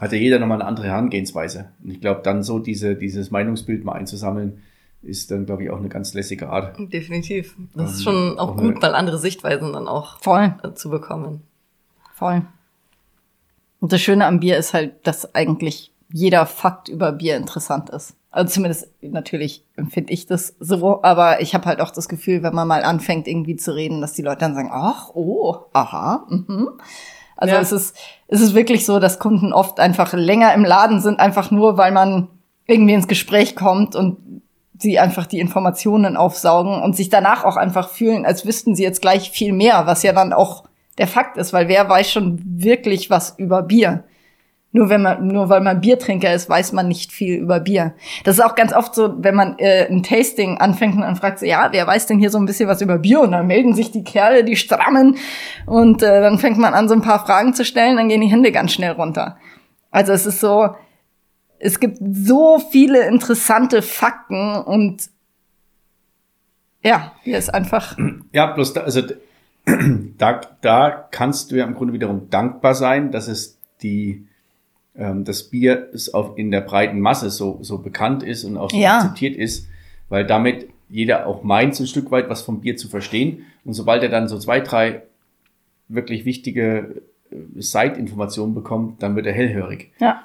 hat 0.00 0.12
ja 0.12 0.18
jeder 0.18 0.38
nochmal 0.38 0.60
eine 0.60 0.68
andere 0.68 0.86
Herangehensweise. 0.86 1.70
Und 1.84 1.90
ich 1.90 2.00
glaube, 2.00 2.22
dann 2.24 2.42
so 2.42 2.58
diese, 2.58 2.96
dieses 2.96 3.30
Meinungsbild 3.30 3.84
mal 3.84 3.92
einzusammeln, 3.92 4.62
ist 5.02 5.30
dann, 5.30 5.46
glaube 5.46 5.64
ich, 5.64 5.70
auch 5.70 5.78
eine 5.78 5.88
ganz 5.88 6.14
lässige 6.14 6.50
Art. 6.50 6.76
Definitiv. 6.78 7.54
Das 7.74 7.90
ähm, 7.90 7.96
ist 7.96 8.02
schon 8.02 8.38
auch, 8.38 8.50
auch 8.50 8.56
gut, 8.56 8.82
mal 8.82 8.94
andere 8.94 9.18
Sichtweisen 9.18 9.72
dann 9.72 9.88
auch 9.88 10.20
Voll. 10.20 10.54
zu 10.74 10.90
bekommen. 10.90 11.42
Voll. 12.14 12.42
Und 13.80 13.92
das 13.92 14.00
Schöne 14.00 14.26
am 14.26 14.40
Bier 14.40 14.58
ist 14.58 14.74
halt, 14.74 15.06
dass 15.06 15.34
eigentlich 15.34 15.92
jeder 16.12 16.44
Fakt 16.44 16.88
über 16.88 17.12
Bier 17.12 17.36
interessant 17.36 17.90
ist. 17.90 18.14
Also 18.30 18.54
zumindest 18.54 18.88
natürlich 19.00 19.64
empfinde 19.76 20.12
ich 20.12 20.26
das 20.26 20.54
so, 20.60 21.02
aber 21.02 21.40
ich 21.40 21.54
habe 21.54 21.64
halt 21.64 21.80
auch 21.80 21.90
das 21.90 22.08
Gefühl, 22.08 22.42
wenn 22.42 22.54
man 22.54 22.68
mal 22.68 22.84
anfängt 22.84 23.26
irgendwie 23.26 23.56
zu 23.56 23.74
reden, 23.74 24.00
dass 24.00 24.12
die 24.12 24.22
Leute 24.22 24.40
dann 24.40 24.54
sagen, 24.54 24.70
ach, 24.72 25.10
oh, 25.14 25.56
aha, 25.72 26.26
mhm. 26.28 26.68
Also 27.40 27.54
ja. 27.54 27.60
es 27.60 27.72
ist 27.72 27.96
es 28.28 28.40
ist 28.40 28.54
wirklich 28.54 28.86
so, 28.86 29.00
dass 29.00 29.18
Kunden 29.18 29.52
oft 29.52 29.80
einfach 29.80 30.12
länger 30.12 30.54
im 30.54 30.64
Laden 30.64 31.00
sind, 31.00 31.18
einfach 31.18 31.50
nur, 31.50 31.76
weil 31.76 31.90
man 31.90 32.28
irgendwie 32.66 32.94
ins 32.94 33.08
Gespräch 33.08 33.56
kommt 33.56 33.96
und 33.96 34.18
sie 34.78 34.98
einfach 34.98 35.26
die 35.26 35.40
Informationen 35.40 36.16
aufsaugen 36.16 36.80
und 36.80 36.94
sich 36.94 37.08
danach 37.08 37.44
auch 37.44 37.56
einfach 37.56 37.88
fühlen, 37.88 38.24
als 38.24 38.46
wüssten 38.46 38.74
sie 38.74 38.84
jetzt 38.84 39.02
gleich 39.02 39.30
viel 39.30 39.52
mehr, 39.52 39.86
was 39.86 40.02
ja 40.02 40.12
dann 40.12 40.32
auch 40.32 40.64
der 40.98 41.06
Fakt 41.06 41.36
ist, 41.36 41.52
weil 41.52 41.68
wer 41.68 41.88
weiß 41.88 42.10
schon 42.10 42.40
wirklich 42.44 43.10
was 43.10 43.34
über 43.36 43.62
Bier? 43.62 44.04
Nur 44.72 44.88
wenn 44.88 45.02
man, 45.02 45.26
nur 45.26 45.48
weil 45.48 45.62
man 45.62 45.80
Biertrinker 45.80 46.32
ist, 46.32 46.48
weiß 46.48 46.72
man 46.72 46.86
nicht 46.86 47.10
viel 47.10 47.34
über 47.34 47.58
Bier. 47.58 47.94
Das 48.22 48.38
ist 48.38 48.44
auch 48.44 48.54
ganz 48.54 48.72
oft 48.72 48.94
so, 48.94 49.14
wenn 49.18 49.34
man 49.34 49.58
äh, 49.58 49.88
ein 49.90 50.04
Tasting 50.04 50.58
anfängt 50.58 50.94
und 50.94 51.00
dann 51.00 51.16
fragt 51.16 51.42
ja, 51.42 51.70
wer 51.72 51.86
weiß 51.88 52.06
denn 52.06 52.20
hier 52.20 52.30
so 52.30 52.38
ein 52.38 52.46
bisschen 52.46 52.68
was 52.68 52.80
über 52.80 52.98
Bier? 52.98 53.20
Und 53.20 53.32
dann 53.32 53.48
melden 53.48 53.74
sich 53.74 53.90
die 53.90 54.04
Kerle, 54.04 54.44
die 54.44 54.54
strammen 54.54 55.16
und 55.66 56.04
äh, 56.04 56.20
dann 56.20 56.38
fängt 56.38 56.58
man 56.58 56.74
an, 56.74 56.88
so 56.88 56.94
ein 56.94 57.02
paar 57.02 57.26
Fragen 57.26 57.52
zu 57.52 57.64
stellen, 57.64 57.96
dann 57.96 58.08
gehen 58.08 58.20
die 58.20 58.30
Hände 58.30 58.52
ganz 58.52 58.72
schnell 58.72 58.92
runter. 58.92 59.38
Also 59.90 60.12
es 60.12 60.24
ist 60.24 60.38
so, 60.38 60.68
es 61.58 61.80
gibt 61.80 61.98
so 62.00 62.60
viele 62.70 63.06
interessante 63.08 63.82
Fakten 63.82 64.54
und 64.54 65.10
ja, 66.82 67.12
hier 67.22 67.38
ist 67.38 67.52
einfach. 67.52 67.96
Ja, 68.32 68.46
bloß 68.46 68.74
da, 68.74 68.82
also 68.82 69.02
da, 70.18 70.40
da 70.60 70.90
kannst 71.10 71.50
du 71.50 71.56
ja 71.56 71.64
im 71.64 71.74
Grunde 71.74 71.92
wiederum 71.92 72.30
dankbar 72.30 72.76
sein, 72.76 73.10
dass 73.10 73.26
es 73.26 73.58
die 73.82 74.28
ähm, 74.96 75.24
das 75.24 75.44
Bier 75.44 75.88
ist 75.92 76.14
auf, 76.14 76.36
in 76.36 76.50
der 76.50 76.60
breiten 76.60 77.00
Masse 77.00 77.30
so, 77.30 77.58
so 77.62 77.78
bekannt 77.78 78.22
ist 78.22 78.44
und 78.44 78.56
auch 78.56 78.70
so 78.70 78.76
ja. 78.76 78.98
akzeptiert 78.98 79.36
ist, 79.36 79.68
weil 80.08 80.26
damit 80.26 80.68
jeder 80.88 81.26
auch 81.26 81.42
meint, 81.42 81.74
so 81.74 81.84
ein 81.84 81.86
Stück 81.86 82.10
weit 82.10 82.28
was 82.28 82.42
vom 82.42 82.60
Bier 82.60 82.76
zu 82.76 82.88
verstehen. 82.88 83.44
Und 83.64 83.74
sobald 83.74 84.02
er 84.02 84.08
dann 84.08 84.28
so 84.28 84.38
zwei, 84.38 84.60
drei 84.60 85.02
wirklich 85.88 86.24
wichtige 86.24 87.02
äh, 87.30 87.60
Side-Informationen 87.60 88.54
bekommt, 88.54 89.02
dann 89.02 89.14
wird 89.14 89.26
er 89.26 89.32
hellhörig. 89.32 89.92
Ja. 90.00 90.24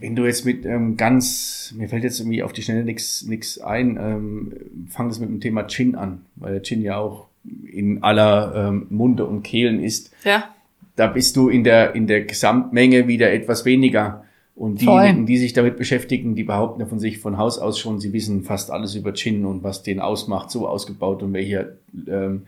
Wenn 0.00 0.16
du 0.16 0.24
jetzt 0.24 0.46
mit 0.46 0.64
ähm, 0.64 0.96
ganz, 0.96 1.74
mir 1.76 1.88
fällt 1.88 2.04
jetzt 2.04 2.20
irgendwie 2.20 2.42
auf 2.42 2.52
die 2.52 2.62
Schnelle 2.62 2.84
nichts 2.84 3.22
nix 3.26 3.58
ein, 3.58 3.98
ähm, 4.00 4.52
fang 4.88 5.08
das 5.08 5.18
mit 5.18 5.28
dem 5.28 5.40
Thema 5.40 5.66
Gin 5.66 5.94
an, 5.94 6.24
weil 6.36 6.52
der 6.52 6.62
Gin 6.62 6.80
ja 6.80 6.96
auch 6.96 7.26
in 7.70 8.02
aller 8.02 8.68
ähm, 8.68 8.86
Munde 8.88 9.26
und 9.26 9.42
Kehlen 9.42 9.82
ist. 9.82 10.10
Ja 10.24 10.53
da 10.96 11.06
bist 11.08 11.36
du 11.36 11.48
in 11.48 11.64
der, 11.64 11.94
in 11.94 12.06
der 12.06 12.24
Gesamtmenge 12.24 13.08
wieder 13.08 13.32
etwas 13.32 13.64
weniger. 13.64 14.24
Und 14.56 14.80
diejenigen, 14.80 15.26
die 15.26 15.36
sich 15.36 15.52
damit 15.52 15.76
beschäftigen, 15.76 16.36
die 16.36 16.44
behaupten 16.44 16.80
ja 16.80 16.86
von 16.86 17.00
sich 17.00 17.18
von 17.18 17.38
Haus 17.38 17.58
aus 17.58 17.78
schon, 17.78 17.98
sie 17.98 18.12
wissen 18.12 18.44
fast 18.44 18.70
alles 18.70 18.94
über 18.94 19.12
Gin 19.12 19.44
und 19.44 19.64
was 19.64 19.82
den 19.82 19.98
ausmacht, 19.98 20.50
so 20.52 20.68
ausgebaut 20.68 21.24
und 21.24 21.32
welcher, 21.32 21.70
ähm, 22.06 22.42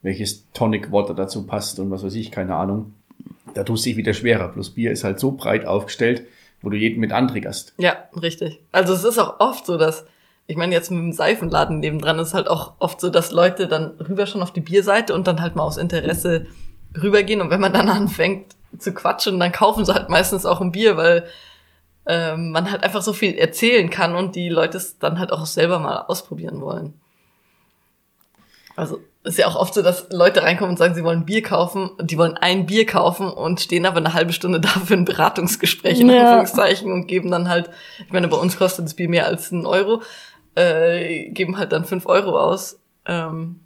welches 0.00 0.50
Tonic 0.54 0.90
Water 0.90 1.12
dazu 1.12 1.46
passt 1.46 1.78
und 1.78 1.90
was 1.90 2.02
weiß 2.02 2.14
ich, 2.14 2.30
keine 2.30 2.54
Ahnung. 2.54 2.94
Da 3.52 3.64
tust 3.64 3.84
du 3.84 3.90
dich 3.90 3.98
wieder 3.98 4.14
schwerer. 4.14 4.48
Plus 4.48 4.70
Bier 4.70 4.90
ist 4.90 5.04
halt 5.04 5.20
so 5.20 5.32
breit 5.32 5.66
aufgestellt, 5.66 6.22
wo 6.62 6.70
du 6.70 6.78
jeden 6.78 6.98
mit 6.98 7.12
antriggerst. 7.12 7.74
Ja, 7.76 8.08
richtig. 8.22 8.60
Also 8.72 8.94
es 8.94 9.04
ist 9.04 9.18
auch 9.18 9.38
oft 9.40 9.66
so, 9.66 9.76
dass, 9.76 10.06
ich 10.46 10.56
meine, 10.56 10.72
jetzt 10.72 10.90
mit 10.90 11.00
dem 11.00 11.12
Seifenladen 11.12 11.80
nebendran 11.80 12.18
ist 12.20 12.32
halt 12.32 12.48
auch 12.48 12.72
oft 12.78 13.02
so, 13.02 13.10
dass 13.10 13.32
Leute 13.32 13.68
dann 13.68 13.90
rüber 14.00 14.24
schon 14.24 14.40
auf 14.40 14.52
die 14.54 14.62
Bierseite 14.62 15.14
und 15.14 15.26
dann 15.26 15.42
halt 15.42 15.56
mal 15.56 15.64
aus 15.64 15.76
Interesse 15.76 16.46
rübergehen 17.00 17.40
und 17.40 17.50
wenn 17.50 17.60
man 17.60 17.72
dann 17.72 17.88
anfängt 17.90 18.54
zu 18.78 18.92
quatschen, 18.92 19.40
dann 19.40 19.52
kaufen 19.52 19.84
sie 19.84 19.94
halt 19.94 20.08
meistens 20.08 20.46
auch 20.46 20.60
ein 20.60 20.72
Bier, 20.72 20.96
weil 20.96 21.26
ähm, 22.06 22.50
man 22.50 22.70
halt 22.70 22.82
einfach 22.82 23.02
so 23.02 23.12
viel 23.12 23.36
erzählen 23.36 23.90
kann 23.90 24.14
und 24.14 24.34
die 24.36 24.48
Leute 24.48 24.78
es 24.78 24.98
dann 24.98 25.18
halt 25.18 25.32
auch 25.32 25.46
selber 25.46 25.78
mal 25.78 25.98
ausprobieren 26.02 26.60
wollen. 26.60 26.94
Also 28.76 29.00
ist 29.22 29.38
ja 29.38 29.46
auch 29.46 29.56
oft 29.56 29.74
so, 29.74 29.82
dass 29.82 30.10
Leute 30.10 30.42
reinkommen 30.42 30.70
und 30.70 30.78
sagen, 30.78 30.94
sie 30.94 31.04
wollen 31.04 31.26
Bier 31.26 31.42
kaufen, 31.42 31.90
die 32.00 32.16
wollen 32.16 32.38
ein 32.38 32.64
Bier 32.64 32.86
kaufen 32.86 33.28
und 33.30 33.60
stehen 33.60 33.84
aber 33.84 33.98
eine 33.98 34.14
halbe 34.14 34.32
Stunde 34.32 34.60
da 34.60 34.68
für 34.68 34.94
ein 34.94 35.04
Beratungsgespräch 35.04 36.00
in 36.00 36.08
ja. 36.08 36.22
Anführungszeichen 36.22 36.90
und 36.90 37.06
geben 37.06 37.30
dann 37.30 37.48
halt, 37.48 37.70
ich 37.98 38.12
meine, 38.12 38.28
bei 38.28 38.36
uns 38.36 38.56
kostet 38.56 38.86
das 38.86 38.94
Bier 38.94 39.08
mehr 39.08 39.26
als 39.26 39.52
einen 39.52 39.66
Euro, 39.66 40.02
äh, 40.54 41.28
geben 41.30 41.58
halt 41.58 41.72
dann 41.72 41.84
fünf 41.84 42.06
Euro 42.06 42.38
aus. 42.38 42.80
Ähm, 43.04 43.60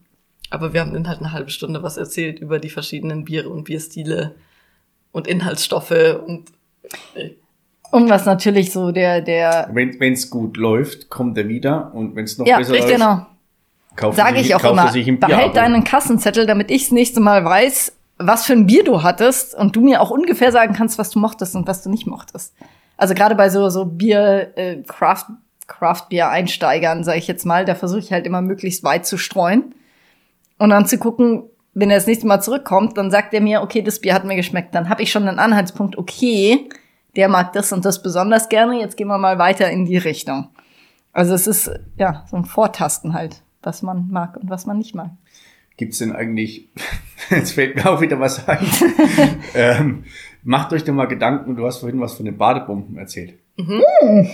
aber 0.55 0.73
wir 0.73 0.81
haben 0.81 0.93
dann 0.95 1.09
halt 1.09 1.19
eine 1.19 1.33
halbe 1.33 1.51
Stunde 1.51 1.83
was 1.83 1.97
erzählt 1.97 2.39
über 2.39 2.59
die 2.59 2.71
verschiedenen 2.71 3.25
Biere 3.25 3.49
und 3.49 3.65
Bierstile 3.65 4.35
und 5.13 5.27
Inhaltsstoffe 5.27 5.91
und 6.27 6.45
äh, 7.15 7.31
und 7.91 8.09
was 8.09 8.25
natürlich 8.25 8.73
so 8.73 8.93
der 8.93 9.21
der 9.21 9.69
wenn 9.73 10.13
es 10.13 10.31
gut 10.31 10.57
läuft, 10.57 11.11
kommt 11.11 11.37
er 11.37 11.49
wieder 11.49 11.93
und 11.93 12.17
wenn 12.17 12.25
es 12.25 12.39
noch 12.39 12.47
ja, 12.47 12.59
besser 12.59 12.73
läuft, 12.73 12.89
genau. 12.89 13.27
kauft 13.97 14.17
Sage 14.17 14.41
ich 14.41 14.55
auch 14.55 14.65
immer, 14.65 14.91
behalt 14.93 15.57
deinen 15.57 15.85
Kassenzettel, 15.85 16.47
damit 16.47 16.71
ich 16.71 16.85
das 16.85 16.93
nächste 16.93 17.21
Mal 17.21 17.45
weiß, 17.45 17.93
was 18.19 18.47
für 18.47 18.53
ein 18.53 18.67
Bier 18.67 18.85
du 18.85 19.03
hattest 19.03 19.55
und 19.55 19.75
du 19.77 19.81
mir 19.81 20.01
auch 20.01 20.11
ungefähr 20.11 20.53
sagen 20.53 20.75
kannst, 20.75 20.99
was 20.99 21.11
du 21.11 21.19
mochtest 21.19 21.57
und 21.57 21.67
was 21.67 21.83
du 21.83 21.91
nicht 21.91 22.07
mochtest. 22.07 22.55
Also 22.97 23.15
gerade 23.15 23.35
bei 23.35 23.51
so 23.51 23.69
so 23.71 23.85
Bier 23.85 24.53
äh, 24.57 24.83
Craft 24.83 25.27
Craft 25.67 26.09
Bier 26.11 26.29
Einsteigern, 26.29 27.03
sage 27.03 27.19
ich 27.19 27.27
jetzt 27.27 27.45
mal, 27.45 27.65
da 27.65 27.75
versuche 27.75 28.01
ich 28.01 28.13
halt 28.13 28.27
immer 28.27 28.43
möglichst 28.43 28.85
weit 28.85 29.07
zu 29.07 29.17
streuen 29.17 29.75
und 30.59 30.71
dann 30.71 30.87
zu 30.87 30.99
gucken, 30.99 31.45
wenn 31.75 31.91
er 31.91 31.97
das 31.97 32.07
nächste 32.07 32.27
Mal 32.27 32.41
zurückkommt, 32.41 32.97
dann 32.97 33.11
sagt 33.11 33.35
er 33.35 33.41
mir, 33.41 33.63
okay, 33.63 33.83
das 33.83 34.01
Bier 34.01 34.15
hat 34.15 34.25
mir 34.25 34.37
geschmeckt. 34.37 34.75
Dann 34.75 34.89
habe 34.89 35.03
ich 35.03 35.11
schon 35.11 35.27
einen 35.27 35.39
Anhaltspunkt, 35.41 35.99
okay, 35.99 36.69
der 37.17 37.29
mag 37.29 37.53
das 37.53 37.73
und 37.73 37.85
das 37.85 38.03
besonders 38.03 38.49
gerne, 38.49 38.81
jetzt 38.81 38.97
gehen 38.97 39.09
wir 39.09 39.19
mal 39.19 39.39
weiter 39.39 39.71
in 39.71 39.85
die 39.85 39.97
Richtung. 39.97 40.49
Also 41.13 41.35
es 41.35 41.47
ist 41.47 41.71
ja 41.97 42.25
so 42.29 42.37
ein 42.37 42.45
Vortasten 42.45 43.15
halt, 43.15 43.43
was 43.63 43.83
man 43.83 44.09
mag 44.11 44.37
und 44.37 44.51
was 44.51 44.67
man 44.67 44.79
nicht 44.79 44.95
mag. 44.95 45.11
Gibt's 45.77 45.99
denn 45.99 46.13
eigentlich, 46.13 46.69
jetzt 47.31 47.53
fällt 47.53 47.77
mir 47.77 47.87
auch 47.91 48.01
wieder 48.01 48.19
was 48.21 48.49
ein, 48.49 48.67
ähm, 49.55 50.05
macht 50.43 50.73
euch 50.73 50.85
doch 50.85 50.93
mal 50.93 51.07
Gedanken, 51.07 51.57
du 51.57 51.67
hast 51.67 51.79
vorhin 51.79 52.01
was 52.01 52.15
von 52.15 52.27
den 52.27 52.37
Badebomben 52.37 52.99
erzählt. 52.99 53.39
Mhm. 53.57 53.83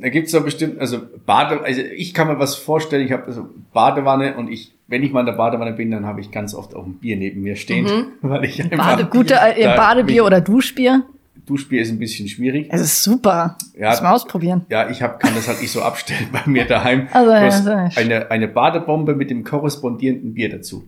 Da 0.00 0.10
gibt's 0.10 0.32
doch 0.32 0.44
bestimmt, 0.44 0.80
also 0.80 0.98
Bade, 1.24 1.62
also 1.62 1.80
ich 1.80 2.12
kann 2.12 2.26
mir 2.26 2.38
was 2.38 2.56
vorstellen, 2.56 3.06
ich 3.06 3.12
habe 3.12 3.24
also 3.24 3.48
Badewanne 3.72 4.36
und 4.36 4.50
ich 4.50 4.74
wenn 4.86 5.02
ich 5.02 5.12
mal 5.12 5.20
in 5.20 5.26
der 5.26 5.32
Badewanne 5.32 5.72
bin, 5.72 5.90
dann 5.90 6.04
habe 6.04 6.20
ich 6.20 6.30
ganz 6.30 6.54
oft 6.54 6.74
auch 6.74 6.84
ein 6.84 6.94
Bier 6.94 7.16
neben 7.16 7.40
mir 7.42 7.56
stehen, 7.56 7.84
mhm. 7.84 8.06
weil 8.28 8.44
ich 8.44 8.68
Bade, 8.70 9.06
gute 9.06 9.34
äh, 9.34 9.74
Badebier 9.76 10.24
oder 10.24 10.40
Duschbier. 10.40 11.04
Duschbier 11.46 11.82
ist 11.82 11.90
ein 11.90 11.98
bisschen 11.98 12.28
schwierig. 12.28 12.68
Es 12.70 12.80
ist 12.80 13.02
super. 13.02 13.58
Ja, 13.78 13.90
Muss 13.90 14.02
mal 14.02 14.12
ausprobieren. 14.12 14.64
Ja, 14.70 14.88
ich 14.88 15.02
hab, 15.02 15.20
kann 15.20 15.34
das 15.34 15.46
halt 15.46 15.60
nicht 15.60 15.72
so 15.72 15.82
abstellen 15.82 16.28
bei 16.32 16.42
mir 16.46 16.64
daheim. 16.64 17.08
Also, 17.12 17.70
ja, 17.70 17.90
eine, 17.96 18.30
eine 18.30 18.48
Badebombe 18.48 19.14
mit 19.14 19.30
dem 19.30 19.44
korrespondierenden 19.44 20.34
Bier 20.34 20.48
dazu. 20.48 20.84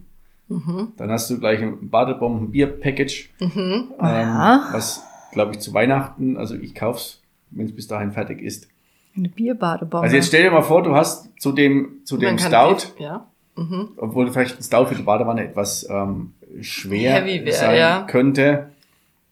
Mhm. 0.48 0.92
Dann 0.96 1.10
hast 1.10 1.28
du 1.30 1.38
gleich 1.38 1.60
ein 1.60 1.90
Badebomben-Bier-Package, 1.90 3.30
mhm. 3.40 3.92
ähm, 4.00 4.60
was, 4.72 5.02
glaube 5.32 5.52
ich, 5.52 5.58
zu 5.58 5.74
Weihnachten, 5.74 6.36
also 6.36 6.54
ich 6.54 6.74
kauf's, 6.74 7.20
wenn 7.50 7.66
es 7.66 7.74
bis 7.74 7.86
dahin 7.86 8.12
fertig 8.12 8.40
ist. 8.42 8.68
Eine 9.16 9.28
Bierbadebombe. 9.28 10.04
Also 10.04 10.16
jetzt 10.16 10.28
stell 10.28 10.42
dir 10.42 10.50
mal 10.50 10.62
vor, 10.62 10.82
du 10.82 10.94
hast 10.94 11.30
zu 11.40 11.52
dem, 11.52 12.00
zu 12.04 12.16
dem 12.18 12.38
Stout, 12.38 12.94
ja. 12.98 13.26
Mhm. 13.56 13.90
Obwohl 13.96 14.30
vielleicht 14.30 14.58
ein 14.58 14.62
Stout 14.62 14.86
für 14.86 14.94
die 14.94 15.02
Badewanne 15.02 15.44
etwas 15.44 15.88
ähm, 15.88 16.34
schwer 16.60 17.24
wär, 17.24 17.52
sein 17.52 17.76
ja. 17.76 18.02
könnte. 18.02 18.70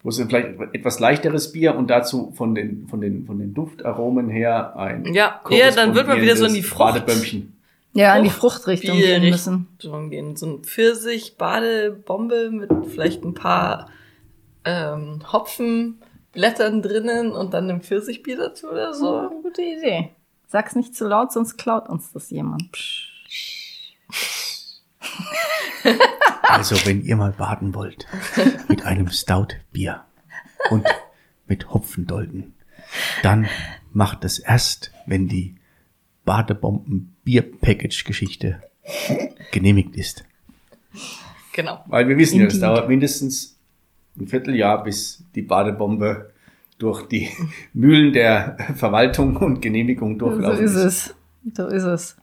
Wo 0.02 0.10
es 0.10 0.20
vielleicht 0.20 0.60
etwas 0.74 1.00
leichteres 1.00 1.52
Bier 1.52 1.74
und 1.74 1.88
dazu 1.88 2.30
von 2.36 2.54
den, 2.54 2.86
von 2.88 3.00
den, 3.00 3.24
von 3.24 3.38
den 3.38 3.54
Duftaromen 3.54 4.28
her 4.28 4.76
ein 4.76 5.06
Ja, 5.14 5.40
ja 5.48 5.70
dann 5.70 5.94
wird 5.94 6.06
man 6.06 6.20
wieder 6.20 6.36
so 6.36 6.44
in 6.44 6.54
die 6.54 6.62
Frucht. 6.62 6.94
Badebömmchen. 6.94 7.56
Ja, 7.94 8.16
in 8.16 8.24
die 8.24 8.30
Fruchtrichtung 8.30 8.98
gehen 8.98 9.22
müssen. 9.22 9.68
Richtung 9.78 10.10
gehen. 10.10 10.36
So 10.36 10.46
ein 10.46 10.64
Pfirsich-Badebombe 10.64 12.50
mit 12.50 12.70
vielleicht 12.88 13.24
ein 13.24 13.34
paar 13.34 13.88
ähm, 14.64 15.20
Hopfenblättern 16.34 16.82
drinnen 16.82 17.32
und 17.32 17.54
dann 17.54 17.70
einem 17.70 17.80
Pfirsichbier 17.80 18.36
dazu 18.36 18.68
oder 18.68 18.92
so. 18.92 19.30
So, 19.30 19.40
gute 19.42 19.62
Idee. 19.62 20.10
Sag's 20.48 20.76
nicht 20.76 20.94
zu 20.94 21.08
laut, 21.08 21.32
sonst 21.32 21.56
klaut 21.56 21.88
uns 21.88 22.12
das 22.12 22.28
jemand. 22.30 22.76
Also, 26.42 26.76
wenn 26.86 27.02
ihr 27.04 27.16
mal 27.16 27.32
baden 27.32 27.74
wollt, 27.74 28.06
mit 28.68 28.84
einem 28.84 29.10
Stout-Bier 29.10 30.04
und 30.70 30.86
mit 31.46 31.72
Hopfendolden, 31.72 32.54
dann 33.22 33.48
macht 33.92 34.24
es 34.24 34.38
erst, 34.38 34.92
wenn 35.06 35.28
die 35.28 35.56
Badebomben-Bier-Package-Geschichte 36.24 38.62
genehmigt 39.52 39.96
ist. 39.96 40.24
Genau. 41.52 41.84
Weil 41.86 42.08
wir 42.08 42.16
wissen 42.16 42.40
ja, 42.40 42.46
es 42.46 42.58
dauert 42.60 42.88
mindestens 42.88 43.53
ein 44.18 44.26
Vierteljahr, 44.26 44.82
bis 44.82 45.24
die 45.34 45.42
Badebombe 45.42 46.30
durch 46.78 47.06
die 47.08 47.28
Mühlen 47.72 48.12
der 48.12 48.56
Verwaltung 48.76 49.36
und 49.36 49.60
Genehmigung 49.60 50.18
So 50.18 50.28
durchlaufen 50.28 50.64
ist 50.64 50.74
es. 50.74 51.14
So 51.54 51.66
ist 51.66 51.84
es. 51.84 52.16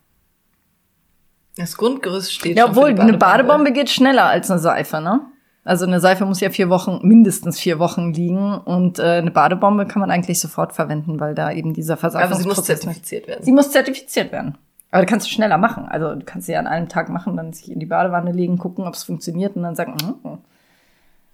Das 1.57 1.77
Grundgerüst 1.77 2.33
steht 2.33 2.57
Ja, 2.57 2.69
obwohl, 2.69 2.97
eine 2.97 3.17
Badebombe 3.17 3.71
geht 3.71 3.89
schneller 3.89 4.25
als 4.25 4.49
eine 4.49 4.59
Seife, 4.59 5.01
ne? 5.01 5.21
Also 5.63 5.85
eine 5.85 5.99
Seife 5.99 6.25
muss 6.25 6.39
ja 6.39 6.49
vier 6.49 6.69
Wochen, 6.69 6.99
mindestens 7.03 7.59
vier 7.59 7.77
Wochen 7.77 8.13
liegen 8.13 8.55
und 8.55 8.97
äh, 8.97 9.03
eine 9.03 9.29
Badebombe 9.29 9.85
kann 9.85 9.99
man 9.99 10.09
eigentlich 10.09 10.39
sofort 10.39 10.73
verwenden, 10.73 11.19
weil 11.19 11.35
da 11.35 11.51
eben 11.51 11.73
dieser 11.73 11.93
Aber 11.93 12.09
sie 12.09 12.17
muss 12.17 12.23
Versagungsprozess... 12.25 12.79
zertifiziert 12.79 13.27
werden. 13.27 13.43
Sie 13.43 13.51
muss 13.51 13.71
zertifiziert 13.71 14.31
werden. 14.31 14.57
Aber 14.89 15.03
du 15.03 15.09
kannst 15.09 15.27
du 15.27 15.31
schneller 15.31 15.59
machen. 15.59 15.85
Also 15.85 16.15
du 16.15 16.25
kannst 16.25 16.47
sie 16.47 16.55
an 16.55 16.65
einem 16.65 16.89
Tag 16.89 17.09
machen, 17.09 17.37
dann 17.37 17.53
sich 17.53 17.71
in 17.71 17.79
die 17.79 17.85
Badewanne 17.85 18.31
legen, 18.31 18.57
gucken, 18.57 18.85
ob 18.85 18.95
es 18.95 19.03
funktioniert 19.03 19.55
und 19.55 19.61
dann 19.61 19.75
sagen, 19.75 19.95
hm, 20.01 20.39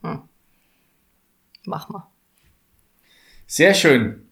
hm. 0.04 0.20
Mach 1.68 1.90
mal. 1.90 2.08
Sehr 3.46 3.74
schön. 3.74 4.24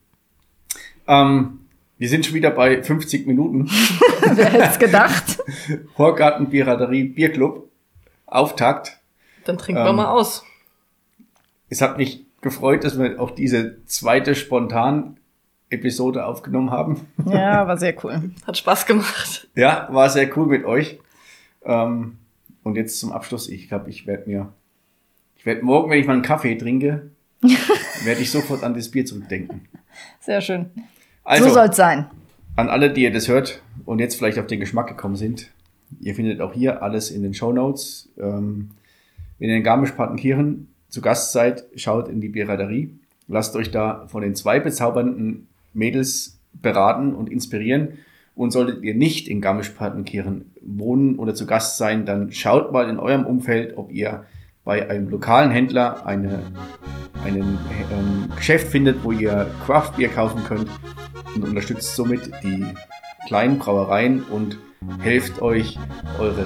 Ähm, 1.06 1.60
wir 1.98 2.08
sind 2.08 2.26
schon 2.26 2.34
wieder 2.34 2.50
bei 2.50 2.82
50 2.82 3.28
Minuten. 3.28 3.66
wer 4.22 4.46
hätte 4.46 4.64
es 4.64 4.80
gedacht? 4.80 5.44
Horgarten 5.98 6.50
Piraterie 6.50 7.04
Bierclub. 7.04 7.70
Auftakt. 8.26 9.00
Dann 9.44 9.58
trinken 9.58 9.82
Ähm, 9.82 9.88
wir 9.88 9.94
mal 9.94 10.12
aus. 10.12 10.46
Es 11.70 11.82
hat 11.82 11.98
mich 11.98 12.26
gefreut, 12.40 12.86
dass 12.86 12.98
wir 12.98 13.20
auch 13.20 13.32
diese 13.32 13.84
zweite 13.86 14.34
Spontan-Episode 14.34 16.26
aufgenommen 16.26 16.72
haben. 16.72 17.06
Ja, 17.26 17.68
war 17.68 17.78
sehr 17.78 18.02
cool. 18.04 18.32
Hat 18.48 18.58
Spaß 18.58 18.86
gemacht. 18.86 19.50
Ja, 19.56 19.90
war 19.92 20.10
sehr 20.10 20.36
cool 20.38 20.48
mit 20.48 20.64
euch. 20.64 21.00
Ähm, 21.66 22.18
und 22.64 22.78
jetzt 22.78 22.98
zum 22.98 23.12
Abschluss, 23.12 23.50
ich 23.50 23.68
glaube, 23.68 23.90
ich 23.90 24.08
werde 24.08 24.30
mir, 24.30 24.54
ich 25.36 25.46
werde 25.46 25.64
morgen, 25.64 25.92
wenn 25.92 26.00
ich 26.00 26.08
mal 26.08 26.14
einen 26.14 26.22
Kaffee 26.22 26.56
trinke, 26.56 27.12
werde 28.04 28.22
ich 28.22 28.32
sofort 28.32 28.64
an 28.64 28.74
das 28.74 28.90
Bier 28.90 29.06
zurückdenken. 29.06 29.68
Sehr 30.20 30.42
schön. 30.42 30.72
Also, 31.24 31.48
so 31.48 31.54
soll's 31.54 31.78
sein. 31.78 32.08
an 32.56 32.70
alle, 32.70 32.92
die 32.92 33.04
ihr 33.04 33.12
das 33.12 33.28
hört 33.28 33.62
und 33.86 34.00
jetzt 34.00 34.16
vielleicht 34.16 34.40
auf 34.40 34.48
den 34.48 34.60
Geschmack 34.60 34.88
gekommen 34.88 35.16
sind, 35.16 35.52
ihr 36.00 36.16
findet 36.16 36.42
auch 36.42 36.54
hier 36.54 36.84
alles 36.84 37.12
in 37.12 37.24
den 37.24 37.34
Show 37.34 37.52
Notes. 37.52 38.10
Ähm, 38.18 38.72
wenn 39.40 39.50
ihr 39.50 39.58
in 39.58 39.64
Garmisch-Partenkirchen 39.64 40.68
zu 40.90 41.02
Gast 41.02 41.32
seid, 41.34 41.66
schaut 41.76 42.08
in 42.08 42.22
die 42.22 42.30
Bierraderie. 42.30 42.98
Lasst 43.28 43.56
euch 43.56 43.72
da 43.72 44.06
von 44.08 44.22
den 44.22 44.36
zwei 44.36 44.60
bezaubernden 44.60 45.48
Mädels 45.74 46.40
beraten 46.54 47.14
und 47.14 47.30
inspirieren. 47.30 47.98
Und 48.36 48.52
solltet 48.52 48.84
ihr 48.84 48.96
nicht 48.96 49.28
in 49.28 49.42
Garmisch-Partenkirchen 49.42 50.52
wohnen 50.62 51.20
oder 51.20 51.34
zu 51.36 51.46
Gast 51.46 51.78
sein, 51.78 52.06
dann 52.06 52.32
schaut 52.32 52.72
mal 52.72 52.90
in 52.90 53.00
eurem 53.00 53.26
Umfeld, 53.26 53.78
ob 53.78 53.92
ihr 53.92 54.26
bei 54.66 54.90
einem 54.90 55.10
lokalen 55.10 55.52
Händler 55.52 56.06
eine, 56.06 56.44
einen 57.26 57.60
ähm, 57.92 58.30
Geschäft 58.36 58.68
findet, 58.70 59.04
wo 59.04 59.12
ihr 59.12 59.52
Craft-Bier 59.66 60.10
kaufen 60.10 60.44
könnt 60.46 60.70
und 61.36 61.44
unterstützt 61.44 61.96
somit 61.96 62.32
die 62.44 62.66
kleinen 63.28 63.60
Brauereien 63.60 64.24
und 64.24 64.58
helft 65.02 65.42
euch, 65.42 65.78
eure 66.20 66.46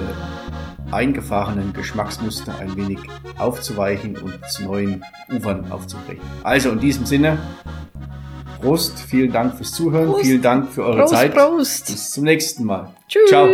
eingefahrenen 0.90 1.72
Geschmacksmuster 1.72 2.58
ein 2.58 2.76
wenig 2.76 2.98
aufzuweichen 3.38 4.16
und 4.16 4.34
zu 4.48 4.64
neuen 4.64 5.04
Ufern 5.32 5.70
aufzubrechen. 5.70 6.22
Also 6.42 6.70
in 6.70 6.80
diesem 6.80 7.06
Sinne, 7.06 7.38
Prost, 8.60 8.98
vielen 8.98 9.32
Dank 9.32 9.56
fürs 9.56 9.72
Zuhören, 9.72 10.08
Prost. 10.08 10.24
vielen 10.24 10.42
Dank 10.42 10.70
für 10.70 10.84
eure 10.84 11.00
Prost, 11.00 11.14
Zeit. 11.14 11.34
Prost. 11.34 11.86
Bis 11.86 12.10
zum 12.10 12.24
nächsten 12.24 12.64
Mal. 12.64 12.94
Tschüss. 13.08 13.28
Ciao. 13.28 13.48